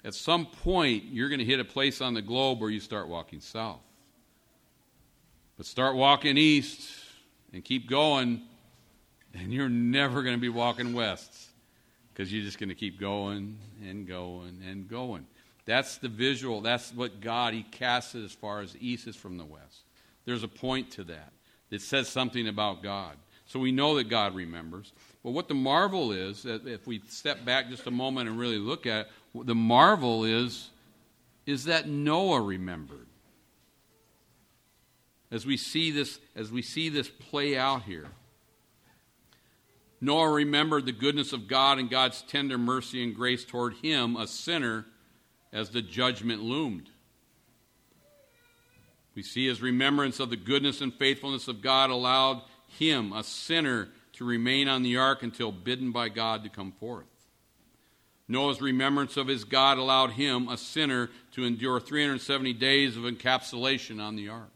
at 0.04 0.14
some 0.14 0.46
point 0.46 1.04
you're 1.04 1.28
going 1.28 1.40
to 1.40 1.44
hit 1.44 1.60
a 1.60 1.64
place 1.64 2.00
on 2.00 2.14
the 2.14 2.22
globe 2.22 2.60
where 2.60 2.70
you 2.70 2.80
start 2.80 3.08
walking 3.08 3.40
south. 3.40 3.80
But 5.56 5.66
start 5.66 5.96
walking 5.96 6.36
east 6.38 6.90
and 7.52 7.64
keep 7.64 7.88
going, 7.88 8.42
and 9.34 9.52
you're 9.52 9.68
never 9.68 10.22
going 10.22 10.36
to 10.36 10.40
be 10.40 10.48
walking 10.48 10.94
west 10.94 11.48
because 12.12 12.32
you're 12.32 12.44
just 12.44 12.58
going 12.58 12.68
to 12.68 12.74
keep 12.74 12.98
going 12.98 13.58
and 13.88 14.06
going 14.06 14.62
and 14.68 14.88
going. 14.88 15.26
That's 15.64 15.98
the 15.98 16.08
visual. 16.08 16.60
That's 16.60 16.92
what 16.92 17.20
God, 17.20 17.54
He 17.54 17.62
casts 17.62 18.14
it 18.14 18.24
as 18.24 18.32
far 18.32 18.60
as 18.60 18.76
east 18.80 19.06
is 19.06 19.16
from 19.16 19.38
the 19.38 19.44
west. 19.44 19.82
There's 20.24 20.42
a 20.42 20.48
point 20.48 20.90
to 20.92 21.04
that. 21.04 21.32
It 21.70 21.82
says 21.82 22.08
something 22.08 22.48
about 22.48 22.82
God. 22.82 23.16
So 23.46 23.58
we 23.58 23.72
know 23.72 23.96
that 23.96 24.08
God 24.08 24.34
remembers. 24.34 24.92
But 25.22 25.30
what 25.30 25.48
the 25.48 25.54
marvel 25.54 26.12
is, 26.12 26.44
if 26.44 26.86
we 26.86 27.00
step 27.08 27.44
back 27.44 27.68
just 27.68 27.86
a 27.86 27.92
moment 27.92 28.28
and 28.28 28.38
really 28.38 28.58
look 28.58 28.86
at 28.86 29.06
it, 29.34 29.46
the 29.46 29.54
marvel 29.54 30.24
is, 30.24 30.70
is 31.46 31.64
that 31.64 31.88
Noah 31.88 32.40
remembered. 32.40 33.06
As 35.30 35.46
we 35.46 35.56
see 35.56 35.90
this, 35.90 36.18
as 36.34 36.50
we 36.50 36.60
see 36.60 36.88
this 36.88 37.08
play 37.08 37.56
out 37.56 37.84
here. 37.84 38.08
Noah 40.00 40.30
remembered 40.30 40.84
the 40.84 40.92
goodness 40.92 41.32
of 41.32 41.46
God 41.46 41.78
and 41.78 41.88
God's 41.88 42.22
tender 42.22 42.58
mercy 42.58 43.04
and 43.04 43.14
grace 43.14 43.44
toward 43.44 43.74
him, 43.74 44.16
a 44.16 44.26
sinner, 44.26 44.86
as 45.52 45.70
the 45.70 45.82
judgment 45.82 46.42
loomed. 46.42 46.90
We 49.14 49.22
see 49.22 49.46
his 49.46 49.62
remembrance 49.62 50.18
of 50.18 50.30
the 50.30 50.36
goodness 50.36 50.80
and 50.80 50.92
faithfulness 50.92 51.46
of 51.46 51.62
God 51.62 51.90
allowed 51.90 52.42
him, 52.66 53.12
a 53.12 53.22
sinner, 53.22 53.90
to 54.22 54.28
remain 54.28 54.68
on 54.68 54.82
the 54.82 54.96
ark 54.96 55.22
until 55.22 55.50
bidden 55.50 55.90
by 55.90 56.08
God 56.08 56.44
to 56.44 56.48
come 56.48 56.72
forth. 56.72 57.06
Noah's 58.28 58.60
remembrance 58.60 59.16
of 59.16 59.26
his 59.26 59.42
God 59.42 59.78
allowed 59.78 60.12
him, 60.12 60.48
a 60.48 60.56
sinner, 60.56 61.10
to 61.32 61.44
endure 61.44 61.80
370 61.80 62.52
days 62.54 62.96
of 62.96 63.02
encapsulation 63.02 64.00
on 64.00 64.14
the 64.14 64.28
ark. 64.28 64.52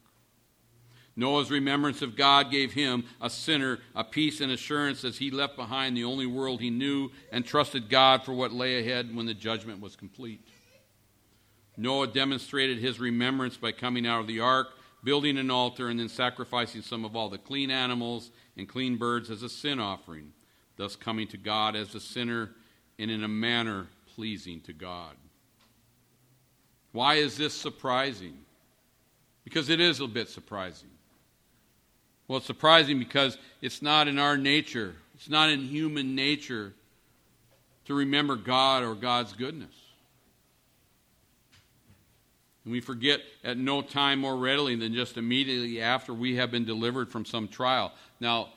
Noah's 1.17 1.51
remembrance 1.51 2.01
of 2.01 2.15
God 2.15 2.51
gave 2.51 2.75
him, 2.75 3.05
a 3.21 3.29
sinner, 3.29 3.81
a 3.95 4.05
peace 4.05 4.41
and 4.41 4.53
assurance 4.53 5.03
as 5.05 5.19
he 5.19 5.31
left 5.31 5.57
behind 5.57 5.97
the 5.97 6.05
only 6.05 6.27
world 6.27 6.61
he 6.61 6.71
knew 6.71 7.11
and 7.33 7.45
trusted 7.45 7.89
God 7.89 8.23
for 8.23 8.35
what 8.35 8.53
lay 8.53 8.79
ahead 8.79 9.15
when 9.17 9.27
the 9.27 9.35
judgment 9.35 9.81
was 9.81 9.97
complete. 9.97 10.47
Noah 11.77 12.07
demonstrated 12.07 12.79
his 12.79 13.01
remembrance 13.01 13.57
by 13.57 13.73
coming 13.73 14.07
out 14.07 14.21
of 14.21 14.27
the 14.27 14.41
ark, 14.41 14.69
building 15.03 15.39
an 15.39 15.51
altar, 15.51 15.89
and 15.89 15.99
then 15.99 16.09
sacrificing 16.09 16.83
some 16.83 17.05
of 17.05 17.17
all 17.17 17.29
the 17.29 17.39
clean 17.39 17.71
animals 17.71 18.31
and 18.57 18.69
clean 18.69 18.97
birds 18.97 19.31
as 19.31 19.43
a 19.43 19.49
sin 19.49 19.79
offering, 19.79 20.33
thus 20.77 20.97
coming 20.97 21.29
to 21.29 21.37
God 21.37 21.77
as 21.77 21.95
a 21.95 22.01
sinner 22.01 22.51
and 22.99 23.11
in 23.11 23.23
a 23.23 23.29
manner 23.29 23.87
pleasing 24.15 24.61
to 24.63 24.73
God. 24.73 25.15
Why 26.93 27.17
is 27.17 27.37
this 27.37 27.53
surprising? 27.53 28.39
Because 29.45 29.69
it 29.69 29.81
is 29.81 30.01
a 30.01 30.07
bit 30.07 30.29
surprising. 30.29 30.89
Well, 32.27 32.39
it's 32.39 32.47
surprising 32.47 32.99
because 32.99 33.39
it's 33.61 33.83
not 33.83 34.09
in 34.09 34.19
our 34.19 34.37
nature, 34.37 34.97
it's 35.15 35.29
not 35.29 35.51
in 35.51 35.61
human 35.61 36.15
nature 36.15 36.73
to 37.85 37.95
remember 37.95 38.37
God 38.37 38.83
or 38.83 38.95
God's 38.95 39.33
goodness. 39.33 39.75
And 42.67 42.73
we 42.73 42.81
forget 42.81 43.21
at 43.45 43.57
no 43.57 43.81
time 43.81 44.19
more 44.19 44.37
readily 44.37 44.75
than 44.75 44.93
just 44.93 45.17
immediately 45.17 45.81
after 45.81 46.13
we 46.13 46.35
have 46.35 46.51
been 46.51 46.65
delivered 46.65 47.09
from 47.13 47.25
some 47.25 47.47
trial. 47.47 47.93
Now, 48.19 48.49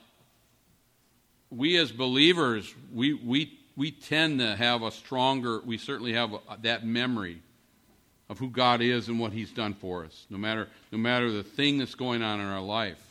we 1.48 1.76
as 1.76 1.92
believers, 1.92 2.74
we, 2.92 3.14
we, 3.14 3.56
we 3.76 3.92
tend 3.92 4.40
to 4.40 4.56
have 4.56 4.82
a 4.82 4.90
stronger, 4.90 5.60
we 5.64 5.78
certainly 5.78 6.14
have 6.14 6.32
that 6.62 6.84
memory 6.84 7.40
of 8.28 8.40
who 8.40 8.50
God 8.50 8.82
is 8.82 9.06
and 9.06 9.20
what 9.20 9.32
He's 9.32 9.52
done 9.52 9.74
for 9.74 10.04
us, 10.04 10.26
no 10.28 10.38
matter, 10.38 10.66
no 10.90 10.98
matter 10.98 11.30
the 11.30 11.44
thing 11.44 11.78
that's 11.78 11.94
going 11.94 12.20
on 12.20 12.40
in 12.40 12.46
our 12.46 12.60
life. 12.60 13.09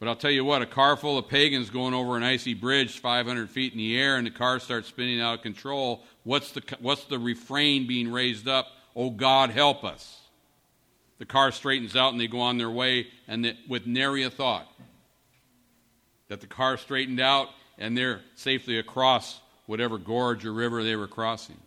But 0.00 0.08
I'll 0.08 0.16
tell 0.16 0.30
you 0.30 0.46
what, 0.46 0.62
a 0.62 0.66
car 0.66 0.96
full 0.96 1.18
of 1.18 1.28
pagans 1.28 1.68
going 1.68 1.92
over 1.92 2.16
an 2.16 2.22
icy 2.22 2.54
bridge 2.54 2.98
500 2.98 3.50
feet 3.50 3.72
in 3.72 3.78
the 3.78 3.98
air 3.98 4.16
and 4.16 4.26
the 4.26 4.30
car 4.30 4.58
starts 4.58 4.88
spinning 4.88 5.20
out 5.20 5.34
of 5.34 5.42
control, 5.42 6.02
what's 6.24 6.52
the, 6.52 6.62
what's 6.80 7.04
the 7.04 7.18
refrain 7.18 7.86
being 7.86 8.10
raised 8.10 8.48
up? 8.48 8.66
Oh 8.96 9.10
God, 9.10 9.50
help 9.50 9.84
us. 9.84 10.18
The 11.18 11.26
car 11.26 11.52
straightens 11.52 11.94
out 11.94 12.12
and 12.12 12.20
they 12.20 12.28
go 12.28 12.40
on 12.40 12.56
their 12.56 12.70
way 12.70 13.08
and 13.28 13.54
with 13.68 13.86
nary 13.86 14.22
a 14.22 14.30
thought 14.30 14.66
that 16.28 16.40
the 16.40 16.46
car 16.46 16.78
straightened 16.78 17.20
out 17.20 17.48
and 17.76 17.96
they're 17.96 18.22
safely 18.36 18.78
across 18.78 19.38
whatever 19.66 19.98
gorge 19.98 20.46
or 20.46 20.52
river 20.54 20.82
they 20.82 20.96
were 20.96 21.08
crossing. 21.08 21.58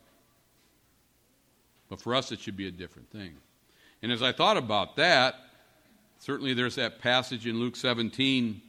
But 1.88 2.02
for 2.02 2.16
us, 2.16 2.32
it 2.32 2.40
should 2.40 2.58
be 2.58 2.68
a 2.68 2.72
different 2.72 3.12
thing. 3.12 3.36
And 4.02 4.12
as 4.12 4.24
I 4.24 4.32
thought 4.32 4.58
about 4.58 4.96
that, 4.96 5.36
Certainly, 6.24 6.54
there's 6.54 6.76
that 6.76 7.00
passage 7.00 7.48
in 7.48 7.60
Luke 7.60 7.76
17. 7.76 8.62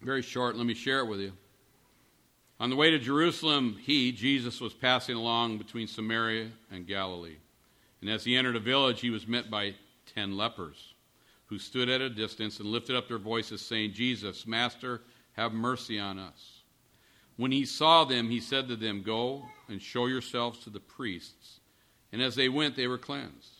Very 0.00 0.22
short, 0.22 0.56
let 0.56 0.64
me 0.64 0.72
share 0.72 1.00
it 1.00 1.06
with 1.06 1.20
you. 1.20 1.32
On 2.58 2.70
the 2.70 2.76
way 2.76 2.90
to 2.90 2.98
Jerusalem, 2.98 3.76
he, 3.78 4.10
Jesus, 4.10 4.58
was 4.58 4.72
passing 4.72 5.16
along 5.16 5.58
between 5.58 5.86
Samaria 5.86 6.48
and 6.70 6.86
Galilee. 6.86 7.36
And 8.00 8.08
as 8.08 8.24
he 8.24 8.36
entered 8.36 8.56
a 8.56 8.60
village, 8.60 9.02
he 9.02 9.10
was 9.10 9.28
met 9.28 9.50
by 9.50 9.74
ten 10.14 10.34
lepers, 10.34 10.94
who 11.48 11.58
stood 11.58 11.90
at 11.90 12.00
a 12.00 12.08
distance 12.08 12.58
and 12.58 12.70
lifted 12.70 12.96
up 12.96 13.06
their 13.06 13.18
voices, 13.18 13.60
saying, 13.60 13.92
Jesus, 13.92 14.46
Master, 14.46 15.02
have 15.32 15.52
mercy 15.52 15.98
on 15.98 16.18
us. 16.18 16.62
When 17.36 17.52
he 17.52 17.66
saw 17.66 18.06
them, 18.06 18.30
he 18.30 18.40
said 18.40 18.66
to 18.68 18.76
them, 18.76 19.02
Go 19.02 19.44
and 19.68 19.82
show 19.82 20.06
yourselves 20.06 20.60
to 20.60 20.70
the 20.70 20.80
priests. 20.80 21.60
And 22.12 22.22
as 22.22 22.34
they 22.34 22.48
went, 22.48 22.76
they 22.76 22.86
were 22.86 22.96
cleansed. 22.96 23.59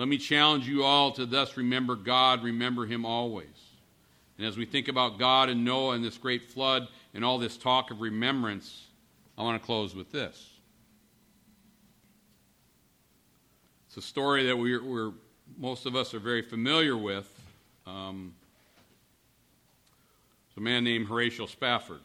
Let 0.00 0.08
me 0.08 0.16
challenge 0.16 0.66
you 0.66 0.82
all 0.82 1.12
to 1.12 1.26
thus 1.26 1.58
remember 1.58 1.94
God, 1.94 2.42
remember 2.42 2.86
him 2.86 3.04
always. 3.04 3.44
And 4.38 4.46
as 4.46 4.56
we 4.56 4.64
think 4.64 4.88
about 4.88 5.18
God 5.18 5.50
and 5.50 5.62
Noah 5.62 5.94
and 5.94 6.02
this 6.02 6.16
great 6.16 6.50
flood 6.50 6.88
and 7.12 7.22
all 7.22 7.36
this 7.36 7.58
talk 7.58 7.90
of 7.90 8.00
remembrance, 8.00 8.86
I 9.36 9.42
want 9.42 9.60
to 9.60 9.66
close 9.66 9.94
with 9.94 10.10
this. 10.10 10.54
It's 13.88 13.98
a 13.98 14.00
story 14.00 14.46
that 14.46 14.56
we're, 14.56 14.82
we're 14.82 15.12
most 15.58 15.84
of 15.84 15.94
us 15.94 16.14
are 16.14 16.18
very 16.18 16.40
familiar 16.40 16.96
with. 16.96 17.30
Um, 17.86 18.32
it's 20.48 20.56
a 20.56 20.62
man 20.62 20.82
named 20.82 21.08
Horatio 21.08 21.44
Spafford. 21.44 22.00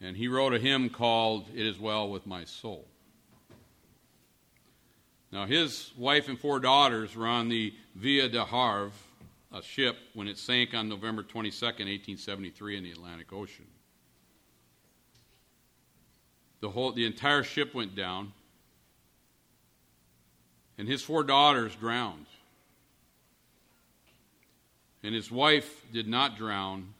And 0.00 0.16
he 0.16 0.26
wrote 0.26 0.52
a 0.52 0.58
hymn 0.58 0.90
called 0.90 1.46
It 1.54 1.64
Is 1.64 1.78
Well 1.78 2.10
With 2.10 2.26
My 2.26 2.42
Soul. 2.42 2.88
Now, 5.32 5.46
his 5.46 5.92
wife 5.96 6.28
and 6.28 6.38
four 6.38 6.60
daughters 6.60 7.16
were 7.16 7.26
on 7.26 7.48
the 7.48 7.74
Ville 7.94 8.28
du 8.28 8.44
Havre, 8.44 8.92
a 9.52 9.62
ship, 9.62 9.96
when 10.14 10.28
it 10.28 10.38
sank 10.38 10.74
on 10.74 10.88
November 10.88 11.22
22, 11.22 11.64
1873, 11.64 12.76
in 12.78 12.84
the 12.84 12.92
Atlantic 12.92 13.32
Ocean. 13.32 13.66
The, 16.60 16.70
whole, 16.70 16.92
the 16.92 17.06
entire 17.06 17.42
ship 17.42 17.74
went 17.74 17.94
down 17.94 18.32
and 20.78 20.88
his 20.88 21.02
four 21.02 21.24
daughters 21.24 21.74
drowned. 21.76 22.26
And 25.02 25.14
his 25.14 25.30
wife 25.30 25.84
did 25.92 26.08
not 26.08 26.36
drown, 26.36 26.92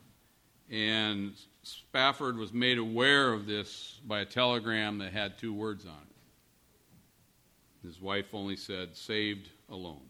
and 0.70 1.32
Spafford 1.62 2.36
was 2.36 2.52
made 2.52 2.78
aware 2.78 3.32
of 3.32 3.46
this 3.46 3.98
by 4.06 4.20
a 4.20 4.24
telegram 4.24 4.98
that 4.98 5.12
had 5.12 5.38
two 5.38 5.52
words 5.52 5.84
on 5.84 5.90
it. 5.90 6.05
His 7.86 8.00
wife 8.00 8.34
only 8.34 8.56
said, 8.56 8.96
saved 8.96 9.48
alone. 9.68 10.02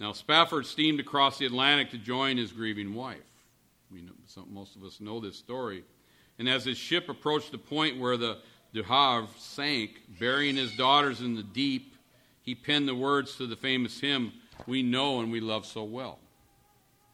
Now, 0.00 0.12
Spafford 0.12 0.66
steamed 0.66 0.98
across 0.98 1.38
the 1.38 1.46
Atlantic 1.46 1.90
to 1.90 1.98
join 1.98 2.36
his 2.36 2.50
grieving 2.50 2.94
wife. 2.94 3.18
We 3.90 4.02
know, 4.02 4.12
some, 4.26 4.52
most 4.52 4.74
of 4.74 4.82
us 4.82 5.00
know 5.00 5.20
this 5.20 5.36
story. 5.36 5.84
And 6.38 6.48
as 6.48 6.64
his 6.64 6.76
ship 6.76 7.08
approached 7.08 7.52
the 7.52 7.58
point 7.58 8.00
where 8.00 8.16
the 8.16 8.38
Du 8.72 8.82
Havre 8.82 9.28
sank, 9.38 10.00
burying 10.18 10.56
his 10.56 10.76
daughters 10.76 11.20
in 11.20 11.36
the 11.36 11.44
deep, 11.44 11.94
he 12.42 12.56
penned 12.56 12.88
the 12.88 12.94
words 12.94 13.36
to 13.36 13.46
the 13.46 13.56
famous 13.56 14.00
hymn, 14.00 14.32
We 14.66 14.82
Know 14.82 15.20
and 15.20 15.30
We 15.30 15.40
Love 15.40 15.64
So 15.64 15.84
Well. 15.84 16.18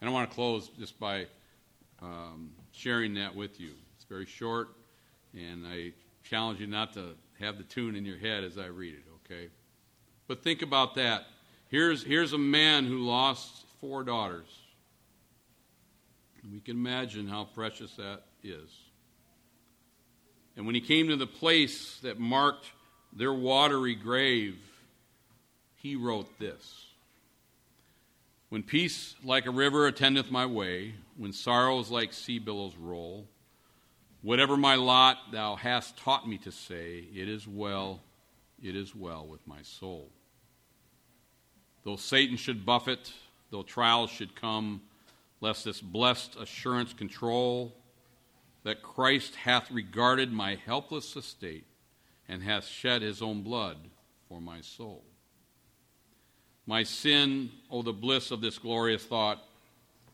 And 0.00 0.08
I 0.08 0.12
want 0.12 0.30
to 0.30 0.34
close 0.34 0.70
just 0.78 0.98
by 0.98 1.26
um, 2.00 2.52
sharing 2.72 3.12
that 3.14 3.36
with 3.36 3.60
you. 3.60 3.72
It's 3.96 4.06
very 4.06 4.24
short, 4.24 4.70
and 5.34 5.66
I 5.66 5.92
challenge 6.24 6.60
you 6.60 6.66
not 6.66 6.94
to 6.94 7.14
have 7.38 7.58
the 7.58 7.64
tune 7.64 7.94
in 7.94 8.06
your 8.06 8.18
head 8.18 8.42
as 8.42 8.56
I 8.56 8.66
read 8.66 8.94
it, 8.94 9.09
okay? 9.30 9.48
But 10.26 10.42
think 10.42 10.62
about 10.62 10.94
that. 10.94 11.26
Here's, 11.68 12.02
here's 12.02 12.32
a 12.32 12.38
man 12.38 12.86
who 12.86 12.98
lost 12.98 13.64
four 13.80 14.02
daughters. 14.02 14.48
We 16.50 16.60
can 16.60 16.76
imagine 16.76 17.28
how 17.28 17.44
precious 17.44 17.94
that 17.96 18.22
is. 18.42 18.70
And 20.56 20.66
when 20.66 20.74
he 20.74 20.80
came 20.80 21.08
to 21.08 21.16
the 21.16 21.26
place 21.26 21.98
that 22.02 22.18
marked 22.18 22.66
their 23.12 23.32
watery 23.32 23.94
grave, 23.94 24.56
he 25.76 25.96
wrote 25.96 26.38
this 26.38 26.86
When 28.48 28.62
peace 28.62 29.14
like 29.22 29.46
a 29.46 29.50
river 29.50 29.86
attendeth 29.86 30.30
my 30.30 30.46
way, 30.46 30.94
when 31.16 31.32
sorrows 31.32 31.90
like 31.90 32.12
sea 32.12 32.38
billows 32.38 32.74
roll, 32.76 33.26
whatever 34.22 34.56
my 34.56 34.74
lot 34.74 35.18
thou 35.30 35.56
hast 35.56 35.96
taught 35.98 36.28
me 36.28 36.38
to 36.38 36.50
say, 36.50 37.04
it 37.14 37.28
is 37.28 37.46
well, 37.46 38.00
it 38.62 38.76
is 38.76 38.94
well 38.94 39.26
with 39.26 39.46
my 39.46 39.62
soul. 39.62 40.11
Though 41.84 41.96
Satan 41.96 42.36
should 42.36 42.66
buffet, 42.66 43.12
though 43.50 43.62
trials 43.62 44.11
should 44.11 44.34
come, 44.34 44.82
lest 45.40 45.64
this 45.64 45.80
blessed 45.80 46.36
assurance 46.36 46.92
control 46.92 47.74
that 48.62 48.82
Christ 48.82 49.34
hath 49.36 49.70
regarded 49.70 50.32
my 50.32 50.58
helpless 50.66 51.16
estate 51.16 51.64
and 52.28 52.42
hath 52.42 52.66
shed 52.66 53.02
his 53.02 53.22
own 53.22 53.42
blood 53.42 53.78
for 54.28 54.40
my 54.40 54.61
soul. 54.61 55.02
My 56.66 56.82
sin, 56.82 57.50
oh, 57.70 57.82
the 57.82 57.92
bliss 57.92 58.30
of 58.30 58.40
this 58.40 58.58
glorious 58.58 59.04
thought, 59.04 59.42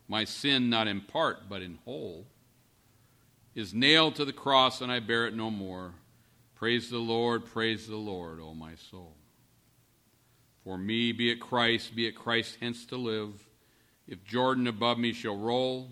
my 0.07 0.23
sin 0.23 0.69
not 0.69 0.87
in 0.87 1.01
part, 1.01 1.49
but 1.49 1.61
in 1.61 1.77
whole, 1.83 2.25
is 3.53 3.73
nailed 3.73 4.15
to 4.15 4.25
the 4.25 4.33
cross, 4.33 4.81
and 4.81 4.91
I 4.91 4.99
bear 4.99 5.27
it 5.27 5.35
no 5.35 5.51
more. 5.51 5.93
Praise 6.57 6.89
the 6.89 6.97
Lord, 6.97 7.45
praise 7.45 7.87
the 7.87 7.97
Lord, 7.97 8.39
O 8.39 8.55
my 8.55 8.73
soul. 8.89 9.13
For 10.63 10.75
me, 10.75 11.11
be 11.11 11.29
it 11.29 11.39
Christ, 11.39 11.95
be 11.95 12.07
it 12.07 12.15
Christ 12.15 12.57
hence 12.59 12.83
to 12.87 12.97
live. 12.97 13.47
If 14.07 14.23
Jordan 14.23 14.65
above 14.65 14.97
me 14.97 15.13
shall 15.13 15.37
roll, 15.37 15.91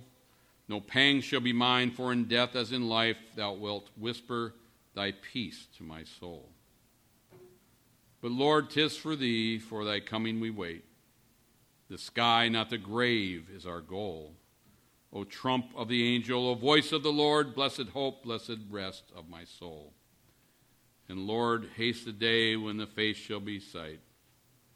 no 0.67 0.81
pang 0.81 1.21
shall 1.21 1.39
be 1.39 1.53
mine, 1.53 1.91
for 1.91 2.11
in 2.11 2.25
death 2.25 2.55
as 2.55 2.71
in 2.71 2.89
life 2.89 3.17
thou 3.35 3.53
wilt 3.53 3.91
whisper 3.95 4.55
thy 4.95 5.11
peace 5.11 5.67
to 5.77 5.83
my 5.83 6.03
soul. 6.03 6.49
But 8.19 8.31
Lord, 8.31 8.71
tis 8.71 8.97
for 8.97 9.15
thee, 9.15 9.59
for 9.59 9.85
thy 9.85 9.99
coming 9.99 10.39
we 10.39 10.49
wait. 10.49 10.83
The 11.91 11.99
sky, 11.99 12.49
not 12.49 12.71
the 12.71 12.79
grave, 12.79 13.49
is 13.55 13.67
our 13.67 13.81
goal. 13.81 14.33
O 15.13 15.25
trump 15.25 15.67
of 15.75 15.89
the 15.89 16.07
angel, 16.15 16.47
O 16.47 16.55
voice 16.55 16.91
of 16.91 17.03
the 17.03 17.11
Lord, 17.11 17.53
blessed 17.53 17.89
hope, 17.93 18.23
blessed 18.23 18.57
rest 18.71 19.03
of 19.15 19.29
my 19.29 19.43
soul. 19.43 19.93
And 21.07 21.19
Lord, 21.27 21.69
haste 21.75 22.05
the 22.05 22.11
day 22.11 22.55
when 22.55 22.77
the 22.77 22.87
face 22.87 23.17
shall 23.17 23.39
be 23.39 23.59
sight. 23.59 23.99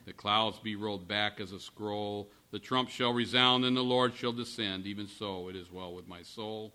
The 0.06 0.14
clouds 0.14 0.60
be 0.60 0.76
rolled 0.76 1.08
back 1.08 1.40
as 1.40 1.52
a 1.52 1.60
scroll. 1.60 2.30
The 2.52 2.60
trump 2.60 2.90
shall 2.90 3.14
resound, 3.14 3.66
and 3.66 3.76
the 3.76 3.82
Lord 3.82 4.16
shall 4.16 4.32
descend. 4.32 4.86
Even 4.86 5.08
so, 5.08 5.50
it 5.50 5.56
is 5.56 5.72
well 5.72 5.94
with 5.94 6.08
my 6.08 6.22
soul. 6.22 6.74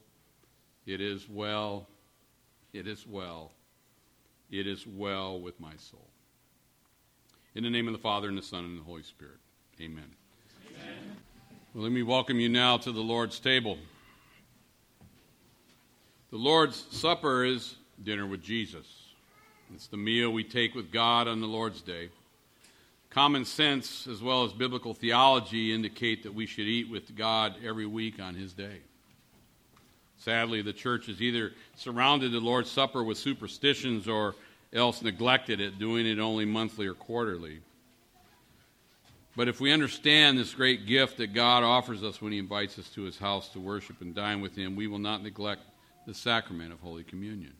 It 0.87 1.01
is 1.01 1.29
well. 1.29 1.89
It 2.73 2.87
is 2.87 3.07
well. 3.07 3.53
It 4.51 4.67
is 4.67 4.87
well 4.87 5.41
with 5.41 5.59
my 5.59 5.75
soul. 5.77 6.09
In 7.55 7.63
the 7.63 7.71
name 7.71 7.87
of 7.87 7.93
the 7.93 7.99
Father, 7.99 8.29
and 8.29 8.37
the 8.37 8.43
Son, 8.43 8.65
and 8.65 8.79
the 8.79 8.83
Holy 8.83 9.03
Spirit. 9.03 9.39
Amen. 9.81 10.11
Amen. 10.69 11.17
Well, 11.73 11.85
let 11.85 11.93
me 11.93 12.03
welcome 12.03 12.39
you 12.41 12.49
now 12.49 12.77
to 12.79 12.93
the 12.93 13.01
Lord's 13.01 13.41
table. 13.41 13.79
The 16.31 16.37
Lord's 16.37 16.85
Supper 16.91 17.45
is 17.45 17.77
dinner 18.03 18.27
with 18.27 18.43
Jesus. 18.43 19.04
It's 19.73 19.87
the 19.87 19.97
meal 19.97 20.31
we 20.31 20.45
take 20.45 20.75
with 20.75 20.93
God 20.93 21.29
on 21.29 21.41
the 21.41 21.47
Lord's 21.47 21.81
Day. 21.81 22.11
Common 23.11 23.45
sense 23.45 24.07
as 24.07 24.21
well 24.21 24.45
as 24.45 24.53
biblical 24.53 24.93
theology 24.93 25.73
indicate 25.73 26.25
that 26.25 26.35
we 26.35 26.47
should 26.47 26.67
eat 26.67 26.91
with 26.91 27.17
God 27.17 27.55
every 27.65 27.87
week 27.87 28.21
on 28.21 28.35
His 28.35 28.53
day. 28.53 28.79
Sadly, 30.19 30.63
the 30.63 30.73
church 30.73 31.07
has 31.07 31.21
either 31.23 31.53
surrounded 31.77 32.33
the 32.33 32.41
Lord's 32.41 32.71
Supper 32.71 33.05
with 33.05 33.19
superstitions 33.19 34.09
or 34.09 34.35
else 34.73 35.03
neglected 35.03 35.61
it, 35.61 35.79
doing 35.79 36.07
it 36.07 36.19
only 36.19 36.45
monthly 36.45 36.87
or 36.87 36.95
quarterly. 36.95 37.61
But 39.37 39.49
if 39.49 39.61
we 39.61 39.73
understand 39.73 40.39
this 40.39 40.55
great 40.55 40.87
gift 40.87 41.19
that 41.19 41.35
God 41.35 41.63
offers 41.63 42.03
us 42.03 42.21
when 42.21 42.33
He 42.33 42.39
invites 42.39 42.79
us 42.79 42.89
to 42.91 43.03
His 43.03 43.19
house 43.19 43.49
to 43.51 43.61
worship 43.61 44.01
and 44.01 44.15
dine 44.15 44.41
with 44.41 44.57
Him, 44.57 44.77
we 44.77 44.87
will 44.87 44.99
not 44.99 45.23
neglect 45.23 45.63
the 46.07 46.15
sacrament 46.15 46.73
of 46.73 46.81
Holy 46.81 47.05
Communion. 47.05 47.53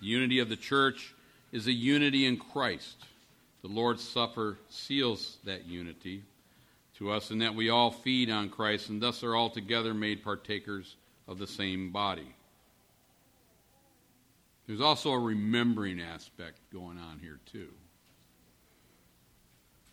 The 0.00 0.06
unity 0.06 0.38
of 0.38 0.48
the 0.48 0.56
church 0.56 1.14
is 1.52 1.66
a 1.66 1.72
unity 1.72 2.26
in 2.26 2.38
Christ. 2.38 2.96
The 3.62 3.68
Lord's 3.68 4.02
Supper 4.02 4.58
seals 4.70 5.36
that 5.44 5.66
unity 5.66 6.22
to 6.96 7.10
us, 7.10 7.30
in 7.30 7.38
that 7.38 7.54
we 7.54 7.70
all 7.70 7.90
feed 7.90 8.30
on 8.30 8.48
Christ 8.48 8.88
and 8.88 9.00
thus 9.00 9.22
are 9.22 9.34
all 9.34 9.50
together 9.50 9.94
made 9.94 10.22
partakers 10.22 10.96
of 11.26 11.38
the 11.38 11.46
same 11.46 11.90
body. 11.90 12.34
There's 14.66 14.80
also 14.80 15.12
a 15.12 15.18
remembering 15.18 16.00
aspect 16.00 16.58
going 16.72 16.98
on 16.98 17.18
here, 17.20 17.40
too. 17.50 17.68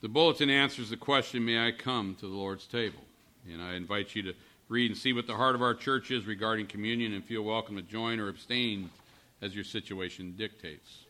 The 0.01 0.09
bulletin 0.09 0.49
answers 0.49 0.89
the 0.91 0.97
question 0.97 1.43
May 1.43 1.65
I 1.65 1.71
come 1.71 2.15
to 2.19 2.27
the 2.27 2.35
Lord's 2.35 2.67
table? 2.67 2.99
And 3.51 3.61
I 3.61 3.73
invite 3.73 4.15
you 4.15 4.21
to 4.23 4.33
read 4.69 4.91
and 4.91 4.97
see 4.99 5.13
what 5.13 5.25
the 5.25 5.35
heart 5.35 5.55
of 5.55 5.61
our 5.61 5.73
church 5.73 6.11
is 6.11 6.25
regarding 6.25 6.67
communion 6.67 7.13
and 7.13 7.23
feel 7.23 7.41
welcome 7.41 7.75
to 7.77 7.81
join 7.81 8.19
or 8.19 8.27
abstain 8.29 8.89
as 9.41 9.55
your 9.55 9.63
situation 9.63 10.35
dictates. 10.37 11.05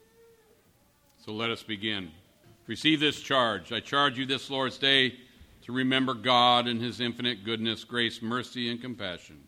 So 1.25 1.31
let 1.31 1.49
us 1.49 1.63
begin. 1.63 2.11
Receive 2.67 2.99
this 2.99 3.19
charge. 3.21 3.71
I 3.71 3.79
charge 3.79 4.17
you 4.17 4.25
this 4.25 4.49
Lord's 4.49 4.77
Day 4.77 5.15
to 5.63 5.71
remember 5.71 6.13
God 6.13 6.67
and 6.67 6.81
His 6.81 6.99
infinite 6.99 7.43
goodness, 7.43 7.83
grace, 7.83 8.21
mercy, 8.21 8.69
and 8.69 8.81
compassion 8.81 9.47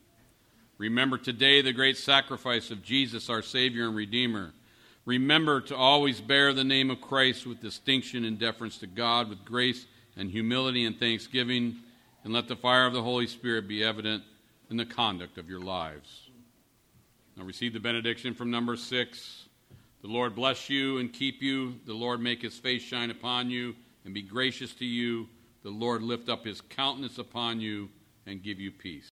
Remember 0.80 1.18
today 1.18 1.62
the 1.62 1.74
great 1.74 1.98
sacrifice 1.98 2.72
of 2.72 2.82
Jesus, 2.82 3.30
our 3.30 3.42
Savior 3.42 3.86
and 3.86 3.96
Redeemer. 3.98 4.54
Remember 5.04 5.60
to 5.60 5.76
always 5.76 6.22
bear 6.22 6.54
the 6.54 6.64
name 6.64 6.90
of 6.90 7.02
Christ 7.02 7.46
with 7.46 7.60
distinction 7.60 8.24
and 8.24 8.40
deference 8.40 8.78
to 8.78 8.88
God, 8.88 9.28
with 9.28 9.44
grace 9.44 9.86
and 10.16 10.32
humility 10.32 10.86
and 10.86 10.98
thanksgiving, 10.98 11.76
and 12.24 12.32
let 12.32 12.48
the 12.48 12.56
fire 12.56 12.86
of 12.86 12.94
the 12.94 13.04
Holy 13.04 13.28
Spirit 13.28 13.68
be 13.68 13.84
evident 13.84 14.24
in 14.70 14.78
the 14.78 14.86
conduct 14.86 15.38
of 15.38 15.50
your 15.50 15.60
lives. 15.60 16.29
Now 17.40 17.46
receive 17.46 17.72
the 17.72 17.80
benediction 17.80 18.34
from 18.34 18.52
number 18.52 18.76
six. 18.76 19.46
The 20.02 20.10
Lord 20.10 20.36
bless 20.36 20.70
you 20.70 20.98
and 20.98 21.12
keep 21.12 21.42
you. 21.42 21.76
The 21.86 21.94
Lord 21.94 22.20
make 22.20 22.42
his 22.42 22.60
face 22.60 22.82
shine 22.82 23.12
upon 23.12 23.50
you 23.50 23.78
and 24.04 24.14
be 24.14 24.22
gracious 24.22 24.74
to 24.74 24.86
you. 24.86 25.30
The 25.64 25.70
Lord 25.70 26.04
lift 26.04 26.28
up 26.28 26.44
his 26.44 26.60
countenance 26.60 27.18
upon 27.18 27.62
you 27.62 27.88
and 28.26 28.44
give 28.44 28.60
you 28.60 28.72
peace. 28.72 29.08